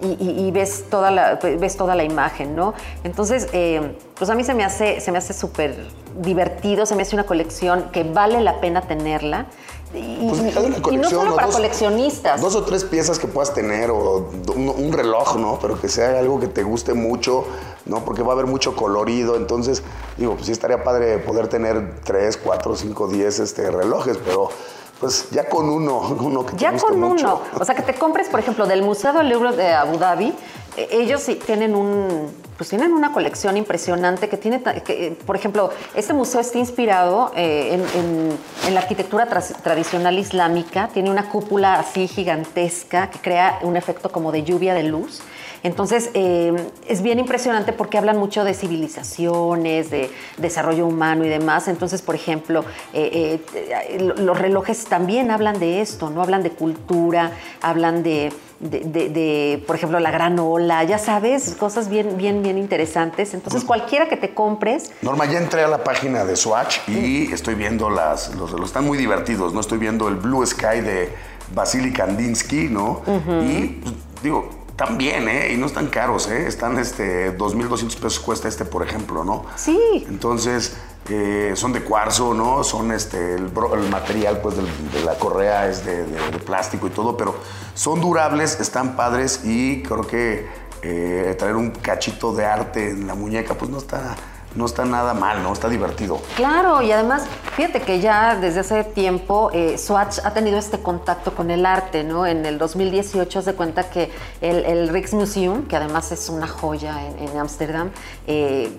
Y, 0.00 0.52
ves, 0.52 0.84
toda 0.88 1.10
la, 1.10 1.40
ves 1.58 1.76
toda 1.76 1.96
la 1.96 2.04
imagen, 2.04 2.54
¿no? 2.54 2.72
Entonces, 3.02 3.48
eh, 3.52 3.96
pues 4.14 4.30
a 4.30 4.36
mí 4.36 4.44
se 4.44 4.54
me 4.54 4.62
hace 4.62 5.00
se 5.00 5.10
me 5.10 5.18
hace 5.18 5.32
súper 5.32 5.74
divertido, 6.20 6.86
se 6.86 6.94
me 6.94 7.02
hace 7.02 7.16
una 7.16 7.24
colección 7.24 7.90
que 7.90 8.04
vale 8.04 8.40
la 8.40 8.60
pena 8.60 8.82
tenerla. 8.82 9.46
Y, 9.94 10.28
pues 10.28 10.98
no 10.98 11.08
solo 11.08 11.34
para 11.34 11.48
coleccionistas. 11.48 12.42
Dos 12.42 12.54
o 12.54 12.62
tres 12.62 12.84
piezas 12.84 13.18
que 13.18 13.26
puedas 13.26 13.54
tener 13.54 13.90
o 13.90 14.28
un, 14.54 14.92
reloj, 14.92 15.36
¿no? 15.36 15.58
Pero 15.62 15.80
que 15.80 15.88
sea 15.88 16.18
algo 16.18 16.38
que 16.38 16.46
te 16.46 16.62
guste 16.62 16.92
mucho, 16.92 17.46
¿no? 17.86 18.04
Porque 18.04 18.22
va 18.22 18.30
a 18.30 18.32
haber 18.34 18.46
mucho 18.46 18.76
colorido. 18.76 19.36
Entonces, 19.36 19.82
digo, 20.18 20.34
pues 20.34 20.46
sí 20.46 20.52
estaría 20.52 20.84
padre 20.84 21.18
poder 21.18 21.48
tener 21.48 22.00
tres, 22.04 22.36
cuatro, 22.36 22.76
cinco, 22.76 23.08
diez 23.08 23.38
este, 23.38 23.70
relojes, 23.70 24.18
pero 24.18 24.50
pues 25.00 25.30
ya 25.30 25.48
con 25.48 25.68
uno, 25.68 26.00
uno 26.20 26.44
que 26.44 26.52
te 26.52 26.58
Ya 26.58 26.76
con 26.76 27.02
uno. 27.02 27.40
O 27.58 27.64
sea, 27.64 27.74
que 27.74 27.82
te 27.82 27.94
compres, 27.94 28.28
por 28.28 28.40
ejemplo, 28.40 28.66
del 28.66 28.82
Museo 28.82 29.12
del 29.12 29.28
Libro 29.28 29.52
de 29.52 29.72
Abu 29.72 29.98
Dhabi, 29.98 30.34
eh, 30.76 30.88
ellos 30.90 31.24
tienen 31.44 31.74
un, 31.74 32.32
pues 32.56 32.70
tienen 32.70 32.92
una 32.92 33.12
colección 33.12 33.56
impresionante 33.56 34.28
que 34.28 34.36
tiene, 34.36 34.62
que, 34.62 35.16
por 35.24 35.36
ejemplo, 35.36 35.70
este 35.94 36.12
museo 36.12 36.40
está 36.40 36.58
inspirado 36.58 37.32
eh, 37.36 37.80
en, 37.94 38.74
la 38.74 38.80
arquitectura 38.80 39.26
tradicional 39.26 40.18
islámica, 40.18 40.88
tiene 40.92 41.10
una 41.10 41.30
cúpula 41.30 41.74
así 41.74 42.06
gigantesca 42.06 43.10
que 43.10 43.18
crea 43.18 43.60
un 43.62 43.76
efecto 43.76 44.10
como 44.10 44.30
de 44.30 44.42
lluvia 44.42 44.74
de 44.74 44.82
luz. 44.82 45.22
Entonces, 45.62 46.10
eh, 46.14 46.54
es 46.86 47.02
bien 47.02 47.18
impresionante 47.18 47.72
porque 47.72 47.98
hablan 47.98 48.18
mucho 48.18 48.44
de 48.44 48.54
civilizaciones, 48.54 49.90
de 49.90 50.10
desarrollo 50.36 50.86
humano 50.86 51.24
y 51.24 51.28
demás. 51.28 51.68
Entonces, 51.68 52.02
por 52.02 52.14
ejemplo, 52.14 52.64
eh, 52.92 53.40
eh, 53.54 54.14
los 54.18 54.38
relojes 54.38 54.84
también 54.84 55.30
hablan 55.30 55.58
de 55.58 55.80
esto, 55.80 56.10
¿no? 56.10 56.22
Hablan 56.22 56.42
de 56.42 56.50
cultura, 56.50 57.32
hablan 57.60 58.02
de, 58.02 58.32
por 59.66 59.76
ejemplo, 59.76 60.00
la 60.00 60.10
gran 60.10 60.38
ola, 60.38 60.84
ya 60.84 60.98
sabes, 60.98 61.54
cosas 61.58 61.88
bien, 61.88 62.16
bien, 62.16 62.42
bien 62.42 62.58
interesantes. 62.58 63.34
Entonces, 63.34 63.64
cualquiera 63.64 64.08
que 64.08 64.16
te 64.16 64.34
compres. 64.34 64.92
Norma, 65.02 65.26
ya 65.26 65.38
entré 65.38 65.62
a 65.62 65.68
la 65.68 65.82
página 65.84 66.24
de 66.24 66.36
Swatch 66.36 66.88
y 66.88 67.32
estoy 67.32 67.54
viendo 67.54 67.90
las, 67.90 68.34
los, 68.34 68.52
los 68.52 68.68
están 68.68 68.84
muy 68.84 68.98
divertidos, 68.98 69.52
¿no? 69.52 69.60
Estoy 69.60 69.78
viendo 69.78 70.08
el 70.08 70.16
Blue 70.16 70.44
Sky 70.44 70.80
de 70.80 71.12
Vasily 71.54 71.92
Kandinsky, 71.92 72.68
¿no? 72.68 73.02
Y 73.42 73.80
pues, 73.82 73.94
digo, 74.22 74.57
también, 74.78 75.28
¿eh? 75.28 75.52
Y 75.52 75.56
no 75.56 75.66
están 75.66 75.88
caros, 75.88 76.28
¿eh? 76.28 76.46
Están, 76.46 76.78
este, 76.78 77.36
2.200 77.36 77.96
pesos 77.96 78.20
cuesta 78.20 78.46
este, 78.46 78.64
por 78.64 78.86
ejemplo, 78.86 79.24
¿no? 79.24 79.44
Sí. 79.56 79.76
Entonces, 80.08 80.76
eh, 81.10 81.52
son 81.56 81.72
de 81.72 81.82
cuarzo, 81.82 82.32
¿no? 82.32 82.62
Son, 82.62 82.92
este, 82.92 83.34
el, 83.34 83.50
material, 83.90 84.40
pues, 84.40 84.54
de 84.56 85.04
la 85.04 85.18
correa 85.18 85.68
es 85.68 85.84
de, 85.84 86.04
plástico 86.46 86.86
y 86.86 86.90
todo, 86.90 87.16
pero 87.16 87.34
son 87.74 88.00
durables, 88.00 88.60
están 88.60 88.94
padres 88.94 89.40
y 89.44 89.82
creo 89.82 90.06
que 90.06 90.46
eh, 90.82 91.34
traer 91.36 91.56
un 91.56 91.72
cachito 91.72 92.32
de 92.32 92.46
arte 92.46 92.90
en 92.90 93.08
la 93.08 93.16
muñeca, 93.16 93.54
pues, 93.54 93.72
no 93.72 93.78
está 93.78 94.14
no 94.54 94.66
está 94.66 94.84
nada 94.84 95.14
mal, 95.14 95.42
¿no? 95.42 95.52
Está 95.52 95.68
divertido. 95.68 96.20
Claro, 96.36 96.82
y 96.82 96.90
además, 96.90 97.24
fíjate 97.56 97.82
que 97.82 98.00
ya 98.00 98.36
desde 98.36 98.60
hace 98.60 98.84
tiempo 98.84 99.50
eh, 99.52 99.78
Swatch 99.78 100.18
ha 100.24 100.32
tenido 100.32 100.58
este 100.58 100.80
contacto 100.80 101.34
con 101.34 101.50
el 101.50 101.66
arte, 101.66 102.04
¿no? 102.04 102.26
En 102.26 102.46
el 102.46 102.58
2018 102.58 103.42
se 103.42 103.54
cuenta 103.54 103.90
que 103.90 104.10
el, 104.40 104.88
Rijksmuseum, 104.88 105.66
que 105.66 105.76
además 105.76 106.12
es 106.12 106.28
una 106.28 106.46
joya 106.48 107.06
en 107.06 107.38
Ámsterdam, 107.38 107.90
eh, 108.26 108.70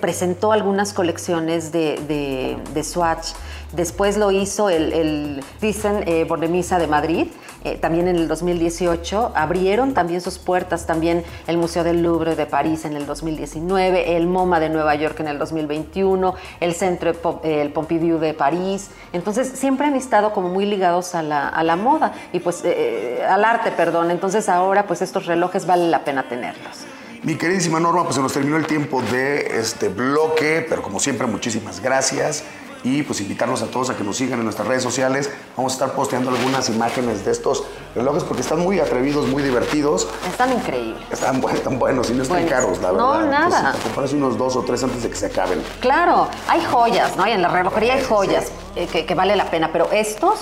presentó 0.00 0.52
algunas 0.52 0.92
colecciones 0.92 1.72
de, 1.72 2.60
de, 2.72 2.84
Swatch. 2.84 3.28
Después 3.72 4.16
lo 4.16 4.30
hizo 4.30 4.68
el, 4.68 4.92
el 4.92 5.44
Thyssen 5.60 6.04
eh, 6.06 6.24
Bordemisa 6.24 6.78
de 6.78 6.86
Madrid, 6.86 7.28
eh, 7.64 7.78
también 7.78 8.08
en 8.08 8.16
el 8.16 8.28
2018. 8.28 9.32
Abrieron 9.34 9.94
también 9.94 10.20
sus 10.20 10.38
puertas 10.38 10.86
también 10.86 11.24
el 11.46 11.56
Museo 11.56 11.82
del 11.82 12.02
Louvre 12.02 12.36
de 12.36 12.46
París 12.46 12.84
en 12.84 12.94
el 12.94 13.06
2019, 13.06 14.16
el 14.16 14.26
MoMA 14.26 14.60
de 14.60 14.68
Nueva 14.68 14.94
York 14.94 15.18
en 15.20 15.28
el 15.28 15.38
2021, 15.38 16.34
el 16.60 16.74
Centro 16.74 17.12
el 17.42 17.70
Pompidou 17.72 18.18
de 18.18 18.34
París. 18.34 18.90
Entonces 19.12 19.48
siempre 19.48 19.86
han 19.86 19.96
estado 19.96 20.32
como 20.32 20.48
muy 20.48 20.66
ligados 20.66 21.14
a 21.14 21.22
la, 21.22 21.48
a 21.48 21.64
la 21.64 21.76
moda 21.76 22.12
y 22.32 22.40
pues 22.40 22.64
eh, 22.64 23.20
eh, 23.20 23.24
al 23.24 23.44
arte, 23.44 23.72
perdón. 23.72 24.10
Entonces 24.10 24.48
ahora 24.48 24.86
pues 24.86 25.02
estos 25.02 25.26
relojes 25.26 25.66
vale 25.66 25.88
la 25.88 26.04
pena 26.04 26.28
tenerlos. 26.28 26.84
Mi 27.22 27.36
queridísima 27.36 27.80
Norma, 27.80 28.02
pues 28.02 28.16
se 28.16 28.20
nos 28.20 28.34
terminó 28.34 28.58
el 28.58 28.66
tiempo 28.66 29.00
de 29.00 29.58
este 29.58 29.88
bloque, 29.88 30.66
pero 30.68 30.82
como 30.82 31.00
siempre 31.00 31.26
muchísimas 31.26 31.80
gracias 31.80 32.44
y 32.84 33.02
pues 33.02 33.20
invitarlos 33.22 33.62
a 33.62 33.66
todos 33.66 33.90
a 33.90 33.96
que 33.96 34.04
nos 34.04 34.18
sigan 34.18 34.38
en 34.38 34.44
nuestras 34.44 34.68
redes 34.68 34.82
sociales. 34.82 35.30
Vamos 35.56 35.72
a 35.72 35.74
estar 35.76 35.92
posteando 35.92 36.30
algunas 36.30 36.68
imágenes 36.68 37.24
de 37.24 37.32
estos 37.32 37.64
relojes 37.94 38.22
porque 38.22 38.42
están 38.42 38.60
muy 38.60 38.78
atrevidos, 38.78 39.26
muy 39.26 39.42
divertidos. 39.42 40.06
Están 40.28 40.52
increíbles. 40.52 41.02
Están, 41.10 41.42
están 41.52 41.78
buenos 41.78 42.10
y 42.10 42.12
no 42.12 42.22
están 42.22 42.46
caros, 42.46 42.78
la 42.80 42.92
verdad. 42.92 43.20
No, 43.20 43.26
nada. 43.26 43.74
compras 43.82 44.12
unos 44.12 44.36
dos 44.36 44.54
o 44.54 44.62
tres 44.62 44.84
antes 44.84 45.02
de 45.02 45.08
que 45.08 45.16
se 45.16 45.26
acaben. 45.26 45.62
Claro, 45.80 46.28
hay 46.46 46.62
joyas, 46.62 47.16
¿no? 47.16 47.26
Y 47.26 47.30
en 47.30 47.40
la 47.40 47.48
relojería 47.48 47.94
hay 47.94 48.04
joyas 48.04 48.52
eh, 48.76 48.86
que, 48.86 49.06
que 49.06 49.14
vale 49.14 49.34
la 49.34 49.50
pena, 49.50 49.70
pero 49.72 49.90
estos 49.90 50.40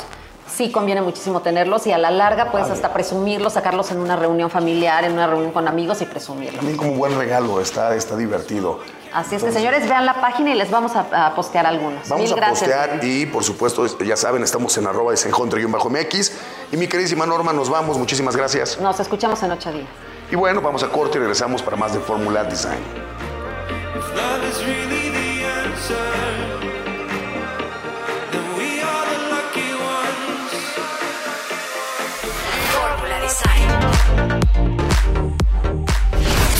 sí 0.52 0.72
conviene 0.72 1.00
muchísimo 1.00 1.40
tenerlos 1.42 1.86
y 1.86 1.92
a 1.92 1.98
la 1.98 2.10
larga 2.10 2.50
puedes 2.50 2.68
hasta 2.68 2.92
presumirlos, 2.92 3.52
sacarlos 3.54 3.90
en 3.92 3.98
una 3.98 4.16
reunión 4.16 4.50
familiar, 4.50 5.04
en 5.04 5.12
una 5.12 5.28
reunión 5.28 5.52
con 5.52 5.68
amigos 5.68 6.02
y 6.02 6.06
presumirlos. 6.06 6.56
También 6.56 6.76
como 6.76 6.92
buen 6.94 7.16
regalo, 7.16 7.60
está, 7.60 7.94
está 7.94 8.16
divertido. 8.16 8.80
Así 9.14 9.34
es 9.34 9.44
que 9.44 9.52
señores, 9.52 9.86
vean 9.88 10.06
la 10.06 10.20
página 10.20 10.50
y 10.50 10.54
les 10.54 10.70
vamos 10.70 10.92
a, 10.96 11.34
postear 11.34 11.66
algunos. 11.66 12.08
Vamos 12.08 12.32
a 12.32 12.48
postear 12.48 13.00
y 13.02 13.26
por 13.26 13.44
supuesto, 13.44 13.86
ya 14.02 14.16
saben, 14.16 14.42
estamos 14.42 14.76
en 14.78 14.86
arroba 14.86 15.12
de 15.12 15.66
bajo 15.66 15.90
mx 15.90 16.32
Y 16.72 16.76
mi 16.76 16.86
queridísima 16.86 17.26
Norma, 17.26 17.52
nos 17.52 17.68
vamos, 17.68 17.98
muchísimas 17.98 18.36
gracias. 18.36 18.80
Nos 18.80 18.98
escuchamos 19.00 19.42
en 19.42 19.52
ocho 19.52 19.72
días. 19.72 19.88
Y 20.30 20.36
bueno, 20.36 20.62
vamos 20.62 20.82
a 20.82 20.88
corte 20.88 21.18
y 21.18 21.20
regresamos 21.20 21.62
para 21.62 21.76
más 21.76 21.92
de 21.92 22.00
Fórmula 22.00 22.44
Design. 22.44 22.80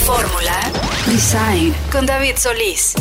Fórmula 0.05 0.82
Design 1.13 1.75
con 1.93 2.07
David 2.07 2.37
Solís. 2.39 2.95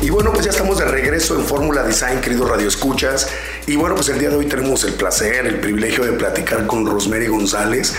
Y 0.00 0.08
bueno, 0.08 0.32
pues 0.32 0.46
ya 0.46 0.52
estamos 0.52 0.78
de 0.78 0.86
regreso 0.86 1.38
en 1.38 1.44
Fórmula 1.44 1.82
Design, 1.82 2.22
queridos 2.22 2.48
Radio 2.48 2.66
Escuchas. 2.66 3.28
Y 3.66 3.76
bueno, 3.76 3.94
pues 3.94 4.08
el 4.08 4.18
día 4.18 4.30
de 4.30 4.36
hoy 4.36 4.46
tenemos 4.46 4.84
el 4.84 4.94
placer, 4.94 5.46
el 5.46 5.60
privilegio 5.60 6.02
de 6.02 6.12
platicar 6.12 6.66
con 6.66 6.86
Rosemary 6.86 7.26
González, 7.26 7.94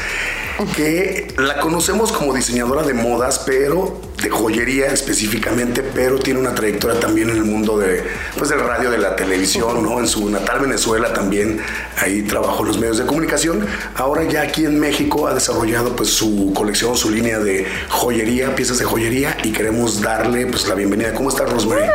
que 0.76 1.36
la 1.38 1.60
conocemos 1.60 2.12
como 2.12 2.34
diseñadora 2.34 2.82
de 2.82 2.96
modas, 2.96 3.44
pero 3.46 4.02
de 4.22 4.30
joyería 4.30 4.88
específicamente, 4.88 5.82
pero 5.82 6.20
tiene 6.20 6.40
una 6.40 6.54
trayectoria 6.54 7.00
también 7.00 7.30
en 7.30 7.38
el 7.38 7.44
mundo 7.44 7.78
de, 7.78 8.04
pues, 8.38 8.50
del 8.50 8.60
radio, 8.60 8.92
de 8.92 9.00
la 9.00 9.16
televisión, 9.16 9.82
¿no? 9.82 10.00
En 10.00 10.08
su 10.08 10.30
natal 10.30 10.60
Venezuela 10.60 11.12
también 11.14 11.60
ahí 11.98 12.22
trabajó 12.22 12.62
en 12.62 12.68
los 12.68 12.78
medios 12.78 13.00
de 13.00 13.06
comunicación. 13.06 13.66
Ahora 13.96 14.24
ya 14.24 14.42
aquí 14.42 14.66
en 14.66 14.80
México 14.80 15.28
ha 15.28 15.34
desarrollado 15.34 15.96
pues 15.96 16.10
su 16.12 16.54
colección, 16.54 16.96
su 16.96 17.10
línea 17.10 17.40
de 17.40 17.66
joyería, 17.90 18.56
piezas 18.56 18.78
de 18.78 18.86
joyería 18.86 19.38
y 19.44 19.52
queremos 19.52 20.02
darle 20.02 20.46
pues 20.46 20.68
la 20.68 20.76
bienvenida. 20.76 21.14
¿Cómo 21.14 21.30
estás, 21.30 21.50
Rosemary? 21.50 21.86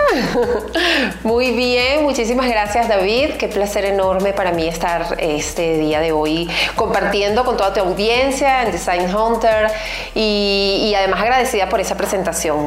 Muy 1.23 1.53
bien, 1.53 2.03
muchísimas 2.03 2.49
gracias, 2.49 2.89
David. 2.89 3.35
Qué 3.39 3.49
placer 3.49 3.85
enorme 3.85 4.33
para 4.33 4.53
mí 4.53 4.67
estar 4.67 5.17
este 5.19 5.79
día 5.79 6.01
de 6.01 6.13
hoy 6.13 6.49
compartiendo 6.75 7.45
con 7.45 7.57
toda 7.57 7.73
tu 7.73 7.81
audiencia 7.81 8.65
en 8.65 8.73
Design 8.73 9.15
Hunter 9.15 9.69
y, 10.15 10.89
y 10.89 10.95
además 10.95 11.21
agradecida 11.21 11.69
por 11.69 11.81
esa 11.81 11.97
presentación 11.97 12.16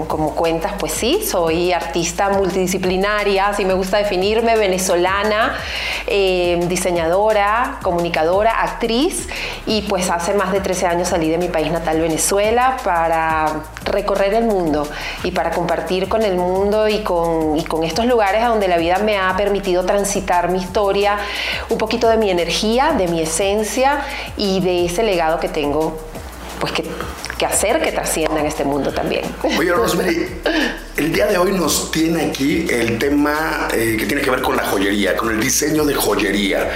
Como 0.07 0.35
cuentas, 0.35 0.73
pues 0.77 0.93
sí, 0.93 1.25
soy 1.25 1.73
artista 1.73 2.29
multidisciplinaria, 2.29 3.47
así 3.47 3.65
me 3.65 3.73
gusta 3.73 3.97
definirme, 3.97 4.55
venezolana, 4.55 5.55
eh, 6.05 6.59
diseñadora, 6.67 7.79
comunicadora, 7.81 8.61
actriz 8.61 9.27
y 9.65 9.81
pues 9.83 10.09
hace 10.09 10.33
más 10.35 10.51
de 10.51 10.61
13 10.61 10.85
años 10.87 11.07
salí 11.07 11.29
de 11.29 11.37
mi 11.37 11.47
país 11.47 11.71
natal, 11.71 11.99
Venezuela, 11.99 12.77
para 12.83 13.63
recorrer 13.85 14.35
el 14.35 14.45
mundo 14.45 14.87
y 15.23 15.31
para 15.31 15.49
compartir 15.49 16.07
con 16.07 16.21
el 16.21 16.35
mundo 16.35 16.87
y 16.87 16.99
con, 16.99 17.57
y 17.57 17.63
con 17.63 17.83
estos 17.83 18.05
lugares 18.05 18.43
a 18.43 18.49
donde 18.49 18.67
la 18.67 18.77
vida 18.77 18.99
me 18.99 19.17
ha 19.17 19.35
permitido 19.35 19.83
transitar 19.83 20.49
mi 20.49 20.59
historia, 20.59 21.17
un 21.69 21.77
poquito 21.77 22.07
de 22.07 22.17
mi 22.17 22.29
energía, 22.29 22.93
de 22.97 23.07
mi 23.07 23.21
esencia 23.21 24.01
y 24.37 24.59
de 24.61 24.85
ese 24.85 25.01
legado 25.01 25.39
que 25.39 25.49
tengo 25.49 26.08
pues 26.59 26.73
que, 26.73 26.83
que, 27.37 27.45
hacer 27.45 27.81
que 27.81 27.91
trascienda 27.91 28.39
en 28.39 28.45
este 28.45 28.63
mundo 28.63 28.91
también. 28.91 29.23
Oye, 29.57 29.71
Rosemary, 29.71 30.27
el 30.97 31.13
día 31.13 31.27
de 31.27 31.37
hoy 31.37 31.53
nos 31.53 31.91
tiene 31.91 32.25
aquí 32.25 32.67
el 32.69 32.97
tema 32.97 33.67
eh, 33.73 33.95
que 33.97 34.05
tiene 34.05 34.21
que 34.21 34.29
ver 34.29 34.41
con 34.41 34.55
la 34.55 34.63
joyería, 34.63 35.15
con 35.15 35.29
el 35.31 35.39
diseño 35.39 35.85
de 35.85 35.95
joyería 35.95 36.69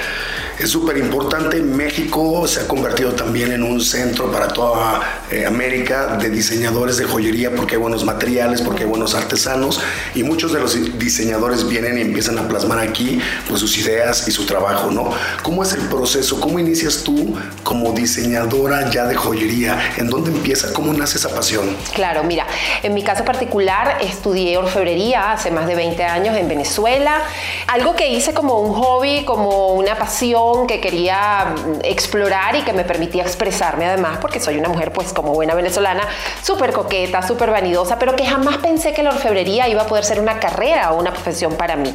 es 0.59 0.69
súper 0.69 0.97
importante. 0.97 1.61
México 1.61 2.47
se 2.47 2.61
ha 2.61 2.67
convertido 2.67 3.11
también 3.13 3.51
en 3.51 3.63
un 3.63 3.81
centro 3.81 4.31
para 4.31 4.47
toda 4.47 5.01
eh, 5.31 5.45
América 5.45 6.17
de 6.17 6.29
diseñadores 6.29 6.97
de 6.97 7.05
joyería 7.05 7.51
porque 7.55 7.75
hay 7.75 7.81
buenos 7.81 8.03
materiales, 8.03 8.61
porque 8.61 8.83
hay 8.83 8.89
buenos 8.89 9.15
artesanos 9.15 9.81
y 10.13 10.23
muchos 10.23 10.53
de 10.53 10.59
los 10.59 10.97
diseñadores 10.99 11.67
vienen 11.67 11.97
y 11.97 12.01
empiezan 12.01 12.37
a 12.37 12.47
plasmar 12.47 12.79
aquí 12.79 13.19
pues, 13.47 13.59
sus 13.59 13.77
ideas 13.77 14.27
y 14.27 14.31
su 14.31 14.45
trabajo, 14.45 14.91
¿no? 14.91 15.09
¿Cómo 15.41 15.63
es 15.63 15.73
el 15.73 15.81
proceso? 15.81 16.39
¿Cómo 16.39 16.59
inicias 16.59 17.03
tú 17.03 17.35
como 17.63 17.91
diseñadora 17.93 18.89
ya 18.91 19.05
de 19.05 19.15
joyería? 19.15 19.93
¿En 19.97 20.09
dónde 20.09 20.31
empieza? 20.31 20.71
¿Cómo 20.73 20.93
nace 20.93 21.17
esa 21.17 21.29
pasión? 21.29 21.75
Claro, 21.93 22.23
mira, 22.23 22.45
en 22.83 22.93
mi 22.93 23.03
caso 23.03 23.25
particular 23.25 23.97
estudié 24.01 24.57
orfebrería 24.57 25.31
hace 25.31 25.51
más 25.51 25.67
de 25.67 25.75
20 25.75 26.03
años 26.03 26.37
en 26.37 26.47
Venezuela, 26.47 27.21
algo 27.67 27.95
que 27.95 28.09
hice 28.09 28.33
como 28.33 28.59
un 28.59 28.73
hobby, 28.73 29.23
como 29.25 29.73
una 29.73 29.97
pasión 29.97 30.42
que 30.67 30.79
quería 30.79 31.53
mm, 31.55 31.79
explorar 31.83 32.55
y 32.55 32.61
que 32.61 32.73
me 32.73 32.83
permitía 32.83 33.23
expresarme 33.23 33.85
además, 33.85 34.17
porque 34.21 34.39
soy 34.39 34.57
una 34.57 34.69
mujer, 34.69 34.91
pues 34.91 35.13
como 35.13 35.33
buena 35.33 35.55
venezolana, 35.55 36.07
súper 36.41 36.71
coqueta, 36.73 37.21
súper 37.21 37.51
vanidosa, 37.51 37.97
pero 37.99 38.15
que 38.15 38.25
jamás 38.25 38.57
pensé 38.57 38.93
que 38.93 39.03
la 39.03 39.11
orfebrería 39.11 39.67
iba 39.67 39.83
a 39.83 39.87
poder 39.87 40.03
ser 40.03 40.19
una 40.19 40.39
carrera 40.39 40.91
o 40.91 40.99
una 40.99 41.11
profesión 41.11 41.55
para 41.55 41.75
mí. 41.75 41.93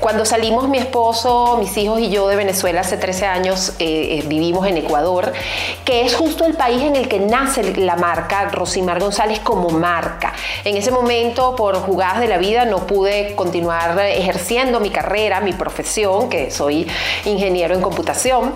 Cuando 0.00 0.24
salimos 0.24 0.68
mi 0.68 0.78
esposo, 0.78 1.56
mis 1.58 1.76
hijos 1.76 2.00
y 2.00 2.10
yo 2.10 2.28
de 2.28 2.36
Venezuela 2.36 2.80
hace 2.80 2.96
13 2.96 3.26
años, 3.26 3.74
eh, 3.78 4.18
eh, 4.18 4.24
vivimos 4.26 4.66
en 4.66 4.76
Ecuador, 4.76 5.32
que 5.84 6.02
es 6.02 6.14
justo 6.14 6.44
el 6.44 6.54
país 6.54 6.82
en 6.82 6.96
el 6.96 7.08
que 7.08 7.20
nace 7.20 7.76
la 7.76 7.96
marca 7.96 8.48
Rosimar 8.50 9.00
González 9.00 9.40
como 9.40 9.70
marca. 9.70 10.32
En 10.64 10.76
ese 10.76 10.90
momento, 10.90 11.56
por 11.56 11.76
jugadas 11.76 12.20
de 12.20 12.28
la 12.28 12.38
vida, 12.38 12.64
no 12.64 12.86
pude 12.86 13.34
continuar 13.34 13.98
ejerciendo 13.98 14.80
mi 14.80 14.90
carrera, 14.90 15.40
mi 15.40 15.52
profesión, 15.52 16.28
que 16.28 16.50
soy 16.50 16.86
ingeniero 17.24 17.74
en 17.74 17.80
computación, 17.88 18.54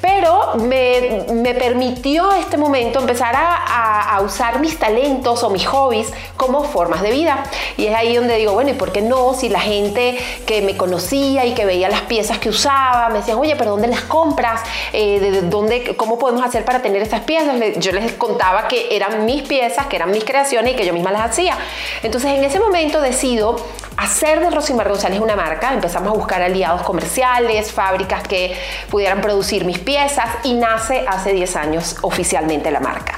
pero 0.00 0.56
me, 0.56 1.24
me 1.32 1.54
permitió 1.54 2.32
este 2.32 2.58
momento 2.58 3.00
empezar 3.00 3.34
a, 3.34 4.16
a, 4.16 4.20
usar 4.20 4.60
mis 4.60 4.78
talentos 4.78 5.42
o 5.42 5.48
mis 5.48 5.66
hobbies 5.66 6.08
como 6.36 6.64
formas 6.64 7.00
de 7.00 7.10
vida. 7.10 7.44
Y 7.78 7.86
es 7.86 7.94
ahí 7.94 8.14
donde 8.14 8.36
digo, 8.36 8.52
bueno, 8.52 8.70
¿y 8.70 8.74
por 8.74 8.92
qué 8.92 9.00
no? 9.00 9.32
Si 9.32 9.48
la 9.48 9.60
gente 9.60 10.18
que 10.46 10.60
me 10.60 10.76
conocía 10.76 11.46
y 11.46 11.54
que 11.54 11.64
veía 11.64 11.88
las 11.88 12.02
piezas 12.02 12.38
que 12.38 12.50
usaba, 12.50 13.08
me 13.08 13.18
decían, 13.18 13.38
oye, 13.38 13.56
pero 13.56 13.70
¿dónde 13.70 13.88
las 13.88 14.02
compras? 14.02 14.60
Eh, 14.92 15.18
¿de 15.20 15.42
dónde, 15.42 15.96
¿Cómo 15.96 16.18
podemos 16.18 16.44
hacer 16.44 16.64
para 16.64 16.82
tener 16.82 17.00
estas 17.00 17.22
piezas? 17.22 17.56
Yo 17.78 17.92
les 17.92 18.12
contaba 18.12 18.68
que 18.68 18.94
eran 18.94 19.24
mis 19.24 19.42
piezas, 19.42 19.86
que 19.86 19.96
eran 19.96 20.10
mis 20.10 20.24
creaciones 20.24 20.74
y 20.74 20.76
que 20.76 20.84
yo 20.84 20.92
misma 20.92 21.10
las 21.10 21.30
hacía. 21.30 21.56
Entonces 22.02 22.32
en 22.32 22.44
ese 22.44 22.60
momento 22.60 23.00
decido 23.00 23.56
hacer 23.96 24.40
de 24.40 24.50
Rosimar 24.50 24.88
González 24.88 25.20
una 25.20 25.36
marca. 25.36 25.72
Empezamos 25.72 26.12
a 26.12 26.16
buscar 26.16 26.42
aliados 26.42 26.82
comerciales, 26.82 27.72
fábricas 27.72 28.22
que 28.22 28.56
pudieran 28.90 29.20
producir 29.20 29.64
mis 29.64 29.78
piezas 29.78 30.28
y 30.42 30.54
nace 30.54 31.04
hace 31.08 31.32
10 31.32 31.56
años 31.56 31.96
oficialmente 32.02 32.70
la 32.70 32.80
marca. 32.80 33.14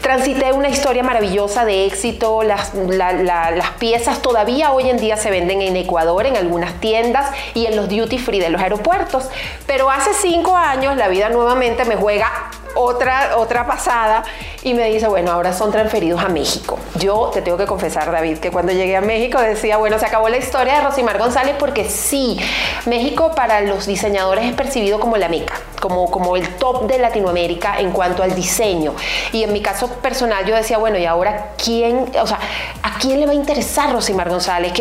Transité 0.00 0.52
una 0.52 0.68
historia 0.68 1.02
maravillosa 1.02 1.64
de 1.64 1.86
éxito, 1.86 2.42
las, 2.42 2.72
las 2.74 3.70
piezas 3.78 4.22
todavía 4.22 4.72
hoy 4.72 4.90
en 4.90 4.98
día 4.98 5.16
se 5.16 5.30
venden 5.30 5.62
en 5.62 5.76
Ecuador 5.76 6.26
en 6.26 6.36
algunas 6.36 6.80
tiendas 6.80 7.30
y 7.54 7.66
en 7.66 7.76
los 7.76 7.88
duty 7.88 8.18
free 8.18 8.40
de 8.40 8.50
los 8.50 8.60
aeropuertos, 8.60 9.28
pero 9.66 9.90
hace 9.90 10.12
5 10.14 10.56
años 10.56 10.96
la 10.96 11.08
vida 11.08 11.28
nuevamente 11.28 11.84
me 11.84 11.96
juega 11.96 12.30
otra, 12.76 13.36
otra 13.36 13.66
pasada 13.66 14.22
y 14.62 14.74
me 14.74 14.88
dice, 14.90 15.08
bueno, 15.08 15.32
ahora 15.32 15.52
son 15.52 15.72
transferidos 15.72 16.22
a 16.22 16.28
México. 16.28 16.78
Yo 16.98 17.30
te 17.32 17.42
tengo 17.42 17.56
que 17.56 17.66
confesar, 17.66 18.10
David, 18.10 18.38
que 18.38 18.50
cuando 18.50 18.72
llegué 18.72 18.96
a 18.96 19.00
México 19.00 19.40
decía, 19.40 19.76
bueno, 19.76 19.98
se 19.98 20.06
acabó 20.06 20.28
la 20.28 20.36
historia 20.36 20.76
de 20.76 20.80
Rosimar 20.82 21.18
González 21.18 21.56
porque 21.58 21.88
sí, 21.88 22.38
México 22.84 23.32
para 23.34 23.60
los 23.62 23.86
diseñadores 23.86 24.44
es 24.44 24.54
percibido 24.54 25.00
como 25.00 25.16
la 25.16 25.28
meca, 25.28 25.54
como, 25.80 26.10
como 26.10 26.36
el 26.36 26.48
top 26.56 26.86
de 26.86 26.98
Latinoamérica 26.98 27.80
en 27.80 27.92
cuanto 27.92 28.22
al 28.22 28.34
diseño. 28.34 28.94
Y 29.32 29.42
en 29.42 29.52
mi 29.52 29.62
caso 29.62 29.88
personal 29.88 30.44
yo 30.44 30.54
decía, 30.54 30.78
bueno, 30.78 30.98
¿y 30.98 31.06
ahora 31.06 31.52
quién, 31.62 32.10
o 32.20 32.26
sea, 32.26 32.38
a 32.82 32.98
quién 32.98 33.20
le 33.20 33.26
va 33.26 33.32
a 33.32 33.36
interesar 33.36 33.92
Rosimar 33.92 34.28
González? 34.28 34.72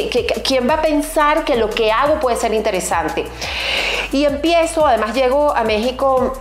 quién 0.43 0.69
va 0.69 0.75
a 0.75 0.81
pensar 0.81 1.43
que 1.43 1.55
lo 1.55 1.69
que 1.69 1.91
hago 1.91 2.19
puede 2.19 2.37
ser 2.37 2.53
interesante? 2.53 3.25
Y 4.11 4.25
empiezo, 4.25 4.85
además 4.85 5.13
llego 5.13 5.55
a 5.55 5.63
México 5.63 6.33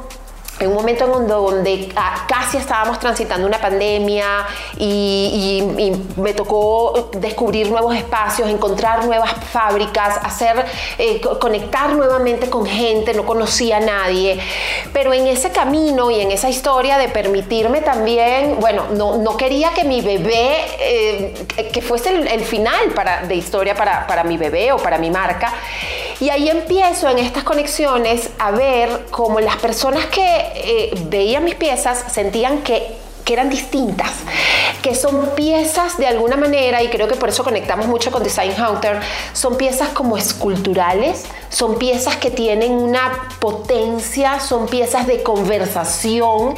en 0.61 0.69
un 0.69 0.75
momento 0.75 1.05
en 1.21 1.27
donde, 1.27 1.89
ah, 1.97 2.25
casi 2.29 2.59
estábamos 2.59 3.01
transitando 3.01 3.47
una 3.47 3.59
pandemia 3.59 4.47
y, 4.79 5.63
me 6.17 6.33
tocó 6.33 7.11
descubrir 7.15 7.71
nuevos 7.71 7.95
espacios, 7.95 8.49
encontrar 8.49 9.05
nuevas 9.05 9.33
fábricas, 9.53 10.19
hacer, 10.23 10.65
eh, 10.99 11.21
conectar 11.41 11.95
nuevamente 11.95 12.49
con 12.49 12.67
gente, 12.67 13.15
no 13.15 13.25
conocía 13.25 13.79
a 13.79 13.81
nadie, 13.81 14.39
pero 14.93 15.13
en 15.13 15.27
ese 15.27 15.51
camino 15.51 16.11
y 16.11 16.21
en 16.21 16.31
esa 16.31 16.49
historia 16.49 16.99
de 16.99 17.09
permitirme 17.09 17.81
también, 17.81 18.59
bueno, 18.61 18.85
no, 18.93 19.17
no 19.19 19.37
quería 19.37 19.71
que 19.71 19.85
mi 19.85 20.01
bebé, 20.01 20.67
eh, 20.79 21.47
que 21.73 21.83
fuese 21.83 22.11
el, 22.11 22.45
final 22.45 22.91
para, 22.95 23.23
de 23.23 23.35
historia 23.35 23.75
para, 23.75 24.07
para 24.07 24.25
mi 24.25 24.37
bebé 24.37 24.73
o 24.73 24.79
para 24.79 24.99
mi 24.99 25.11
marca, 25.11 25.53
y 26.21 26.31
ahí 26.31 26.49
empiezo 26.49 27.09
en 27.09 27.19
estas 27.19 27.43
conexiones 27.45 28.31
a 28.39 28.51
ver 28.53 29.07
cómo 29.11 29.41
las 29.41 29.57
personas 29.57 30.07
que 30.07 30.44
eh, 30.55 30.91
veían 31.09 31.45
mis 31.45 31.55
piezas 31.55 32.05
sentían 32.13 32.63
que 32.63 33.33
eran 33.33 33.49
distintas, 33.49 34.11
que 34.83 34.95
son 34.95 35.31
piezas 35.35 35.97
de 35.97 36.07
alguna 36.07 36.37
manera, 36.37 36.83
y 36.83 36.89
creo 36.89 37.09
que 37.09 37.15
por 37.15 37.31
eso 37.31 37.43
conectamos 37.43 37.87
mucho 37.87 38.11
con 38.11 38.23
Design 38.23 38.53
Hunter, 38.61 39.01
son 39.33 39.57
piezas 39.57 39.89
como 39.91 40.19
esculturales, 40.19 41.25
son 41.49 41.79
piezas 41.79 42.17
que 42.17 42.31
tienen 42.31 42.73
una 42.73 43.29
potencia, 43.39 44.41
son 44.41 44.67
piezas 44.67 45.07
de 45.07 45.23
conversación, 45.23 46.55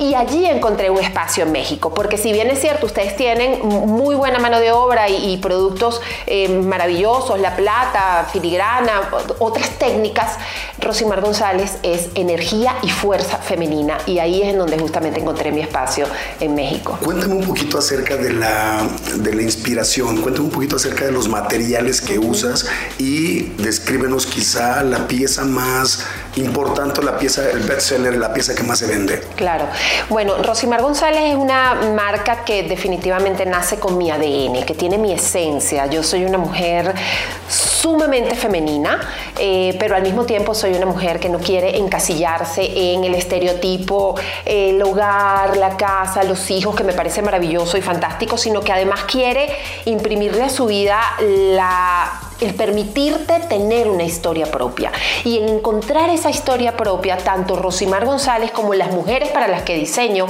y 0.00 0.14
allí 0.14 0.46
encontré 0.46 0.90
un 0.90 0.98
espacio 0.98 1.44
en 1.44 1.52
México, 1.52 1.94
porque 1.94 2.16
si 2.18 2.32
bien 2.32 2.50
es 2.50 2.60
cierto, 2.60 2.86
ustedes 2.86 3.14
tienen 3.16 3.60
muy 3.64 4.16
buena 4.16 4.40
mano 4.40 4.58
de 4.58 4.72
obra 4.72 5.08
y, 5.08 5.36
productos 5.36 6.00
eh, 6.26 6.48
maravillosos, 6.48 7.38
la 7.38 7.54
plata, 7.54 8.28
filigrana, 8.32 9.10
otras 9.38 9.70
técnicas, 9.78 10.38
Rosimar 10.80 11.20
González 11.20 11.78
es 11.82 12.08
energía 12.14 12.74
y 12.82 12.90
fuerza 12.90 13.38
femenina, 13.38 13.98
y 14.06 14.18
ahí 14.18 14.42
es 14.42 14.48
en 14.48 14.58
donde 14.58 14.78
justamente 14.78 15.20
encontré 15.20 15.52
mi 15.52 15.60
espacio 15.60 16.06
en 16.40 16.54
México. 16.54 16.98
Cuéntame 17.04 17.34
un 17.34 17.44
poquito 17.44 17.78
acerca 17.78 18.16
de 18.16 18.32
la, 18.32 18.86
de 19.16 19.34
la 19.34 19.42
inspiración, 19.42 20.20
cuéntame 20.22 20.46
un 20.46 20.52
poquito 20.52 20.76
acerca 20.76 21.04
de 21.04 21.12
los 21.12 21.28
materiales 21.28 22.00
que 22.00 22.18
usas 22.18 22.66
y 22.98 23.42
descríbenos 23.58 24.26
quizá 24.26 24.82
la 24.82 25.06
pieza 25.06 25.44
más 25.44 26.04
importante, 26.36 27.02
la 27.02 27.18
pieza, 27.18 27.50
el 27.50 27.60
bestseller, 27.60 28.16
la 28.16 28.32
pieza 28.32 28.54
que 28.54 28.62
más 28.62 28.78
se 28.78 28.86
vende. 28.86 29.20
Claro. 29.36 29.66
Bueno, 30.08 30.42
Rosimar 30.42 30.82
González 30.82 31.32
es 31.32 31.36
una 31.36 31.74
marca 31.94 32.44
que 32.44 32.62
definitivamente 32.62 33.44
nace 33.46 33.78
con 33.78 33.98
mi 33.98 34.10
ADN, 34.10 34.64
que 34.64 34.74
tiene 34.74 34.98
mi 34.98 35.12
esencia. 35.12 35.86
Yo 35.86 36.02
soy 36.02 36.24
una 36.24 36.38
mujer 36.38 36.94
sumamente 37.48 38.34
femenina, 38.34 39.00
eh, 39.38 39.76
pero 39.78 39.96
al 39.96 40.02
mismo 40.02 40.24
tiempo 40.24 40.54
soy 40.54 40.69
una 40.76 40.86
mujer 40.86 41.20
que 41.20 41.28
no 41.28 41.38
quiere 41.38 41.78
encasillarse 41.78 42.92
en 42.92 43.04
el 43.04 43.14
estereotipo, 43.14 44.14
el 44.44 44.82
hogar, 44.82 45.56
la 45.56 45.76
casa, 45.76 46.24
los 46.24 46.50
hijos, 46.50 46.74
que 46.74 46.84
me 46.84 46.92
parece 46.92 47.22
maravilloso 47.22 47.76
y 47.76 47.82
fantástico, 47.82 48.36
sino 48.36 48.60
que 48.60 48.72
además 48.72 49.04
quiere 49.04 49.48
imprimirle 49.84 50.44
a 50.44 50.48
su 50.48 50.66
vida 50.66 51.00
la 51.18 52.29
el 52.40 52.54
permitirte 52.54 53.40
tener 53.48 53.88
una 53.88 54.04
historia 54.04 54.46
propia. 54.46 54.92
Y 55.24 55.38
en 55.38 55.48
encontrar 55.48 56.10
esa 56.10 56.30
historia 56.30 56.76
propia, 56.76 57.16
tanto 57.18 57.56
Rosimar 57.56 58.04
González 58.04 58.50
como 58.50 58.74
las 58.74 58.90
mujeres 58.92 59.28
para 59.30 59.48
las 59.48 59.62
que 59.62 59.74
diseño, 59.74 60.26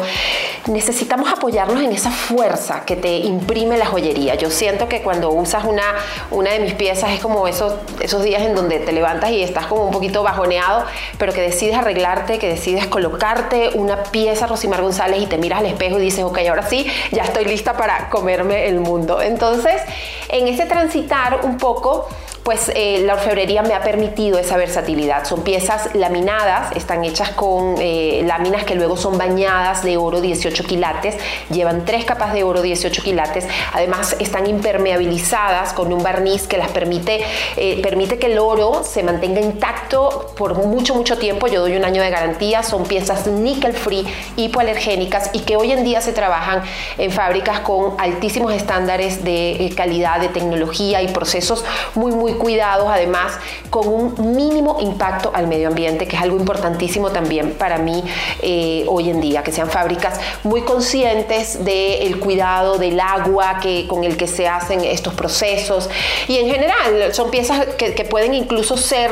necesitamos 0.67 1.33
apoyarnos 1.33 1.83
en 1.83 1.93
esa 1.93 2.11
fuerza 2.11 2.85
que 2.85 2.97
te 2.97 3.17
imprime 3.19 3.77
la 3.79 3.87
joyería. 3.87 4.35
Yo 4.35 4.51
siento 4.51 4.89
que 4.89 5.03
cuando 5.03 5.31
usas 5.31 5.65
una, 5.65 5.83
una 6.31 6.51
de 6.51 6.61
mis 6.61 6.75
piezas 6.75 7.11
es 7.11 7.21
como 7.21 7.47
esos, 7.49 7.75
esos 8.01 8.23
días 8.23 8.43
en 8.43 8.55
donde 8.55 8.79
te 8.79 8.93
levantas 8.93 9.31
y 9.31 9.43
estás 9.43 9.67
como 9.67 9.85
un 9.85 9.91
poquito 9.91 10.23
bajoneado, 10.23 10.85
pero 11.19 11.33
que 11.33 11.41
decides 11.41 11.77
arreglarte, 11.77 12.39
que 12.39 12.49
decides 12.49 12.87
colocarte 12.87 13.71
una 13.75 14.03
pieza 14.05 14.47
Rosimar 14.47 14.83
González 14.83 15.23
y 15.23 15.27
te 15.27 15.39
miras 15.39 15.61
al 15.61 15.67
espejo 15.67 15.99
y 15.99 16.03
dices, 16.03 16.25
ok, 16.25 16.39
ahora 16.49 16.69
sí, 16.69 16.87
ya 17.13 17.25
estoy 17.25 17.45
lista 17.45 17.77
para 17.77 18.09
comerme 18.09 18.67
el 18.67 18.81
mundo. 18.81 19.21
Entonces, 19.23 19.83
en 20.29 20.49
ese 20.49 20.67
transitar 20.67 21.41
un 21.45 21.59
poco, 21.59 22.00
Show. 22.01 22.30
Pues 22.43 22.71
eh, 22.75 23.03
la 23.05 23.15
orfebrería 23.15 23.63
me 23.63 23.75
ha 23.75 23.83
permitido 23.83 24.39
esa 24.39 24.57
versatilidad. 24.57 25.25
Son 25.27 25.43
piezas 25.43 25.95
laminadas, 25.95 26.75
están 26.75 27.05
hechas 27.05 27.31
con 27.31 27.77
eh, 27.79 28.23
láminas 28.27 28.65
que 28.65 28.75
luego 28.75 28.97
son 28.97 29.19
bañadas 29.19 29.85
de 29.85 29.97
oro 29.97 30.21
18 30.21 30.65
quilates, 30.65 31.17
llevan 31.51 31.85
tres 31.85 32.05
capas 32.05 32.33
de 32.33 32.43
oro 32.43 32.63
18 32.63 33.03
quilates, 33.03 33.47
además 33.73 34.17
están 34.19 34.47
impermeabilizadas 34.47 35.73
con 35.75 35.93
un 35.93 36.03
barniz 36.03 36.47
que 36.47 36.57
las 36.57 36.71
permite, 36.71 37.23
eh, 37.57 37.81
permite 37.83 38.19
que 38.19 38.27
el 38.27 38.39
oro 38.39 38.83
se 38.85 39.03
mantenga 39.03 39.41
intacto 39.41 40.33
por 40.37 40.55
mucho, 40.55 40.95
mucho 40.95 41.19
tiempo. 41.19 41.47
Yo 41.47 41.61
doy 41.61 41.77
un 41.77 41.85
año 41.85 42.03
de 42.03 42.11
garantía, 42.11 42.63
son 42.63 42.85
piezas 42.85 43.27
nickel 43.27 43.75
free, 43.75 44.07
hipoalergénicas 44.37 45.31
y 45.35 45.41
que 45.41 45.57
hoy 45.57 45.73
en 45.73 45.85
día 45.85 46.01
se 46.01 46.13
trabajan 46.13 46.63
en 46.97 47.11
fábricas 47.11 47.61
con 47.61 47.95
altísimos 47.99 48.53
estándares 48.55 49.25
de 49.25 49.73
calidad, 49.77 50.21
de 50.21 50.29
tecnología 50.29 51.03
y 51.03 51.09
procesos 51.09 51.65
muy, 51.95 52.13
muy 52.13 52.30
cuidados, 52.39 52.89
además 52.89 53.33
con 53.71 53.89
un 53.89 54.37
mínimo 54.37 54.79
impacto 54.81 55.31
al 55.35 55.47
medio 55.47 55.69
ambiente, 55.69 56.07
que 56.07 56.17
es 56.17 56.23
algo 56.23 56.37
importantísimo 56.37 57.11
también 57.11 57.53
para 57.53 57.79
mí 57.79 58.03
eh, 58.43 58.85
hoy 58.89 59.11
en 59.11 59.21
día, 59.21 59.43
que 59.43 59.53
sean 59.53 59.69
fábricas 59.69 60.19
muy 60.43 60.63
conscientes 60.63 61.65
del 61.65 62.19
cuidado 62.19 62.79
del 62.79 62.99
agua 63.01 63.59
que, 63.61 63.87
con 63.89 64.05
el 64.05 64.17
que 64.17 64.27
se 64.27 64.49
hacen 64.49 64.85
estos 64.85 65.15
procesos. 65.15 65.89
Y 66.29 66.39
en 66.39 66.51
general 66.51 67.15
son 67.15 67.31
piezas 67.31 67.67
que, 67.77 68.01
pueden 68.11 68.35
incluso 68.35 68.77
ser 68.77 69.11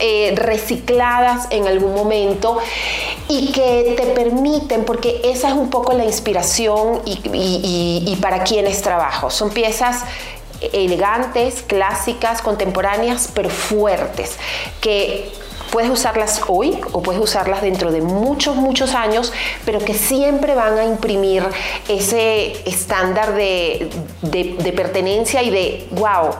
eh, 0.00 0.32
recicladas 0.34 1.46
en 1.50 1.68
algún 1.68 1.94
momento 1.94 2.58
y 3.28 3.52
que 3.52 3.94
te 3.96 4.06
permiten, 4.06 4.84
porque 4.84 5.20
esa 5.24 5.48
es 5.48 5.54
un 5.54 5.70
poco 5.70 5.92
la 5.92 6.04
inspiración 6.04 7.02
y, 7.04 7.20
y 8.04 8.16
para 8.16 8.42
quienes 8.42 8.82
trabajo, 8.82 9.30
son 9.30 9.50
piezas 9.50 10.04
elegantes, 10.72 11.62
clásicas, 11.62 12.42
contemporáneas, 12.42 13.30
pero 13.34 13.48
fuertes, 13.50 14.38
que 14.80 15.30
puedes 15.70 15.90
usarlas 15.90 16.42
hoy 16.48 16.78
o 16.92 17.02
puedes 17.02 17.20
usarlas 17.20 17.62
dentro 17.62 17.90
de 17.90 18.02
muchos, 18.02 18.56
muchos 18.56 18.94
años, 18.94 19.32
pero 19.64 19.78
que 19.78 19.94
siempre 19.94 20.54
van 20.54 20.78
a 20.78 20.84
imprimir 20.84 21.44
ese 21.88 22.68
estándar 22.68 23.34
de, 23.34 23.90
de 24.20 24.72
pertenencia 24.72 25.42
y 25.42 25.50
de, 25.50 25.88
wow, 25.92 26.34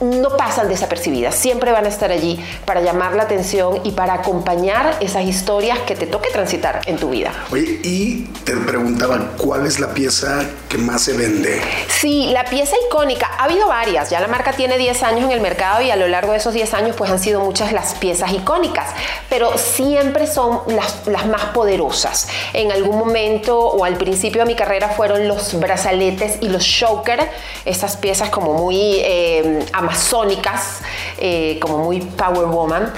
no 0.00 0.36
pasan 0.36 0.68
desapercibidas, 0.68 1.34
siempre 1.34 1.72
van 1.72 1.84
a 1.84 1.88
estar 1.88 2.10
allí 2.10 2.42
para 2.64 2.80
llamar 2.80 3.14
la 3.14 3.24
atención 3.24 3.80
y 3.84 3.92
para 3.92 4.14
acompañar 4.14 4.96
esas 5.00 5.24
historias 5.24 5.78
que 5.80 5.94
te 5.94 6.06
toque 6.06 6.30
transitar 6.30 6.80
en 6.86 6.96
tu 6.96 7.10
vida. 7.10 7.32
Oye, 7.52 7.80
y 7.82 8.22
te 8.44 8.56
preguntaba, 8.56 9.32
¿cuál 9.36 9.66
es 9.66 9.78
la 9.78 9.92
pieza 9.92 10.44
que 10.68 10.78
más 10.78 11.02
se 11.02 11.12
vende? 11.12 11.60
Sí, 11.88 12.30
la 12.32 12.44
pieza 12.44 12.74
icónica, 12.88 13.30
ha 13.38 13.44
habido 13.44 13.68
varias, 13.68 14.10
ya 14.10 14.20
la 14.20 14.28
marca 14.28 14.52
tiene 14.52 14.78
10 14.78 15.02
años 15.02 15.24
en 15.24 15.32
el 15.32 15.40
mercado 15.40 15.82
y 15.82 15.90
a 15.90 15.96
lo 15.96 16.08
largo 16.08 16.32
de 16.32 16.38
esos 16.38 16.54
10 16.54 16.74
años 16.74 16.96
pues 16.96 17.10
han 17.10 17.18
sido 17.18 17.40
muchas 17.40 17.72
las 17.72 17.94
piezas 17.94 18.32
icónicas, 18.32 18.88
pero 19.28 19.56
siempre 19.58 20.26
son 20.26 20.60
las, 20.68 21.06
las 21.06 21.26
más 21.26 21.44
poderosas. 21.46 22.28
En 22.54 22.72
algún 22.72 22.98
momento 22.98 23.58
o 23.58 23.84
al 23.84 23.96
principio 23.96 24.42
de 24.42 24.46
mi 24.46 24.54
carrera 24.54 24.88
fueron 24.88 25.28
los 25.28 25.58
brazaletes 25.60 26.38
y 26.40 26.48
los 26.48 26.64
choker, 26.64 27.28
esas 27.66 27.98
piezas 27.98 28.30
como 28.30 28.54
muy... 28.54 29.00
Eh, 29.00 29.59
amazónicas, 29.72 30.80
eh, 31.18 31.58
como 31.60 31.78
muy 31.78 32.00
power 32.00 32.46
woman. 32.46 32.92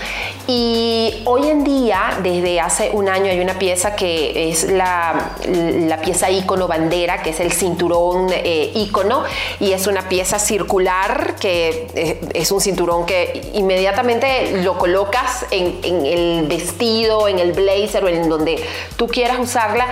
Y 0.47 1.23
hoy 1.25 1.49
en 1.49 1.63
día, 1.63 2.19
desde 2.23 2.61
hace 2.61 2.91
un 2.93 3.09
año, 3.09 3.31
hay 3.31 3.41
una 3.41 3.59
pieza 3.59 3.95
que 3.95 4.51
es 4.51 4.65
la, 4.65 5.33
la 5.47 6.01
pieza 6.01 6.31
icono 6.31 6.67
bandera, 6.67 7.23
que 7.23 7.31
es 7.31 7.41
el 7.41 7.53
cinturón 7.53 8.29
eh, 8.33 8.73
icono, 8.75 9.23
y 9.61 9.73
es 9.73 9.87
una 9.87 10.09
pieza 10.09 10.39
circular 10.39 11.37
que 11.41 11.87
eh, 11.95 12.21
es 12.35 12.51
un 12.51 12.61
cinturón 12.61 13.07
que 13.07 13.51
inmediatamente 13.55 14.63
lo 14.63 14.79
colocas 14.79 15.47
en, 15.51 15.79
en 15.83 16.07
el 16.07 16.47
vestido, 16.49 17.29
en 17.29 17.39
el 17.39 17.53
blazer 17.53 18.05
o 18.05 18.09
en 18.09 18.29
donde 18.29 18.63
tú 18.97 19.07
quieras 19.07 19.39
usarla 19.39 19.87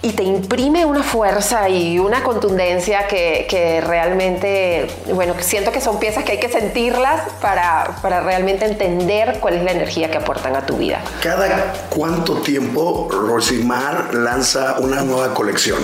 y 0.00 0.12
te 0.12 0.22
imprime 0.22 0.84
una 0.84 1.02
fuerza 1.02 1.68
y 1.68 1.98
una 1.98 2.22
contundencia 2.22 3.08
que, 3.08 3.46
que, 3.48 3.80
realmente, 3.80 4.86
bueno, 5.12 5.34
siento 5.40 5.72
que 5.72 5.80
son 5.80 5.98
piezas 5.98 6.24
que 6.24 6.32
hay 6.32 6.40
que 6.40 6.48
sentirlas 6.48 7.22
para, 7.40 7.96
para 8.00 8.20
realmente 8.20 8.64
entender 8.64 9.38
cuál 9.40 9.54
es 9.54 9.64
la 9.64 9.72
energía 9.72 10.10
que 10.10 10.18
aportan 10.18 10.54
a 10.54 10.64
tu 10.64 10.76
vida. 10.76 11.00
¿Cada 11.20 11.72
cuánto 11.90 12.36
tiempo 12.36 13.08
Rosimar 13.10 14.14
lanza 14.14 14.76
una 14.78 15.02
nueva 15.02 15.34
colección? 15.34 15.78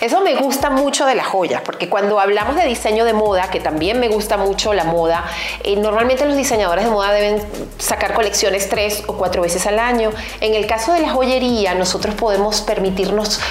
Eso 0.00 0.20
me 0.20 0.34
gusta 0.34 0.70
mucho 0.70 1.06
de 1.06 1.14
las 1.14 1.26
joyas, 1.26 1.62
porque 1.62 1.88
cuando 1.88 2.18
hablamos 2.18 2.56
de 2.56 2.64
diseño 2.64 3.04
de 3.04 3.12
moda, 3.12 3.50
que 3.50 3.60
también 3.60 4.00
me 4.00 4.08
gusta 4.08 4.36
mucho 4.36 4.74
la 4.74 4.82
moda, 4.82 5.24
eh, 5.62 5.76
normalmente 5.76 6.24
los 6.24 6.36
diseñadores 6.36 6.86
de 6.86 6.90
moda 6.90 7.12
deben 7.12 7.40
sacar 7.78 8.12
colecciones 8.12 8.68
tres 8.68 9.04
o 9.06 9.12
cuatro 9.12 9.42
veces 9.42 9.64
al 9.66 9.78
año. 9.78 10.10
En 10.40 10.54
el 10.54 10.66
caso 10.66 10.92
de 10.92 11.00
la 11.00 11.10
joyería, 11.10 11.74
nosotros 11.74 12.16
podemos 12.16 12.62
permitirnos 12.62 13.41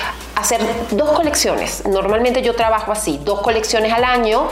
hacer 0.41 0.61
dos 0.91 1.11
colecciones. 1.11 1.83
Normalmente 1.85 2.41
yo 2.41 2.55
trabajo 2.55 2.91
así, 2.91 3.19
dos 3.23 3.41
colecciones 3.41 3.93
al 3.93 4.03
año 4.03 4.47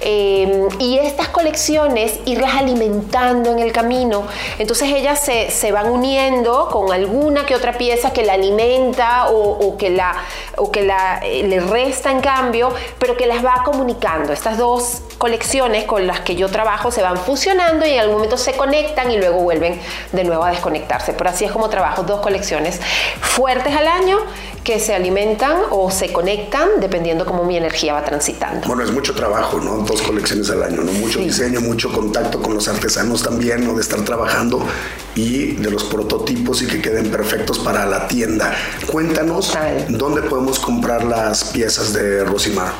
eh, 0.00 0.68
y 0.78 0.98
estas 0.98 1.28
colecciones 1.28 2.20
irlas 2.26 2.54
alimentando 2.54 3.50
en 3.50 3.58
el 3.58 3.72
camino. 3.72 4.24
Entonces 4.58 4.90
ellas 4.90 5.20
se, 5.20 5.50
se, 5.50 5.72
van 5.72 5.88
uniendo 5.88 6.68
con 6.70 6.92
alguna 6.92 7.44
que 7.44 7.54
otra 7.54 7.72
pieza 7.72 8.12
que 8.12 8.24
la 8.24 8.34
alimenta 8.34 9.30
o, 9.30 9.76
que, 9.76 9.90
la, 9.90 10.14
o 10.56 10.70
que 10.70 10.82
la, 10.82 11.18
eh, 11.22 11.42
le 11.44 11.60
resta 11.60 12.10
en 12.10 12.20
cambio, 12.20 12.72
pero 12.98 13.16
que 13.16 13.26
las 13.26 13.44
va 13.44 13.62
comunicando. 13.64 14.32
Estas 14.32 14.58
dos 14.58 15.02
colecciones 15.18 15.84
con 15.84 16.06
las 16.06 16.20
que 16.20 16.36
yo 16.36 16.48
trabajo 16.48 16.90
se 16.90 17.02
van 17.02 17.16
fusionando 17.16 17.86
y 17.86 17.92
en 17.92 18.00
algún 18.00 18.16
momento 18.16 18.36
se 18.36 18.52
conectan 18.54 19.10
y 19.10 19.18
luego 19.18 19.40
vuelven 19.40 19.80
de 20.12 20.24
nuevo 20.24 20.44
a 20.44 20.50
desconectarse. 20.50 21.12
Pero 21.14 21.30
así 21.30 21.44
es 21.44 21.52
como 21.52 21.68
trabajo 21.68 22.02
dos 22.02 22.20
colecciones 22.20 22.80
fuertes 23.20 23.74
al 23.74 23.88
año 23.88 24.18
que 24.64 24.78
se 24.78 24.94
alimentan 24.94 25.56
o 25.70 25.90
se 25.90 26.12
conectan 26.12 26.68
dependiendo 26.80 27.24
cómo 27.24 27.44
mi 27.44 27.56
energía 27.56 27.94
va 27.94 28.04
transitando. 28.04 28.66
Bueno, 28.66 28.84
es 28.84 28.92
mucho 28.92 29.14
trabajo, 29.14 29.58
¿no? 29.58 29.78
Dos 29.78 30.02
colecciones 30.02 30.50
al 30.50 30.62
año, 30.62 30.82
¿no? 30.82 30.92
Mucho 30.92 31.18
diseño, 31.18 31.60
mucho 31.60 31.92
contacto 31.92 32.40
con 32.40 32.54
los 32.54 32.68
artesanos 32.68 33.22
también, 33.22 33.64
¿no? 33.64 33.74
De 33.74 33.82
estar 33.82 34.00
trabajando 34.04 34.64
y 35.14 35.52
de 35.52 35.70
los 35.70 35.84
prototipos 35.84 36.62
y 36.62 36.66
que 36.66 36.80
queden 36.80 37.10
perfectos 37.10 37.58
para 37.58 37.86
la 37.86 38.08
tienda. 38.08 38.54
Cuéntanos 38.90 39.56
dónde 39.88 40.22
podemos 40.22 40.58
comprar 40.58 41.04
las 41.04 41.44
piezas 41.44 41.92
de 41.92 42.24
Rosimar. 42.24 42.72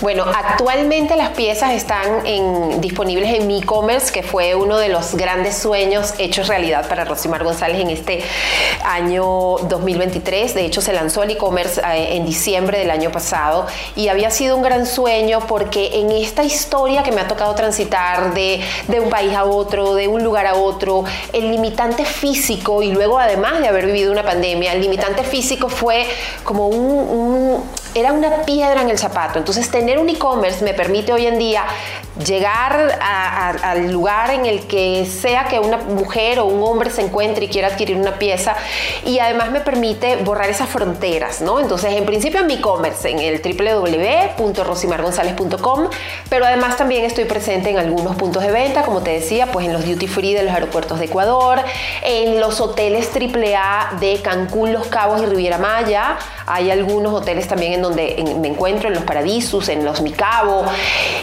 Bueno, 0.00 0.24
actualmente 0.24 1.16
las 1.16 1.30
piezas 1.30 1.72
están 1.72 2.24
en, 2.24 2.80
disponibles 2.80 3.34
en 3.34 3.48
mi 3.48 3.58
e-commerce, 3.58 4.12
que 4.12 4.22
fue 4.22 4.54
uno 4.54 4.78
de 4.78 4.88
los 4.88 5.16
grandes 5.16 5.56
sueños 5.56 6.14
hechos 6.18 6.46
realidad 6.46 6.88
para 6.88 7.04
Rosimar 7.04 7.42
González 7.42 7.80
en 7.80 7.90
este 7.90 8.22
año 8.84 9.24
2023. 9.24 10.54
De 10.54 10.64
hecho, 10.64 10.80
se 10.82 10.92
lanzó 10.92 11.24
el 11.24 11.30
e-commerce 11.32 11.80
eh, 11.80 12.16
en 12.16 12.24
diciembre 12.24 12.78
del 12.78 12.92
año 12.92 13.10
pasado 13.10 13.66
y 13.96 14.06
había 14.06 14.30
sido 14.30 14.56
un 14.56 14.62
gran 14.62 14.86
sueño 14.86 15.40
porque 15.48 15.98
en 16.00 16.12
esta 16.12 16.44
historia 16.44 17.02
que 17.02 17.10
me 17.10 17.20
ha 17.20 17.26
tocado 17.26 17.54
transitar 17.56 18.34
de, 18.34 18.60
de 18.86 19.00
un 19.00 19.10
país 19.10 19.34
a 19.34 19.44
otro, 19.44 19.94
de 19.94 20.06
un 20.06 20.22
lugar 20.22 20.46
a 20.46 20.54
otro, 20.54 21.04
el 21.32 21.46
limitante 21.78 22.04
físico 22.04 22.82
y 22.82 22.90
luego 22.90 23.20
además 23.20 23.60
de 23.60 23.68
haber 23.68 23.86
vivido 23.86 24.10
una 24.10 24.24
pandemia, 24.24 24.72
el 24.72 24.80
limitante 24.80 25.22
físico 25.22 25.68
fue 25.68 26.08
como 26.42 26.66
un 26.66 27.62
era 27.94 28.12
una 28.12 28.42
piedra 28.42 28.82
en 28.82 28.90
el 28.90 28.98
zapato. 28.98 29.38
Entonces, 29.38 29.70
tener 29.70 29.98
un 29.98 30.08
e-commerce 30.08 30.64
me 30.64 30.74
permite 30.74 31.12
hoy 31.12 31.26
en 31.26 31.38
día 31.38 31.64
llegar 32.24 32.98
al 33.00 33.92
lugar 33.92 34.30
en 34.30 34.46
el 34.46 34.66
que 34.66 35.06
sea 35.06 35.44
que 35.44 35.60
una 35.60 35.76
mujer 35.76 36.40
o 36.40 36.46
un 36.46 36.60
hombre 36.62 36.90
se 36.90 37.02
encuentre 37.02 37.44
y 37.44 37.48
quiera 37.48 37.68
adquirir 37.68 37.96
una 37.96 38.18
pieza 38.18 38.56
y 39.04 39.20
además 39.20 39.52
me 39.52 39.60
permite 39.60 40.16
borrar 40.16 40.50
esas 40.50 40.68
fronteras, 40.68 41.40
¿no? 41.40 41.60
Entonces, 41.60 41.94
en 41.94 42.04
principio 42.04 42.40
en 42.40 42.46
mi 42.46 42.54
e-commerce, 42.54 43.08
en 43.08 43.20
el 43.20 43.40
www.rosimargonzalez.com, 43.40 45.88
pero 46.28 46.44
además 46.44 46.76
también 46.76 47.04
estoy 47.04 47.24
presente 47.24 47.70
en 47.70 47.78
algunos 47.78 48.16
puntos 48.16 48.42
de 48.42 48.50
venta, 48.50 48.82
como 48.82 49.00
te 49.00 49.12
decía, 49.12 49.46
pues 49.52 49.66
en 49.66 49.72
los 49.72 49.86
duty 49.86 50.08
free 50.08 50.34
de 50.34 50.42
los 50.42 50.52
aeropuertos 50.52 50.98
de 50.98 51.04
Ecuador, 51.04 51.60
en 52.02 52.40
los 52.40 52.60
hoteles 52.60 53.10
AAA 53.14 53.98
de 54.00 54.20
Cancún, 54.22 54.72
Los 54.72 54.88
Cabos 54.88 55.22
y 55.22 55.26
Riviera 55.26 55.58
Maya, 55.58 56.18
hay 56.46 56.70
algunos 56.70 57.12
hoteles 57.12 57.46
también 57.46 57.74
en 57.74 57.82
donde 57.82 57.87
me 57.94 58.48
encuentro, 58.48 58.88
en 58.88 58.94
los 58.94 59.04
Paradisus, 59.04 59.68
en 59.68 59.84
los 59.84 60.00
Micabo. 60.00 60.64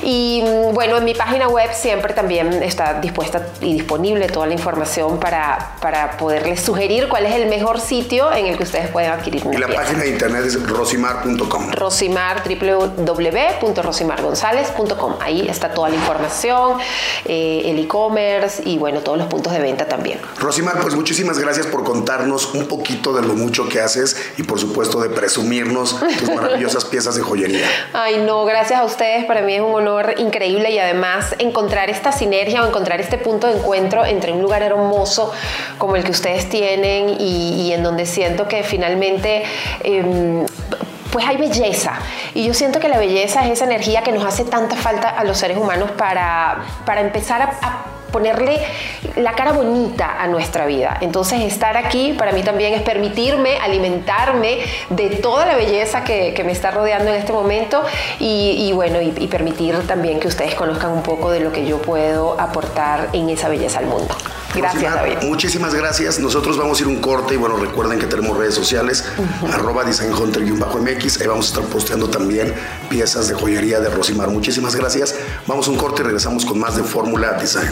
Y 0.04 0.44
mm, 0.44 0.74
bueno, 0.74 0.98
en 0.98 1.06
mi 1.06 1.14
página 1.14 1.48
web 1.48 1.70
siempre 1.74 2.14
también 2.14 2.62
está 2.64 3.00
dispuesta 3.00 3.48
y 3.62 3.74
disponible 3.74 4.28
toda 4.28 4.48
la 4.48 4.54
información 4.54 5.20
para, 5.20 5.76
para 5.82 6.18
poderles 6.18 6.62
sugerir 6.62 7.08
cuál 7.08 7.26
es 7.26 7.36
el 7.36 7.48
mejor 7.48 7.80
sitio 7.80 8.34
en 8.34 8.48
el 8.48 8.58
que 8.58 8.64
ustedes 8.64 8.90
pueden 8.90 9.12
adquirir 9.12 9.46
una 9.46 9.56
Y 9.56 9.60
la 9.60 9.68
página 9.68 10.02
de 10.04 10.10
internet 10.10 10.44
es 10.46 10.62
rosimar.com. 10.68 11.72
Rosimar, 11.72 12.44
www.rosimargonzalez.com. 12.48 15.14
Ahí 15.20 15.48
está 15.48 15.74
toda 15.74 15.90
la 15.90 15.96
información, 15.96 16.78
eh, 17.26 17.64
el 17.66 17.80
e-commerce 17.80 18.64
y 18.66 18.78
bueno, 18.78 19.02
todos 19.02 19.18
los 19.18 19.28
puntos 19.28 19.52
de 19.54 19.60
venta 19.60 19.88
también. 19.88 20.20
Rosimar, 20.40 20.80
pues 20.82 20.96
muchísimas 20.96 21.40
gracias 21.40 21.68
por 21.68 21.84
contarnos 21.84 22.54
un 22.54 22.68
poquito 22.68 23.14
de 23.14 23.22
lo 23.22 23.36
mucho 23.36 23.70
que 23.70 23.82
haces 23.82 24.18
y 24.38 24.44
por 24.44 24.60
supuesto 24.60 25.02
de 25.02 25.10
presumirnos 25.10 25.98
tus 26.20 26.30
maravillosas 26.46 26.86
piezas 26.86 27.16
de 27.16 27.22
joyería. 27.22 27.66
Ay, 27.94 28.18
no, 28.18 28.46
gracias 28.46 28.80
a 28.80 28.84
ustedes. 28.84 29.26
Para 29.26 29.42
mí 29.42 29.56
es 29.56 29.62
un 29.62 29.74
honor 29.74 30.16
increíble 30.18 30.72
y 30.72 30.80
además 30.80 31.36
encontrar 31.40 31.90
esta 31.90 32.12
sinergia 32.12 32.64
o 32.64 32.68
encontrar 32.68 33.02
este 33.02 33.18
punto 33.18 33.48
de 33.48 33.58
encuentro 33.58 34.06
entre 34.06 34.32
un 34.32 34.42
lugar 34.42 34.62
hermoso 34.62 35.32
como 35.78 35.96
el 35.96 36.04
que 36.04 36.12
ustedes 36.12 36.50
tienen 36.50 37.18
y, 37.20 37.72
en 37.74 37.84
donde 37.84 38.06
siento 38.06 38.48
que 38.48 38.64
finalmente... 38.64 39.44
Em, 39.84 40.46
pues 41.12 41.26
hay 41.26 41.38
belleza. 41.38 41.94
Y 42.34 42.46
yo 42.46 42.54
siento 42.54 42.82
que 42.82 42.90
la 42.90 42.98
belleza 42.98 43.46
es 43.46 43.52
esa 43.52 43.64
energía 43.64 44.04
que 44.04 44.12
nos 44.12 44.26
hace 44.26 44.44
tanta 44.44 44.76
falta 44.76 45.08
a 45.08 45.24
los 45.24 45.38
seres 45.38 45.58
humanos 45.58 45.92
para, 45.92 46.66
para 46.86 47.00
empezar 47.00 47.42
a 47.42 47.95
ponerle 48.16 48.62
la 49.18 49.34
cara 49.34 49.52
bonita 49.52 50.22
a 50.22 50.28
nuestra 50.28 50.66
vida. 50.66 50.98
Entonces 51.02 51.42
estar 51.42 51.76
aquí 51.76 52.14
para 52.18 52.32
mí 52.32 52.44
también 52.44 52.74
es 52.74 52.82
permitirme 52.82 53.58
alimentarme 53.58 54.60
de 54.90 55.10
toda 55.18 55.46
la 55.46 55.56
belleza 55.56 56.06
que, 56.06 56.42
me 56.46 56.54
está 56.54 56.72
rodeando 56.72 57.12
en 57.12 57.18
este 57.18 57.34
momento 57.34 57.84
y, 58.20 58.72
bueno, 58.74 59.02
y, 59.02 59.28
permitir 59.28 59.76
también 59.88 60.20
que 60.20 60.30
ustedes 60.30 60.56
conozcan 60.56 60.92
un 60.92 61.02
poco 61.04 61.30
de 61.30 61.42
lo 61.42 61.52
que 61.52 61.66
yo 61.66 61.82
puedo 61.82 62.40
aportar 62.40 63.10
en 63.12 63.30
esa 63.30 63.50
belleza 63.50 63.80
al 63.80 63.88
mundo. 63.88 64.16
Gracias, 64.54 64.94
David. 64.94 65.18
Muchísimas 65.24 65.74
gracias. 65.74 66.20
Nosotros 66.20 66.58
vamos 66.58 66.80
a 66.80 66.84
ir 66.84 66.88
un 66.88 67.02
corte 67.02 67.34
y 67.34 67.38
bueno, 67.38 67.58
recuerden 67.58 68.00
que 68.00 68.06
tenemos 68.06 68.38
redes 68.38 68.56
sociales, 68.56 69.04
arroba 69.52 69.84
designhunter-mx. 69.84 71.20
Ahí 71.20 71.28
vamos 71.28 71.48
a 71.48 71.50
estar 71.50 71.64
posteando 71.66 72.10
también 72.10 72.54
piezas 72.90 73.28
de 73.28 73.34
joyería 73.34 73.82
de 73.82 73.90
Rosimar. 73.90 74.30
Muchísimas 74.30 74.76
gracias. 74.76 75.16
Vamos 75.48 75.68
a 75.68 75.72
un 75.72 75.78
corte 75.78 76.04
y 76.04 76.06
regresamos 76.06 76.46
con 76.46 76.60
más 76.60 76.78
de 76.78 76.84
Fórmula 76.84 77.34
Design. 77.34 77.72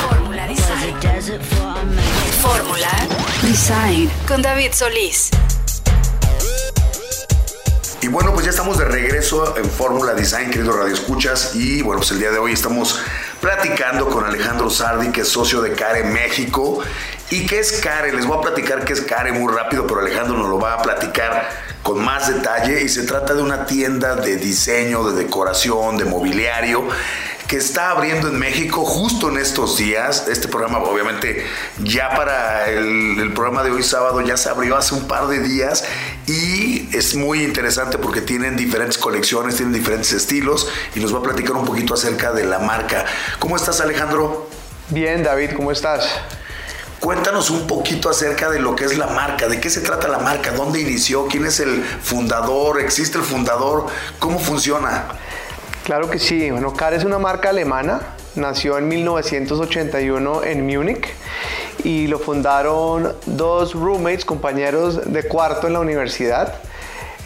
Fórmula 0.00 0.46
Design 0.46 0.96
Formula 2.40 2.88
Design. 3.42 4.10
con 4.28 4.42
David 4.42 4.72
Solís. 4.72 5.30
Y 8.02 8.08
bueno, 8.08 8.32
pues 8.32 8.46
ya 8.46 8.50
estamos 8.50 8.78
de 8.78 8.86
regreso 8.86 9.58
en 9.58 9.68
Fórmula 9.68 10.14
Design, 10.14 10.50
queridos 10.50 10.74
radioescuchas. 10.74 11.54
Y 11.54 11.82
bueno, 11.82 12.00
pues 12.00 12.10
el 12.12 12.18
día 12.18 12.30
de 12.30 12.38
hoy 12.38 12.52
estamos 12.52 12.98
platicando 13.42 14.08
con 14.08 14.24
Alejandro 14.24 14.70
Sardi, 14.70 15.12
que 15.12 15.20
es 15.20 15.28
socio 15.28 15.60
de 15.60 15.74
CARE 15.74 16.04
México. 16.04 16.80
¿Y 17.28 17.44
qué 17.46 17.58
es 17.58 17.72
CARE? 17.72 18.14
Les 18.14 18.24
voy 18.24 18.38
a 18.38 18.40
platicar 18.40 18.86
qué 18.86 18.94
es 18.94 19.02
CARE 19.02 19.32
muy 19.32 19.52
rápido, 19.52 19.86
pero 19.86 20.00
Alejandro 20.00 20.38
nos 20.38 20.48
lo 20.48 20.58
va 20.58 20.74
a 20.74 20.82
platicar 20.82 21.46
con 21.82 22.02
más 22.02 22.34
detalle. 22.34 22.82
Y 22.82 22.88
se 22.88 23.02
trata 23.02 23.34
de 23.34 23.42
una 23.42 23.66
tienda 23.66 24.16
de 24.16 24.36
diseño, 24.36 25.04
de 25.10 25.22
decoración, 25.24 25.98
de 25.98 26.06
mobiliario 26.06 26.88
que 27.50 27.56
está 27.56 27.90
abriendo 27.90 28.28
en 28.28 28.38
México 28.38 28.84
justo 28.84 29.28
en 29.28 29.36
estos 29.36 29.76
días. 29.76 30.28
Este 30.28 30.46
programa, 30.46 30.78
obviamente, 30.78 31.44
ya 31.82 32.10
para 32.10 32.70
el, 32.70 33.32
programa 33.34 33.64
de 33.64 33.72
hoy 33.72 33.82
sábado 33.82 34.20
ya 34.20 34.36
se 34.36 34.48
abrió 34.48 34.76
hace 34.76 34.94
un 34.94 35.08
par 35.08 35.26
de 35.26 35.40
días 35.40 35.84
y 36.28 36.96
es 36.96 37.16
muy 37.16 37.42
interesante 37.42 37.98
porque 37.98 38.20
tienen 38.20 38.56
diferentes 38.56 38.98
colecciones, 38.98 39.56
tienen 39.56 39.74
diferentes 39.74 40.12
estilos 40.12 40.68
y 40.94 41.00
nos 41.00 41.12
va 41.12 41.18
a 41.18 41.22
platicar 41.22 41.56
un 41.56 41.64
poquito 41.64 41.94
acerca 41.94 42.30
de 42.32 42.44
la 42.44 42.60
marca. 42.60 43.04
¿Cómo 43.40 43.56
estás, 43.56 43.80
Alejandro? 43.80 44.48
Bien, 44.90 45.24
David, 45.24 45.50
¿cómo 45.56 45.72
estás? 45.72 46.08
Cuéntanos 47.00 47.50
un 47.50 47.66
poquito 47.66 48.10
acerca 48.10 48.48
de 48.48 48.60
lo 48.60 48.76
que 48.76 48.84
es 48.84 48.96
la 48.96 49.08
marca, 49.08 49.48
de 49.48 49.60
qué 49.60 49.70
se 49.70 49.80
trata 49.80 50.06
la 50.06 50.20
marca, 50.20 50.52
dónde 50.52 50.82
inició, 50.82 51.26
quién 51.26 51.46
es 51.46 51.58
el 51.58 51.82
fundador, 51.82 52.78
existe 52.78 53.18
el 53.18 53.24
fundador, 53.24 53.86
cómo 54.20 54.38
funciona. 54.38 55.08
Claro 55.90 56.08
que 56.08 56.20
sí. 56.20 56.48
Bueno, 56.52 56.72
CAR 56.72 56.94
es 56.94 57.02
una 57.02 57.18
marca 57.18 57.48
alemana. 57.48 58.14
Nació 58.36 58.78
en 58.78 58.86
1981 58.86 60.44
en 60.44 60.64
Múnich 60.64 61.08
y 61.82 62.06
lo 62.06 62.20
fundaron 62.20 63.12
dos 63.26 63.74
roommates, 63.74 64.24
compañeros 64.24 65.12
de 65.12 65.24
cuarto 65.24 65.66
en 65.66 65.72
la 65.72 65.80
universidad. 65.80 66.54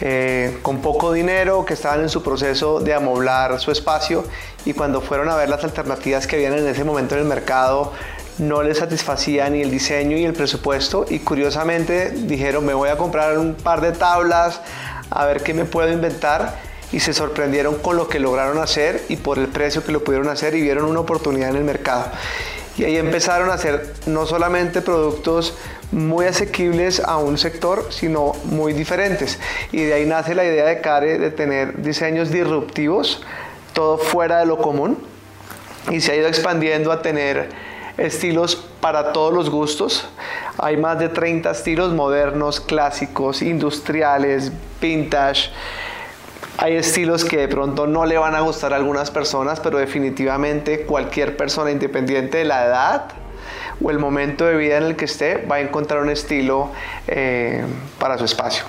Eh, 0.01 0.61
con 0.63 0.81
poco 0.81 1.13
dinero, 1.13 1.67
que 1.67 1.75
estaban 1.75 2.01
en 2.01 2.09
su 2.09 2.23
proceso 2.23 2.81
de 2.81 2.95
amoblar 2.95 3.61
su 3.61 3.71
espacio 3.71 4.25
y 4.65 4.73
cuando 4.73 5.03
fueron 5.03 5.29
a 5.29 5.37
ver 5.37 5.51
las 5.51 5.63
alternativas 5.63 6.27
que 6.27 6.37
habían 6.37 6.55
en 6.55 6.67
ese 6.67 6.85
momento 6.85 7.17
en 7.17 7.21
el 7.21 7.27
mercado, 7.27 7.93
no 8.39 8.63
les 8.63 8.79
satisfacía 8.79 9.51
ni 9.51 9.61
el 9.61 9.71
diseño 9.71 10.17
y 10.17 10.25
el 10.25 10.33
presupuesto 10.33 11.05
y 11.07 11.19
curiosamente 11.19 12.13
dijeron 12.13 12.65
me 12.65 12.73
voy 12.73 12.89
a 12.89 12.97
comprar 12.97 13.37
un 13.37 13.57
par 13.57 13.83
de 13.83 13.93
tablas 13.93 14.63
a 15.11 15.27
ver 15.27 15.43
qué 15.43 15.53
me 15.53 15.67
puedo 15.67 15.93
inventar 15.93 16.73
y 16.95 17.01
se 17.01 17.13
sorprendieron 17.13 17.75
con 17.75 17.97
lo 17.97 18.07
que 18.07 18.21
lograron 18.21 18.59
hacer 18.59 19.03
y 19.09 19.17
por 19.17 19.41
el 19.41 19.49
precio 19.49 19.85
que 19.85 19.91
lo 19.91 20.05
pudieron 20.05 20.29
hacer 20.29 20.55
y 20.55 20.63
vieron 20.63 20.85
una 20.85 21.01
oportunidad 21.01 21.51
en 21.51 21.57
el 21.57 21.65
mercado. 21.65 22.05
Y 22.79 22.85
ahí 22.85 22.97
empezaron 22.97 23.51
a 23.51 23.55
hacer 23.55 23.95
no 24.07 24.27
solamente 24.27 24.81
productos 24.81 25.57
muy 25.91 26.27
asequibles 26.27 27.01
a 27.01 27.17
un 27.17 27.37
sector, 27.37 27.89
sino 27.91 28.35
muy 28.45 28.75
diferentes. 28.75 29.41
Y 29.73 29.83
de 29.83 29.93
ahí 29.93 30.07
nace 30.07 30.37
la 30.37 30.45
idea 30.45 30.67
de 30.67 30.81
Care 30.81 31.19
de 31.19 31.33
tener 31.33 31.83
diseños 31.83 32.31
disruptivos, 32.31 33.25
todo 33.73 33.99
fuera 33.99 34.39
de 34.39 34.47
lo 34.47 34.59
común. 34.59 34.97
Y 35.91 36.01
se 36.01 36.13
ha 36.13 36.15
ido 36.15 36.29
expandiendo 36.29 36.93
a 36.93 37.03
tener 37.03 37.49
estilos 37.97 38.55
para 38.81 39.13
todos 39.13 39.35
los 39.35 39.51
gustos. 39.51 40.07
Hay 40.59 40.77
más 40.77 41.01
de 41.01 41.09
30 41.09 41.51
estilos 41.51 41.93
modernos, 41.93 42.61
clásicos, 42.61 43.43
industriales, 43.43 44.53
vintage 44.81 45.51
hay 46.59 46.77
estilos 46.77 47.25
que 47.25 47.39
de 47.39 47.49
pronto 47.49 47.87
no 47.87 48.07
le 48.07 48.17
van 48.17 48.35
a 48.35 48.41
gustar 48.41 48.73
a 48.73 48.77
algunas 48.77 49.11
personas, 49.11 49.61
pero 49.61 49.79
definitivamente 49.79 50.83
cualquier 50.83 51.37
persona, 51.37 51.71
independiente 51.71 52.39
de 52.39 52.45
la 52.45 52.65
edad 52.65 53.05
o 53.83 53.91
el 53.91 53.99
momento 53.99 54.45
de 54.47 54.57
vida 54.57 54.77
en 54.77 54.85
el 54.85 54.97
que 54.97 55.07
esté, 55.07 55.45
va 55.51 55.57
a 55.57 55.61
encontrar 55.61 56.01
un 56.01 56.11
estilo 56.11 56.71
eh, 57.09 57.65
para 57.99 58.19
su 58.19 58.25
espacio. 58.25 58.65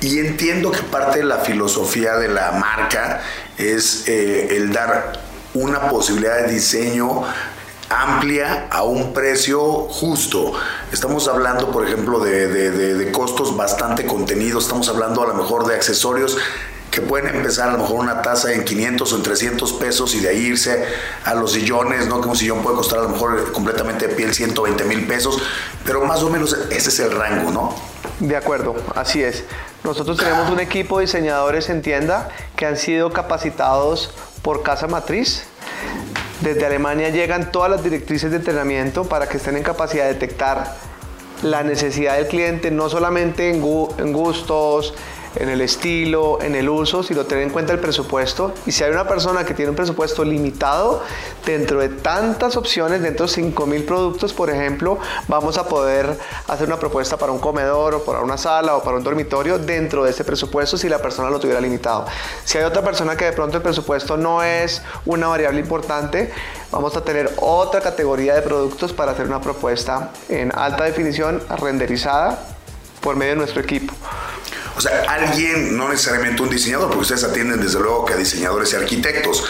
Y 0.00 0.18
entiendo 0.18 0.70
que 0.70 0.82
parte 0.82 1.20
de 1.20 1.24
la 1.24 1.38
filosofía 1.38 2.16
de 2.16 2.28
la 2.28 2.52
marca 2.52 3.20
es 3.56 4.08
eh, 4.08 4.56
el 4.56 4.72
dar 4.72 5.12
una 5.54 5.88
posibilidad 5.88 6.44
de 6.44 6.52
diseño 6.52 7.22
amplia 7.88 8.68
a 8.70 8.82
un 8.82 9.12
precio 9.12 9.60
justo. 9.88 10.52
Estamos 10.92 11.28
hablando, 11.28 11.70
por 11.70 11.86
ejemplo, 11.86 12.20
de, 12.20 12.48
de, 12.48 13.12
costos 13.12 13.56
bastante 13.56 14.06
contenidos, 14.06 14.64
estamos 14.64 14.88
hablando 14.88 15.22
a 15.22 15.28
lo 15.28 15.34
mejor 15.34 15.66
de 15.66 15.74
accesorios 15.74 16.38
que 16.92 17.00
pueden 17.00 17.34
empezar 17.34 17.70
a 17.70 17.72
lo 17.72 17.78
mejor 17.78 18.00
una 18.00 18.20
tasa 18.20 18.52
en 18.52 18.64
500 18.64 19.12
o 19.12 19.16
en 19.16 19.22
300 19.22 19.72
pesos 19.72 20.14
y 20.14 20.20
de 20.20 20.28
ahí 20.28 20.46
irse 20.48 20.84
a 21.24 21.32
los 21.32 21.52
sillones, 21.52 22.06
¿no? 22.06 22.20
Que 22.20 22.28
un 22.28 22.36
sillón 22.36 22.62
puede 22.62 22.76
costar 22.76 22.98
a 22.98 23.02
lo 23.04 23.08
mejor 23.08 23.50
completamente 23.50 24.08
de 24.08 24.14
piel 24.14 24.34
120 24.34 24.84
mil 24.84 25.06
pesos, 25.06 25.42
pero 25.86 26.04
más 26.04 26.22
o 26.22 26.28
menos 26.28 26.52
ese 26.70 26.90
es 26.90 27.00
el 27.00 27.10
rango, 27.10 27.50
¿no? 27.50 27.74
De 28.20 28.36
acuerdo, 28.36 28.76
así 28.94 29.22
es. 29.22 29.42
Nosotros 29.84 30.18
tenemos 30.18 30.50
un 30.50 30.60
equipo 30.60 30.98
de 30.98 31.06
diseñadores 31.06 31.70
en 31.70 31.80
tienda 31.80 32.28
que 32.56 32.66
han 32.66 32.76
sido 32.76 33.10
capacitados 33.10 34.10
por 34.42 34.62
Casa 34.62 34.86
Matriz. 34.86 35.44
Desde 36.42 36.66
Alemania 36.66 37.08
llegan 37.08 37.52
todas 37.52 37.70
las 37.70 37.82
directrices 37.82 38.30
de 38.30 38.36
entrenamiento 38.36 39.04
para 39.04 39.30
que 39.30 39.38
estén 39.38 39.56
en 39.56 39.62
capacidad 39.62 40.04
de 40.04 40.12
detectar 40.12 40.76
la 41.42 41.62
necesidad 41.62 42.16
del 42.16 42.28
cliente, 42.28 42.70
no 42.70 42.88
solamente 42.88 43.50
en, 43.50 43.60
gustos, 43.60 44.94
en 45.36 45.48
el 45.48 45.60
estilo, 45.60 46.40
en 46.42 46.54
el 46.54 46.68
uso, 46.68 47.02
sino 47.02 47.24
tener 47.24 47.44
en 47.44 47.50
cuenta 47.50 47.72
el 47.72 47.78
presupuesto. 47.78 48.52
Y 48.66 48.72
si 48.72 48.84
hay 48.84 48.90
una 48.90 49.06
persona 49.06 49.44
que 49.44 49.54
tiene 49.54 49.70
un 49.70 49.76
presupuesto 49.76 50.24
limitado, 50.24 51.02
dentro 51.44 51.80
de 51.80 51.88
tantas 51.88 52.56
opciones, 52.56 53.02
dentro 53.02 53.26
de 53.26 53.32
5.000 53.32 53.84
productos, 53.84 54.32
por 54.32 54.50
ejemplo, 54.50 54.98
vamos 55.28 55.58
a 55.58 55.66
poder 55.66 56.16
hacer 56.48 56.66
una 56.66 56.78
propuesta 56.78 57.16
para 57.16 57.32
un 57.32 57.38
comedor 57.38 57.94
o 57.94 58.04
para 58.04 58.20
una 58.20 58.36
sala 58.36 58.76
o 58.76 58.82
para 58.82 58.96
un 58.96 59.04
dormitorio 59.04 59.58
dentro 59.58 60.04
de 60.04 60.10
ese 60.10 60.24
presupuesto 60.24 60.76
si 60.76 60.88
la 60.88 60.98
persona 60.98 61.30
lo 61.30 61.40
tuviera 61.40 61.60
limitado. 61.60 62.06
Si 62.44 62.58
hay 62.58 62.64
otra 62.64 62.82
persona 62.82 63.16
que 63.16 63.24
de 63.24 63.32
pronto 63.32 63.56
el 63.56 63.62
presupuesto 63.62 64.16
no 64.16 64.42
es 64.42 64.82
una 65.06 65.28
variable 65.28 65.60
importante, 65.60 66.32
vamos 66.70 66.96
a 66.96 67.04
tener 67.04 67.32
otra 67.38 67.80
categoría 67.80 68.34
de 68.34 68.42
productos 68.42 68.92
para 68.92 69.12
hacer 69.12 69.26
una 69.26 69.40
propuesta 69.40 70.10
en 70.28 70.52
alta 70.56 70.84
definición 70.84 71.42
renderizada 71.58 72.38
por 73.00 73.16
medio 73.16 73.32
de 73.32 73.38
nuestro 73.38 73.60
equipo. 73.60 73.92
Sea, 74.82 75.04
alguien, 75.08 75.76
no 75.76 75.88
necesariamente 75.88 76.42
un 76.42 76.50
diseñador, 76.50 76.88
porque 76.88 77.02
ustedes 77.02 77.22
atienden 77.22 77.60
desde 77.60 77.78
luego 77.78 78.04
que 78.04 78.14
a 78.14 78.16
diseñadores 78.16 78.72
y 78.72 78.76
arquitectos, 78.76 79.44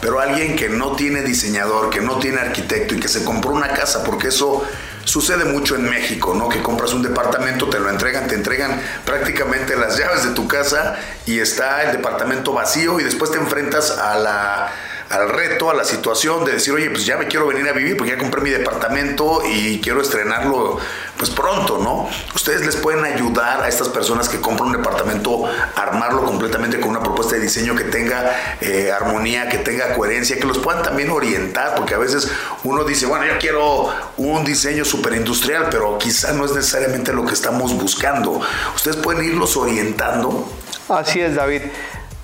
pero 0.00 0.18
alguien 0.18 0.56
que 0.56 0.68
no 0.68 0.96
tiene 0.96 1.22
diseñador, 1.22 1.88
que 1.88 2.00
no 2.00 2.18
tiene 2.18 2.40
arquitecto 2.40 2.96
y 2.96 2.98
que 2.98 3.06
se 3.06 3.22
compró 3.22 3.52
una 3.52 3.68
casa, 3.68 4.02
porque 4.02 4.28
eso 4.28 4.64
sucede 5.04 5.44
mucho 5.44 5.76
en 5.76 5.88
México, 5.88 6.34
¿no? 6.34 6.48
Que 6.48 6.62
compras 6.62 6.92
un 6.92 7.02
departamento, 7.02 7.68
te 7.68 7.78
lo 7.78 7.88
entregan, 7.88 8.26
te 8.26 8.34
entregan 8.34 8.80
prácticamente 9.04 9.76
las 9.76 9.96
llaves 9.96 10.24
de 10.24 10.30
tu 10.30 10.48
casa 10.48 10.96
y 11.26 11.38
está 11.38 11.84
el 11.84 11.92
departamento 11.92 12.52
vacío 12.52 12.98
y 12.98 13.04
después 13.04 13.30
te 13.30 13.38
enfrentas 13.38 13.92
a 13.92 14.18
la 14.18 14.72
al 15.12 15.28
reto, 15.28 15.70
a 15.70 15.74
la 15.74 15.84
situación 15.84 16.44
de 16.46 16.52
decir, 16.52 16.72
oye, 16.72 16.88
pues 16.88 17.04
ya 17.04 17.18
me 17.18 17.26
quiero 17.26 17.46
venir 17.46 17.68
a 17.68 17.72
vivir 17.72 17.98
porque 17.98 18.12
ya 18.12 18.18
compré 18.18 18.40
mi 18.40 18.48
departamento 18.48 19.42
y 19.46 19.78
quiero 19.80 20.00
estrenarlo 20.00 20.78
pues 21.18 21.28
pronto, 21.28 21.78
¿no? 21.78 22.08
Ustedes 22.34 22.64
les 22.64 22.76
pueden 22.76 23.04
ayudar 23.04 23.62
a 23.62 23.68
estas 23.68 23.90
personas 23.90 24.30
que 24.30 24.40
compran 24.40 24.70
un 24.70 24.76
departamento 24.78 25.44
a 25.46 25.82
armarlo 25.82 26.24
completamente 26.24 26.80
con 26.80 26.90
una 26.90 27.00
propuesta 27.00 27.34
de 27.34 27.42
diseño 27.42 27.76
que 27.76 27.84
tenga 27.84 28.56
eh, 28.62 28.90
armonía, 28.90 29.50
que 29.50 29.58
tenga 29.58 29.94
coherencia, 29.94 30.38
que 30.38 30.46
los 30.46 30.56
puedan 30.58 30.82
también 30.82 31.10
orientar, 31.10 31.74
porque 31.74 31.94
a 31.94 31.98
veces 31.98 32.32
uno 32.64 32.84
dice, 32.84 33.04
bueno, 33.04 33.26
yo 33.26 33.38
quiero 33.38 33.90
un 34.16 34.44
diseño 34.44 34.82
súper 34.82 35.12
industrial, 35.12 35.66
pero 35.70 35.98
quizá 35.98 36.32
no 36.32 36.46
es 36.46 36.52
necesariamente 36.52 37.12
lo 37.12 37.26
que 37.26 37.34
estamos 37.34 37.74
buscando. 37.74 38.40
Ustedes 38.74 38.96
pueden 38.96 39.22
irlos 39.24 39.58
orientando. 39.58 40.48
Así 40.88 41.20
es, 41.20 41.34
David. 41.34 41.62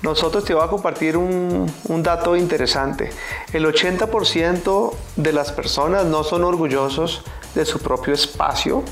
Nosotros 0.01 0.45
te 0.45 0.53
voy 0.53 0.63
a 0.63 0.67
compartir 0.67 1.17
un, 1.17 1.71
dato 2.01 2.35
interesante. 2.35 3.11
El 3.51 3.65
80% 3.65 4.93
de 5.17 5.33
las 5.33 5.51
personas 5.51 6.05
no 6.05 6.23
son 6.23 6.43
orgullosos 6.43 7.23
de 7.53 7.65
su 7.65 7.79
propio 7.79 8.13
espacio 8.13 8.83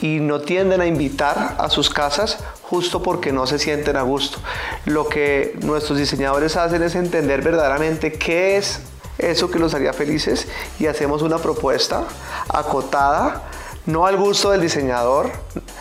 y 0.00 0.18
no 0.18 0.40
tienden 0.40 0.80
a 0.80 0.86
invitar 0.86 1.56
a 1.58 1.70
sus 1.70 1.90
casas 1.90 2.38
justo 2.62 3.02
porque 3.02 3.30
no 3.30 3.46
se 3.46 3.60
sienten 3.60 3.96
a 3.96 4.02
gusto. 4.02 4.38
Lo 4.84 5.08
que 5.08 5.56
nuestros 5.62 5.98
diseñadores 5.98 6.56
hacen 6.56 6.82
es 6.82 6.96
entender 6.96 7.42
verdaderamente 7.42 8.12
qué 8.12 8.56
es 8.56 8.80
eso 9.18 9.50
que 9.50 9.58
los 9.60 9.74
haría 9.74 9.92
felices 9.92 10.48
y 10.78 10.86
hacemos 10.86 11.22
una 11.22 11.38
propuesta 11.38 12.04
acotada, 12.48 13.44
no 13.86 14.06
al 14.06 14.16
gusto 14.16 14.50
del 14.50 14.60
diseñador, 14.60 15.30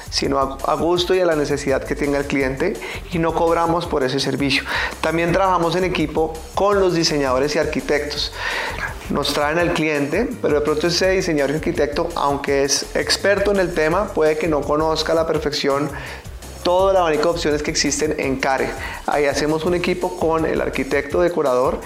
sino 0.09 0.39
a, 0.39 0.75
gusto 0.75 1.13
y 1.15 1.19
a 1.19 1.25
la 1.25 1.35
necesidad 1.35 1.83
que 1.83 1.95
tenga 1.95 2.19
el 2.19 2.25
cliente 2.25 2.73
y 3.11 3.19
no 3.19 3.33
cobramos 3.33 3.85
por 3.87 4.03
ese 4.03 4.19
servicio. 4.19 4.63
También 5.01 5.31
trabajamos 5.31 5.75
en 5.75 5.83
equipo 5.83 6.33
con 6.53 6.79
los 6.79 6.93
diseñadores 6.93 7.55
y 7.55 7.59
arquitectos. 7.59 8.31
Nos 9.09 9.33
traen 9.33 9.59
al 9.59 9.73
cliente, 9.73 10.29
pero 10.41 10.55
de 10.55 10.61
pronto 10.61 10.87
ese 10.87 11.11
diseñador 11.11 11.51
y 11.51 11.55
arquitecto, 11.55 12.09
aunque 12.15 12.63
es 12.63 12.95
experto 12.95 13.51
en 13.51 13.59
el 13.59 13.73
tema, 13.73 14.07
puede 14.07 14.37
que 14.37 14.47
no 14.47 14.61
conozca 14.61 15.11
a 15.11 15.15
la 15.15 15.27
perfección 15.27 15.89
todo 16.63 16.91
el 16.91 16.97
abanico 16.97 17.23
de 17.25 17.29
opciones 17.29 17.61
que 17.61 17.69
existen 17.69 18.15
en 18.17 18.37
CARE. 18.37 18.69
Ahí 19.05 19.25
hacemos 19.25 19.65
un 19.65 19.75
equipo 19.75 20.17
con 20.17 20.45
el 20.45 20.61
arquitecto 20.61 21.21
decorador 21.21 21.79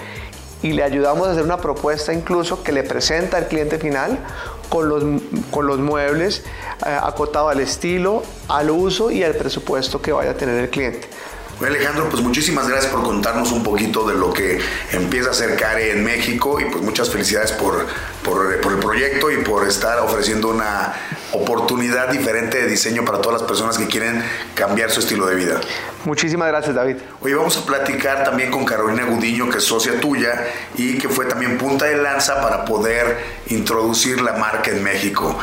y 0.62 0.72
le 0.72 0.82
ayudamos 0.82 1.28
a 1.28 1.32
hacer 1.32 1.44
una 1.44 1.58
propuesta 1.58 2.12
incluso 2.12 2.62
que 2.62 2.72
le 2.72 2.82
presenta 2.82 3.36
al 3.36 3.48
cliente 3.48 3.78
final 3.78 4.18
con 4.70 4.88
los, 4.88 5.04
con 5.50 5.66
los 5.66 5.78
muebles 5.78 6.44
eh, 6.86 6.98
acotado 7.02 7.50
al 7.50 7.60
estilo, 7.60 8.22
al 8.48 8.70
uso 8.70 9.10
y 9.10 9.22
al 9.22 9.34
presupuesto 9.34 10.00
que 10.00 10.12
vaya 10.12 10.30
a 10.30 10.34
tener 10.34 10.56
el 10.64 10.70
cliente. 10.70 11.08
Alejandro, 11.68 12.08
pues 12.08 12.22
muchísimas 12.22 12.68
gracias 12.68 12.90
por 12.90 13.02
contarnos 13.02 13.52
un 13.52 13.62
poquito 13.62 14.08
de 14.08 14.14
lo 14.14 14.32
que 14.32 14.60
empieza 14.92 15.28
a 15.28 15.32
hacer 15.32 15.56
CARE 15.56 15.92
en 15.92 16.02
México 16.02 16.58
y 16.58 16.64
pues 16.64 16.82
muchas 16.82 17.10
felicidades 17.10 17.52
por, 17.52 17.86
por, 18.24 18.54
el 18.54 18.78
proyecto 18.78 19.30
y 19.30 19.38
por 19.38 19.68
estar 19.68 19.98
ofreciendo 19.98 20.48
una 20.48 20.94
oportunidad 21.32 22.08
diferente 22.08 22.62
de 22.62 22.66
diseño 22.66 23.04
para 23.04 23.20
todas 23.20 23.42
las 23.42 23.48
personas 23.48 23.76
que 23.76 23.86
quieren 23.86 24.22
cambiar 24.54 24.90
su 24.90 25.00
estilo 25.00 25.26
de 25.26 25.34
vida. 25.34 25.60
Muchísimas 26.06 26.48
gracias, 26.48 26.74
David. 26.74 26.96
Hoy 27.20 27.34
vamos 27.34 27.58
a 27.58 27.66
platicar 27.66 28.24
también 28.24 28.50
con 28.50 28.64
Carolina 28.64 29.04
Gudiño, 29.04 29.50
que 29.50 29.58
es 29.58 29.64
socia 29.64 30.00
tuya 30.00 30.46
y 30.76 30.96
que 30.96 31.10
fue 31.10 31.26
también 31.26 31.58
punta 31.58 31.84
de 31.84 31.98
lanza 31.98 32.40
para 32.40 32.64
poder 32.64 33.18
introducir 33.48 34.22
la 34.22 34.32
marca 34.32 34.70
en 34.70 34.82
México. 34.82 35.38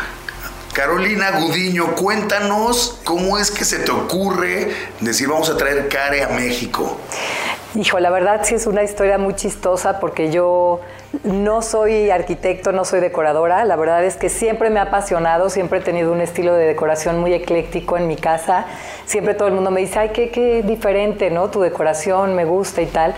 Carolina 0.78 1.32
Gudiño, 1.32 1.96
cuéntanos 1.96 3.00
cómo 3.04 3.40
es 3.40 3.50
que 3.50 3.66
se 3.66 3.80
te 3.80 3.90
ocurre 3.90 4.76
decir 5.00 5.28
vamos 5.28 5.50
a 5.50 5.58
traer 5.58 5.90
Care 5.90 6.24
a 6.24 6.28
México. 6.28 7.00
Hijo, 7.78 8.00
la 8.00 8.10
verdad 8.10 8.42
sí 8.42 8.56
es 8.56 8.66
una 8.66 8.82
historia 8.82 9.20
muy 9.20 9.36
chistosa 9.36 10.00
porque 10.00 10.32
yo 10.32 10.80
no 11.24 11.62
soy 11.62 12.10
arquitecto, 12.10 12.72
no 12.72 12.84
soy 12.86 13.02
decoradora. 13.02 13.66
La 13.66 13.76
verdad 13.76 14.04
es 14.04 14.16
que 14.16 14.30
siempre 14.30 14.72
me 14.72 14.80
ha 14.80 14.84
apasionado, 14.84 15.52
siempre 15.52 15.78
he 15.78 15.82
tenido 15.84 16.12
un 16.12 16.20
estilo 16.20 16.56
de 16.56 16.66
decoración 16.66 17.20
muy 17.20 17.36
ecléctico 17.36 17.96
en 17.96 18.08
mi 18.08 18.16
casa. 18.16 18.66
Siempre 19.06 19.36
todo 19.36 19.48
el 19.48 19.54
mundo 19.54 19.70
me 19.70 19.82
dice, 19.82 20.00
ay, 20.00 20.10
qué, 20.10 20.32
qué 20.32 20.64
diferente, 20.64 21.30
¿no? 21.30 21.52
Tu 21.52 21.62
decoración 21.62 22.34
me 22.34 22.46
gusta 22.46 22.82
y 22.82 22.88
tal. 22.88 23.14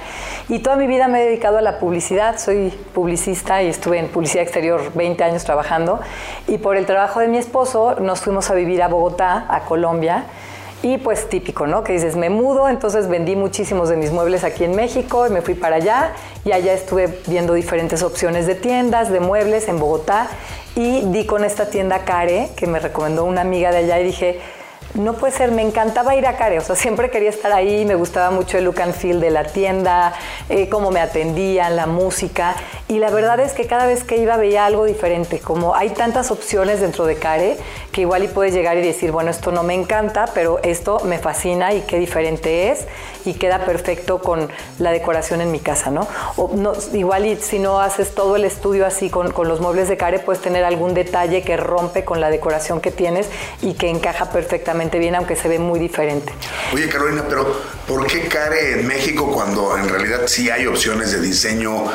Y 0.50 0.60
toda 0.60 0.76
mi 0.76 0.88
vida 0.88 1.08
me 1.08 1.22
he 1.22 1.26
dedicado 1.28 1.58
a 1.58 1.62
la 1.62 1.80
publicidad. 1.80 2.38
Soy 2.38 2.72
publicista 2.94 3.64
y 3.64 3.70
estuve 3.70 3.98
en 3.98 4.10
publicidad 4.10 4.44
exterior 4.44 4.92
20 4.94 5.24
años 5.24 5.46
trabajando. 5.46 6.02
Y 6.50 6.58
por 6.58 6.76
el 6.76 6.86
trabajo 6.86 7.22
de 7.22 7.30
mi 7.30 7.38
esposo 7.38 7.96
nos 8.02 8.20
fuimos 8.20 8.52
a 8.52 8.56
vivir 8.56 8.84
a 8.84 8.90
Bogotá, 8.90 9.46
a 9.48 9.62
Colombia. 9.62 10.26
Y 10.82 10.98
pues 10.98 11.28
típico, 11.28 11.68
¿no? 11.68 11.84
Que 11.84 11.94
dices, 11.94 12.16
me 12.16 12.30
mudo, 12.30 12.70
entonces 12.70 13.10
vendí 13.10 13.36
muchísimos 13.36 13.90
de 13.90 13.98
mis 13.98 14.12
muebles 14.12 14.46
aquí 14.46 14.64
en 14.64 14.76
México 14.76 15.28
y 15.28 15.30
me 15.30 15.42
fui 15.42 15.54
para 15.54 15.76
allá. 15.76 16.14
Y 16.46 16.54
allá 16.54 16.74
estuve 16.74 17.20
viendo 17.28 17.54
diferentes 17.54 18.02
opciones 18.02 18.48
de 18.48 18.56
tiendas, 18.56 19.12
de 19.12 19.20
muebles 19.20 19.68
en 19.68 19.78
Bogotá. 19.78 20.30
Y 20.76 21.02
di 21.12 21.26
con 21.26 21.44
esta 21.44 21.70
tienda 21.70 22.06
Care 22.06 22.52
que 22.56 22.66
me 22.66 22.80
recomendó 22.80 23.26
una 23.26 23.42
amiga 23.42 23.72
de 23.72 23.80
allá 23.80 24.00
y 24.00 24.04
dije, 24.06 24.40
no 24.94 25.14
puede 25.14 25.34
ser, 25.34 25.52
me 25.52 25.62
encantaba 25.62 26.16
ir 26.16 26.26
a 26.26 26.36
Care, 26.36 26.58
o 26.58 26.62
sea, 26.62 26.76
siempre 26.76 27.10
quería 27.10 27.30
estar 27.30 27.52
ahí, 27.52 27.86
me 27.86 27.96
gustaba 27.96 28.32
mucho 28.32 28.58
el 28.58 28.66
look 28.66 28.82
and 28.82 28.94
feel 28.94 29.20
de 29.20 29.30
la 29.30 29.44
tienda, 29.44 30.14
eh, 30.50 30.68
cómo 30.68 30.90
me 30.90 31.00
atendían, 31.00 31.76
la 31.76 31.86
música, 31.86 32.56
y 32.88 32.98
la 32.98 33.12
verdad 33.12 33.40
es 33.40 33.54
que 33.54 33.68
cada 33.68 33.86
vez 33.86 34.04
que 34.04 34.18
iba 34.18 34.36
veía 34.38 34.66
algo 34.66 34.86
diferente, 34.86 35.40
como 35.40 35.76
hay 35.76 35.92
tantas 35.92 36.32
opciones 36.32 36.82
dentro 36.82 37.06
de 37.06 37.16
Care, 37.18 37.58
que 37.92 38.02
igual 38.02 38.24
y 38.24 38.28
puedes 38.28 38.54
llegar 38.54 38.78
y 38.78 38.82
decir, 38.82 39.12
bueno, 39.12 39.32
esto 39.32 39.52
no 39.52 39.64
me 39.64 39.74
encanta, 39.74 40.26
pero 40.34 40.60
esto 40.64 41.02
me 41.06 41.20
fascina 41.20 41.74
y 41.74 41.82
qué 41.82 41.98
diferente 41.98 42.72
es, 42.72 42.86
y 43.26 43.34
queda 43.34 43.66
perfecto 43.66 44.20
con 44.20 44.50
la 44.78 44.92
decoración 44.92 45.42
en 45.42 45.52
mi 45.52 45.60
casa, 45.60 45.92
¿no? 45.92 46.08
Igual 46.94 47.26
y 47.26 47.36
si 47.38 47.60
no 47.60 47.80
haces 47.80 48.14
todo 48.14 48.36
el 48.36 48.46
estudio 48.46 48.86
así 48.86 49.10
con, 49.10 49.32
con 49.32 49.48
los 49.48 49.60
muebles 49.60 49.90
de 49.90 49.98
Care, 49.98 50.20
puedes 50.20 50.42
tener 50.42 50.64
algún 50.64 50.94
detalle 50.94 51.42
que 51.42 51.58
rompe 51.58 52.06
con 52.06 52.22
la 52.22 52.30
decoración 52.30 52.82
que 52.82 52.92
tienes 52.92 53.28
y 53.62 53.74
que 53.74 53.90
encaja 53.90 54.30
perfectamente 54.32 55.00
bien, 55.00 55.16
aunque 55.16 55.36
se 55.36 55.48
ve 55.48 55.60
muy 55.60 55.80
diferente. 55.80 56.34
Oye, 56.74 56.88
Carolina, 56.90 57.24
pero 57.28 57.79
¿por 57.90 58.06
qué 58.06 58.28
care 58.28 58.74
en 58.74 58.88
México 58.88 59.32
cuando 59.32 59.76
en 59.76 59.90
realidad 59.90 60.28
sí 60.28 60.52
hay 60.52 60.68
opciones 60.68 61.12
de 61.12 61.20
diseño 61.22 61.86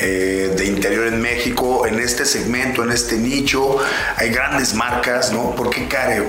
eh, 0.00 0.54
de 0.56 0.64
interior 0.64 1.06
en 1.06 1.20
México, 1.20 1.86
en 1.86 2.00
este 2.00 2.24
segmento, 2.24 2.82
en 2.82 2.90
este 2.90 3.18
nicho? 3.18 3.76
Hay 4.16 4.30
grandes 4.30 4.72
marcas, 4.72 5.30
¿no? 5.30 5.54
¿Por 5.54 5.68
qué 5.68 5.86
care? 5.88 6.22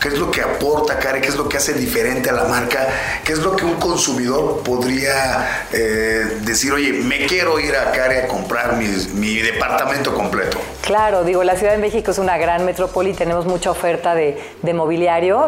¿Qué, 0.00 0.08
es 0.08 0.18
lo 0.18 0.32
que 0.32 0.42
aporta 0.42 0.98
care? 0.98 1.20
¿Qué 1.20 1.28
es 1.28 1.36
lo 1.36 1.48
que 1.48 1.58
hace 1.58 1.74
diferente 1.74 2.28
a 2.28 2.32
la 2.32 2.44
marca? 2.46 2.88
¿Qué 3.24 3.34
es 3.34 3.38
lo 3.38 3.54
que 3.54 3.64
un 3.64 3.76
consumidor 3.76 4.64
podría 4.64 5.68
eh, 5.72 6.40
decir, 6.40 6.72
oye, 6.72 6.92
me 6.92 7.24
quiero 7.26 7.60
ir 7.60 7.76
a 7.76 7.92
care 7.92 8.22
a 8.22 8.26
comprar 8.26 8.76
mi, 8.76 9.36
departamento 9.42 10.12
completo? 10.12 10.58
Claro, 10.82 11.22
digo, 11.22 11.44
la 11.44 11.54
Ciudad 11.54 11.72
de 11.72 11.78
México 11.78 12.10
es 12.10 12.18
una 12.18 12.36
gran 12.36 12.64
metrópoli, 12.64 13.14
tenemos 13.14 13.46
mucha 13.46 13.70
oferta 13.70 14.16
de, 14.16 14.36
mobiliario 14.74 15.46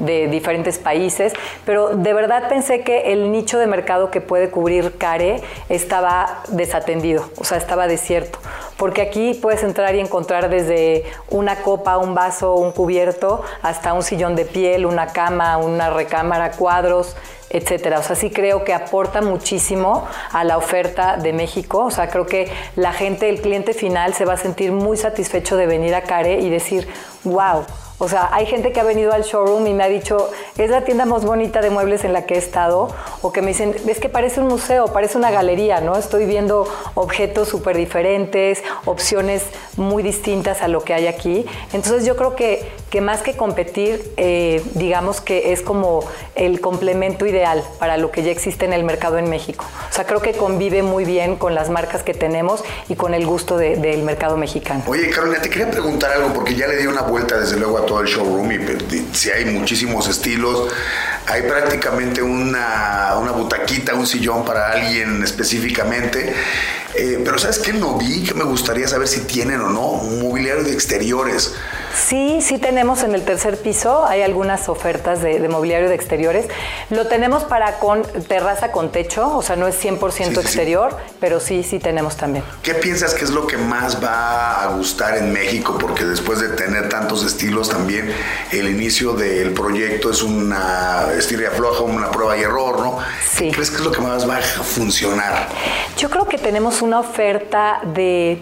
de 0.00 0.28
diferentes 0.28 0.78
países, 0.78 1.32
pero 1.64 1.96
de 1.96 2.12
verdad 2.12 2.48
pensé 2.48 2.82
que 2.82 3.12
el 3.12 3.30
nicho 3.32 3.58
de 3.58 3.66
mercado 3.66 4.10
que 4.10 4.20
puede 4.20 4.50
cubrir 4.50 4.96
Care 4.98 5.40
estaba 5.68 6.42
desatendido, 6.48 7.30
o 7.38 7.44
sea, 7.44 7.58
estaba 7.58 7.86
desierto, 7.86 8.38
porque 8.76 9.02
aquí 9.02 9.34
puedes 9.34 9.62
entrar 9.62 9.94
y 9.94 10.00
encontrar 10.00 10.50
desde 10.50 11.04
una 11.28 11.56
copa, 11.56 11.98
un 11.98 12.14
vaso, 12.14 12.54
un 12.54 12.72
cubierto, 12.72 13.42
hasta 13.62 13.92
un 13.92 14.02
sillón 14.02 14.36
de 14.36 14.44
piel, 14.44 14.86
una 14.86 15.08
cama, 15.08 15.56
una 15.58 15.90
recámara, 15.90 16.52
cuadros, 16.52 17.16
etcétera. 17.50 17.98
O 17.98 18.02
sea, 18.02 18.16
sí 18.16 18.30
creo 18.30 18.64
que 18.64 18.72
aporta 18.72 19.20
muchísimo 19.20 20.06
a 20.30 20.44
la 20.44 20.56
oferta 20.56 21.16
de 21.16 21.32
México. 21.32 21.84
O 21.84 21.90
sea, 21.90 22.08
creo 22.08 22.26
que 22.26 22.50
la 22.76 22.92
gente, 22.92 23.28
el 23.28 23.40
cliente 23.40 23.74
final, 23.74 24.14
se 24.14 24.24
va 24.24 24.34
a 24.34 24.36
sentir 24.36 24.72
muy 24.72 24.96
satisfecho 24.96 25.56
de 25.56 25.66
venir 25.66 25.94
a 25.94 26.02
Care 26.02 26.40
y 26.40 26.48
decir, 26.48 26.88
wow. 27.24 27.64
O 28.02 28.08
sea, 28.08 28.30
hay 28.32 28.46
gente 28.46 28.72
que 28.72 28.80
ha 28.80 28.82
venido 28.82 29.12
al 29.12 29.24
showroom 29.24 29.66
y 29.66 29.74
me 29.74 29.84
ha 29.84 29.88
dicho, 29.88 30.30
es 30.56 30.70
la 30.70 30.84
tienda 30.84 31.04
más 31.04 31.22
bonita 31.22 31.60
de 31.60 31.68
muebles 31.68 32.02
en 32.04 32.14
la 32.14 32.24
que 32.24 32.34
he 32.34 32.38
estado, 32.38 32.88
o 33.20 33.30
que 33.30 33.42
me 33.42 33.48
dicen, 33.48 33.76
es 33.86 34.00
que 34.00 34.08
parece 34.08 34.40
un 34.40 34.48
museo, 34.48 34.86
parece 34.86 35.18
una 35.18 35.30
galería, 35.30 35.82
¿no? 35.82 35.94
Estoy 35.98 36.24
viendo 36.24 36.66
objetos 36.94 37.48
súper 37.48 37.76
diferentes, 37.76 38.62
opciones 38.86 39.42
muy 39.76 40.02
distintas 40.02 40.62
a 40.62 40.68
lo 40.68 40.82
que 40.82 40.94
hay 40.94 41.08
aquí. 41.08 41.44
Entonces 41.74 42.06
yo 42.06 42.16
creo 42.16 42.34
que, 42.36 42.66
que 42.88 43.02
más 43.02 43.20
que 43.20 43.36
competir, 43.36 44.14
eh, 44.16 44.62
digamos 44.76 45.20
que 45.20 45.52
es 45.52 45.60
como 45.60 46.02
el 46.36 46.62
complemento 46.62 47.26
ideal 47.26 47.62
para 47.78 47.98
lo 47.98 48.10
que 48.10 48.22
ya 48.22 48.30
existe 48.30 48.64
en 48.64 48.72
el 48.72 48.82
mercado 48.82 49.18
en 49.18 49.28
México. 49.28 49.66
O 49.90 49.92
sea, 49.92 50.06
creo 50.06 50.22
que 50.22 50.32
convive 50.32 50.82
muy 50.82 51.04
bien 51.04 51.36
con 51.36 51.54
las 51.54 51.68
marcas 51.68 52.02
que 52.02 52.14
tenemos 52.14 52.64
y 52.88 52.94
con 52.94 53.12
el 53.12 53.26
gusto 53.26 53.58
del 53.58 54.02
mercado 54.04 54.38
mexicano. 54.38 54.84
Oye, 54.86 55.10
Carolina, 55.10 55.42
te 55.42 55.50
quería 55.50 55.70
preguntar 55.70 56.12
algo 56.12 56.32
porque 56.32 56.54
ya 56.54 56.66
le 56.66 56.78
di 56.78 56.86
una 56.86 57.02
vuelta 57.10 57.38
desde 57.38 57.58
luego 57.58 57.78
a 57.78 57.86
todo 57.86 58.00
el 58.00 58.06
showroom 58.06 58.52
y 58.52 59.06
si 59.12 59.30
hay 59.30 59.44
muchísimos 59.44 60.08
estilos, 60.08 60.68
hay 61.26 61.42
prácticamente 61.42 62.22
una, 62.22 63.16
una 63.20 63.32
butaquita, 63.32 63.94
un 63.94 64.06
sillón 64.06 64.44
para 64.44 64.72
alguien 64.72 65.22
específicamente. 65.22 66.32
Eh, 66.94 67.20
pero 67.24 67.38
¿sabes 67.38 67.58
qué 67.58 67.72
no 67.72 67.98
vi? 67.98 68.24
Que 68.24 68.34
me 68.34 68.44
gustaría 68.44 68.88
saber 68.88 69.06
si 69.08 69.20
tienen 69.20 69.60
o 69.60 69.70
no 69.70 69.92
mobiliario 70.22 70.64
de 70.64 70.72
exteriores. 70.72 71.54
Sí, 71.94 72.40
sí 72.40 72.58
tenemos 72.58 73.02
en 73.02 73.14
el 73.14 73.22
tercer 73.24 73.56
piso, 73.58 74.06
hay 74.06 74.22
algunas 74.22 74.68
ofertas 74.68 75.22
de, 75.22 75.48
mobiliario 75.48 75.88
de 75.88 75.94
exteriores. 75.94 76.46
Lo 76.90 77.06
tenemos 77.08 77.44
para 77.44 77.78
con 77.78 78.02
terraza 78.28 78.70
con 78.70 78.92
techo, 78.92 79.36
o 79.36 79.42
sea, 79.42 79.56
no 79.56 79.66
es 79.66 79.82
100% 79.82 80.40
exterior, 80.40 80.96
pero 81.18 81.40
sí, 81.40 81.62
sí 81.62 81.78
tenemos 81.78 82.16
también. 82.16 82.44
¿Qué 82.62 82.74
piensas 82.74 83.14
que 83.14 83.24
es 83.24 83.30
lo 83.30 83.46
que 83.46 83.56
más 83.56 84.02
va 84.02 84.62
a 84.62 84.66
gustar 84.76 85.18
en 85.18 85.32
México? 85.32 85.76
Porque 85.80 86.04
después 86.04 86.40
de 86.40 86.48
tener 86.50 86.88
tantos 86.88 87.24
estilos 87.24 87.68
también, 87.68 88.12
el 88.52 88.68
inicio 88.68 89.12
del 89.12 89.52
proyecto 89.52 90.10
es 90.10 90.22
una 90.22 91.06
estilo 91.16 91.42
y 91.42 91.46
afloja, 91.46 91.82
una 91.82 92.10
prueba 92.10 92.36
y 92.36 92.42
error, 92.42 92.80
¿no? 92.80 92.98
Sí. 93.32 93.48
¿Qué 93.48 93.54
crees 93.54 93.70
que 93.70 93.76
es 93.76 93.84
lo 93.84 93.92
que 93.92 94.00
más 94.00 94.28
va 94.28 94.36
a 94.36 94.42
funcionar? 94.42 95.48
Yo 95.96 96.08
creo 96.08 96.26
que 96.26 96.38
tenemos 96.38 96.82
una 96.82 97.00
oferta 97.00 97.80
de 97.94 98.40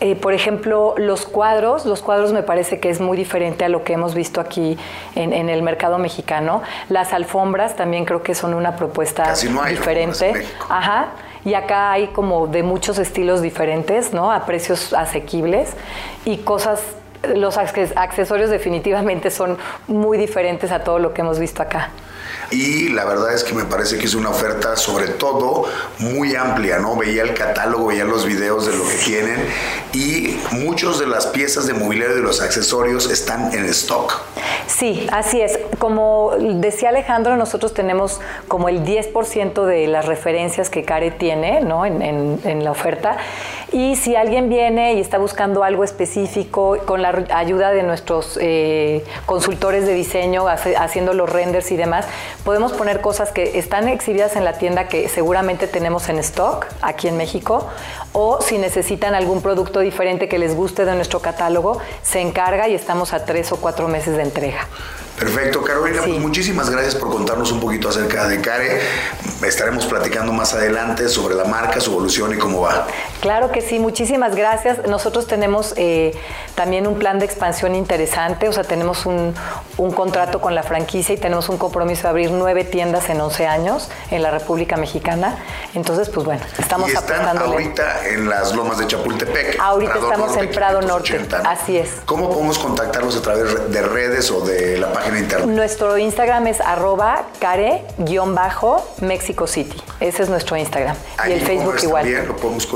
eh, 0.00 0.14
por 0.14 0.32
ejemplo, 0.32 0.94
los 0.96 1.26
cuadros, 1.26 1.84
los 1.84 2.02
cuadros 2.02 2.32
me 2.32 2.44
parece 2.44 2.78
que 2.78 2.88
es 2.88 3.00
muy 3.00 3.16
diferente 3.16 3.64
a 3.64 3.68
lo 3.68 3.82
que 3.82 3.94
hemos 3.94 4.14
visto 4.14 4.40
aquí 4.40 4.78
en, 5.16 5.32
el 5.32 5.62
mercado 5.62 5.98
mexicano. 5.98 6.62
Las 6.88 7.12
alfombras 7.12 7.74
también 7.74 8.04
creo 8.04 8.22
que 8.22 8.34
son 8.34 8.54
una 8.54 8.76
propuesta 8.76 9.34
diferente. 9.68 10.46
Ajá. 10.68 11.08
Y 11.44 11.54
acá 11.54 11.92
hay 11.92 12.08
como 12.08 12.46
de 12.46 12.62
muchos 12.62 12.98
estilos 12.98 13.42
diferentes, 13.42 14.12
¿no? 14.12 14.30
A 14.30 14.46
precios 14.46 14.92
asequibles 14.92 15.70
y 16.24 16.38
cosas 16.38 16.80
los 17.34 17.58
accesorios 17.58 18.50
definitivamente 18.50 19.32
son 19.32 19.58
muy 19.88 20.18
diferentes 20.18 20.70
a 20.70 20.84
todo 20.84 21.00
lo 21.00 21.12
que 21.14 21.22
hemos 21.22 21.40
visto 21.40 21.62
acá 21.62 21.90
y 22.50 22.88
la 22.88 23.04
verdad 23.04 23.34
es 23.34 23.44
que 23.44 23.54
me 23.54 23.64
parece 23.64 23.98
que 23.98 24.06
es 24.06 24.14
una 24.14 24.30
oferta 24.30 24.76
sobre 24.76 25.08
todo 25.08 25.64
muy 25.98 26.34
amplia, 26.34 26.78
¿no? 26.78 26.96
Veía 26.96 27.22
el 27.22 27.34
catálogo, 27.34 27.88
veía 27.88 28.04
los 28.04 28.24
videos 28.24 28.66
de 28.66 28.76
lo 28.76 28.88
que 28.88 28.96
tienen 29.04 29.36
y 29.92 30.36
muchos 30.52 30.98
de 30.98 31.06
las 31.06 31.26
piezas 31.26 31.66
de 31.66 31.74
mobiliario 31.74 32.16
de 32.16 32.22
los 32.22 32.40
accesorios 32.40 33.10
están 33.10 33.52
en 33.52 33.64
stock. 33.66 34.20
Sí, 34.66 35.06
así 35.10 35.40
es. 35.40 35.58
Como 35.78 36.32
decía 36.38 36.90
Alejandro, 36.90 37.36
nosotros 37.36 37.72
tenemos 37.72 38.20
como 38.48 38.68
el 38.68 38.84
10% 38.84 39.64
de 39.64 39.86
las 39.86 40.06
referencias 40.06 40.68
que 40.68 40.84
Care 40.84 41.10
tiene 41.10 41.62
¿no? 41.62 41.86
en, 41.86 42.64
la 42.64 42.70
oferta. 42.70 43.16
Y 43.72 43.96
si 43.96 44.16
alguien 44.16 44.48
viene 44.48 44.94
y 44.94 45.00
está 45.00 45.18
buscando 45.18 45.64
algo 45.64 45.84
específico, 45.84 46.78
con 46.84 47.02
la 47.02 47.24
ayuda 47.34 47.70
de 47.70 47.82
nuestros 47.82 48.38
eh, 48.40 49.04
consultores 49.26 49.86
de 49.86 49.94
diseño, 49.94 50.46
haciendo 50.48 51.12
los 51.12 51.30
renders 51.30 51.70
y 51.70 51.76
demás, 51.76 52.06
podemos 52.44 52.72
poner 52.72 53.00
cosas 53.00 53.30
que 53.30 53.58
están 53.58 53.88
exhibidas 53.88 54.36
en 54.36 54.44
la 54.44 54.54
tienda 54.54 54.88
que 54.88 55.08
seguramente 55.08 55.66
tenemos 55.66 56.08
en 56.08 56.18
stock 56.18 56.66
aquí 56.82 57.08
en 57.08 57.16
México 57.16 57.66
o 58.12 58.40
si 58.40 58.58
necesitan 58.58 59.14
algún 59.14 59.42
producto 59.42 59.77
diferente 59.80 60.28
que 60.28 60.38
les 60.38 60.54
guste 60.54 60.84
de 60.84 60.94
nuestro 60.94 61.20
catálogo, 61.20 61.80
se 62.02 62.20
encarga 62.20 62.68
y 62.68 62.74
estamos 62.74 63.12
a 63.12 63.24
tres 63.24 63.52
o 63.52 63.56
cuatro 63.56 63.88
meses 63.88 64.16
de 64.16 64.22
entrega. 64.22 64.68
Perfecto, 65.18 65.62
Carolina, 65.62 66.02
pues 66.06 66.20
muchísimas 66.20 66.70
gracias 66.70 66.94
por 66.94 67.10
contarnos 67.10 67.50
un 67.50 67.58
poquito 67.58 67.88
acerca 67.88 68.28
de 68.28 68.40
Care. 68.40 68.80
Estaremos 69.44 69.86
platicando 69.86 70.32
más 70.32 70.54
adelante 70.54 71.08
sobre 71.08 71.34
la 71.34 71.44
marca, 71.44 71.80
su 71.80 71.90
evolución 71.90 72.34
y 72.34 72.38
cómo 72.38 72.60
va. 72.60 72.86
Claro 73.20 73.50
que 73.50 73.60
sí, 73.60 73.80
muchísimas 73.80 74.36
gracias. 74.36 74.86
Nosotros 74.86 75.26
tenemos 75.26 75.74
eh, 75.76 76.14
también 76.54 76.86
un 76.86 76.98
plan 76.98 77.18
de 77.18 77.24
expansión 77.24 77.74
interesante, 77.74 78.48
o 78.48 78.52
sea, 78.52 78.62
tenemos 78.62 79.06
un, 79.06 79.34
contrato 79.94 80.40
con 80.40 80.54
la 80.54 80.62
franquicia 80.62 81.14
y 81.14 81.18
tenemos 81.18 81.48
un 81.48 81.58
compromiso 81.58 82.02
de 82.02 82.08
abrir 82.10 82.30
nueve 82.30 82.62
tiendas 82.62 83.08
en 83.10 83.20
11 83.20 83.46
años 83.46 83.90
en 84.12 84.22
la 84.22 84.30
República 84.30 84.76
Mexicana. 84.76 85.38
Entonces, 85.74 86.08
pues 86.10 86.26
bueno, 86.26 86.42
estamos 86.58 86.90
y 86.90 86.92
están 86.92 87.38
ahorita 87.38 88.06
en 88.08 88.28
las 88.28 88.54
lomas 88.54 88.78
de 88.78 88.86
Chapultepec. 88.86 89.58
Ahorita 89.58 89.94
estamos 89.94 90.36
en 90.36 90.50
Prado 90.50 90.80
Norte, 90.82 91.26
así 91.44 91.76
es. 91.76 91.90
¿Cómo 92.04 92.30
podemos 92.30 92.58
contactarlos 92.58 93.16
a 93.16 93.22
través 93.22 93.72
de 93.72 93.82
redes 93.82 94.30
o 94.30 94.42
de 94.42 94.78
la 94.78 94.92
página? 94.92 95.07
Nuestro 95.46 95.98
Instagram 95.98 96.46
es 96.46 96.60
arroba 96.60 97.26
care-mexico 97.38 99.46
City. 99.46 99.76
Ese 100.00 100.22
es 100.22 100.28
nuestro 100.28 100.56
Instagram. 100.56 100.96
y 101.28 101.32
el 101.32 101.40
Facebook 101.40 101.76
igual. 101.82 102.04
También 102.04 102.28
lo 102.28 102.36
podemos 102.36 102.66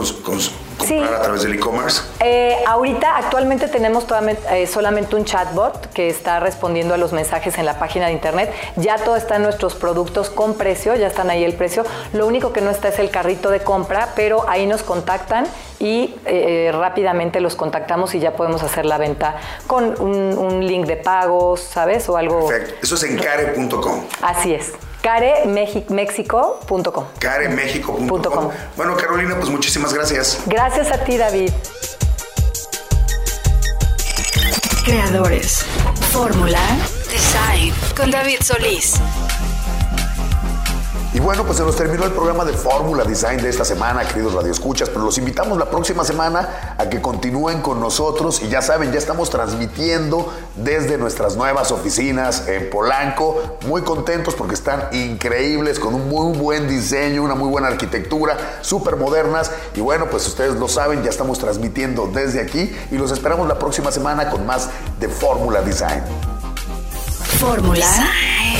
comprar 0.87 1.14
a 1.14 1.22
través 1.22 1.43
del 1.43 1.55
e-commerce. 1.55 2.03
Eh, 2.20 2.57
ahorita 2.66 3.16
actualmente 3.16 3.68
tenemos 3.68 4.07
eh, 4.51 4.66
solamente 4.66 5.16
un 5.16 5.24
chatbot 5.24 5.93
que 5.93 6.09
está 6.09 6.41
respondiendo 6.41 6.95
a 6.95 6.97
los 6.97 7.12
mensajes 7.12 7.59
en 7.59 7.66
la 7.66 7.78
página 7.78 8.07
de 8.07 8.12
internet. 8.12 8.53
Ya 8.76 8.97
todo 8.97 9.16
está 9.16 9.37
en 9.37 9.43
nuestros 9.43 9.74
productos 9.74 10.30
con 10.30 10.55
precio, 10.55 10.95
ya 10.95 11.07
están 11.07 11.30
ahí 11.30 11.45
el 11.45 11.55
precio. 11.55 11.85
Lo 12.12 12.26
único 12.26 12.53
que 12.53 12.61
no 12.61 12.70
está 12.70 12.89
es 12.89 12.99
el 12.99 13.11
carrito 13.11 13.51
de 13.51 13.61
compra, 13.61 14.11
pero 14.14 14.49
ahí 14.49 14.66
nos 14.66 14.83
contactan 14.83 15.47
y 15.78 16.14
eh, 16.26 16.70
rápidamente 16.72 17.41
los 17.41 17.57
contactamos 17.57 18.14
y 18.14 18.20
ya 18.20 18.35
podemos 18.35 18.62
hacer 18.62 18.87
la 18.87 18.99
venta 18.99 19.37
con 19.66 20.01
un, 20.01 20.62
link 20.62 20.87
de 20.87 20.97
pagos, 20.97 21.61
¿sabes? 21.61 22.09
O 22.09 22.16
algo. 22.16 22.47
Perfecto. 22.47 22.74
Eso 22.83 22.95
es 22.95 23.03
en 23.03 23.18
care.com. 23.18 24.05
Así 24.22 24.55
es 24.55 24.72
caremexico.com. 25.03 27.05
Caremexico.com. 27.18 28.50
Bueno, 28.76 28.96
Carolina, 28.96 29.34
pues 29.36 29.50
muchísimas 29.50 29.92
gracias. 29.92 30.40
Gracias 30.46 30.90
a 30.90 31.05
ti, 31.05 31.18
David. 31.18 31.50
Creadores. 34.84 35.64
Fórmula. 36.12 36.61
Design. 37.11 37.74
Con 37.96 38.11
David 38.11 38.40
Solís. 38.42 39.00
Y 41.15 41.21
bueno, 41.21 41.45
pues 41.45 41.59
se 41.59 41.65
nos 41.65 41.77
terminó 41.77 42.07
el 42.07 42.13
programa 42.13 42.43
de 42.47 42.55
Fórmula 42.55 43.05
Design 43.05 43.43
de 43.43 43.51
esta 43.51 43.67
semana, 43.67 44.03
queridos 44.09 44.33
radioescuchas, 44.33 44.89
pero 44.89 45.05
los 45.05 45.19
invitamos 45.19 45.59
la 45.59 45.69
próxima 45.69 46.05
semana 46.05 46.75
a 46.79 46.89
que 46.89 47.03
continúen 47.03 47.61
con 47.61 47.81
nosotros 47.81 48.41
y 48.41 48.49
ya 48.49 48.63
saben, 48.63 48.93
ya 48.93 48.99
estamos 48.99 49.29
transmitiendo 49.29 50.33
desde 50.57 50.97
nuestras 50.97 51.37
nuevas 51.37 51.71
oficinas 51.71 52.49
en 52.49 52.71
Polanco, 52.71 53.59
muy 53.67 53.83
contentos 53.83 54.35
porque 54.35 54.55
están 54.55 54.89
increíbles, 54.93 55.79
con 55.79 55.95
un 55.95 56.09
muy 56.09 56.35
buen 56.35 56.67
diseño, 56.67 57.23
una 57.23 57.35
muy 57.35 57.49
buena 57.51 57.69
arquitectura, 57.69 58.59
súper 58.63 58.97
modernas 58.97 59.51
y 59.77 59.83
bueno, 59.83 60.07
pues 60.11 60.27
ustedes 60.27 60.55
lo 60.55 60.67
saben, 60.67 61.03
ya 61.03 61.11
estamos 61.11 61.39
transmitiendo 61.39 62.07
desde 62.07 62.41
aquí 62.41 62.75
y 62.91 62.97
los 62.97 63.13
esperamos 63.13 63.47
la 63.47 63.59
próxima 63.59 63.93
semana 63.93 64.31
con 64.31 64.47
más 64.47 64.71
de 64.99 65.09
Fórmula 65.09 65.61
Design. 65.61 66.03
Fórmula. 67.39 67.87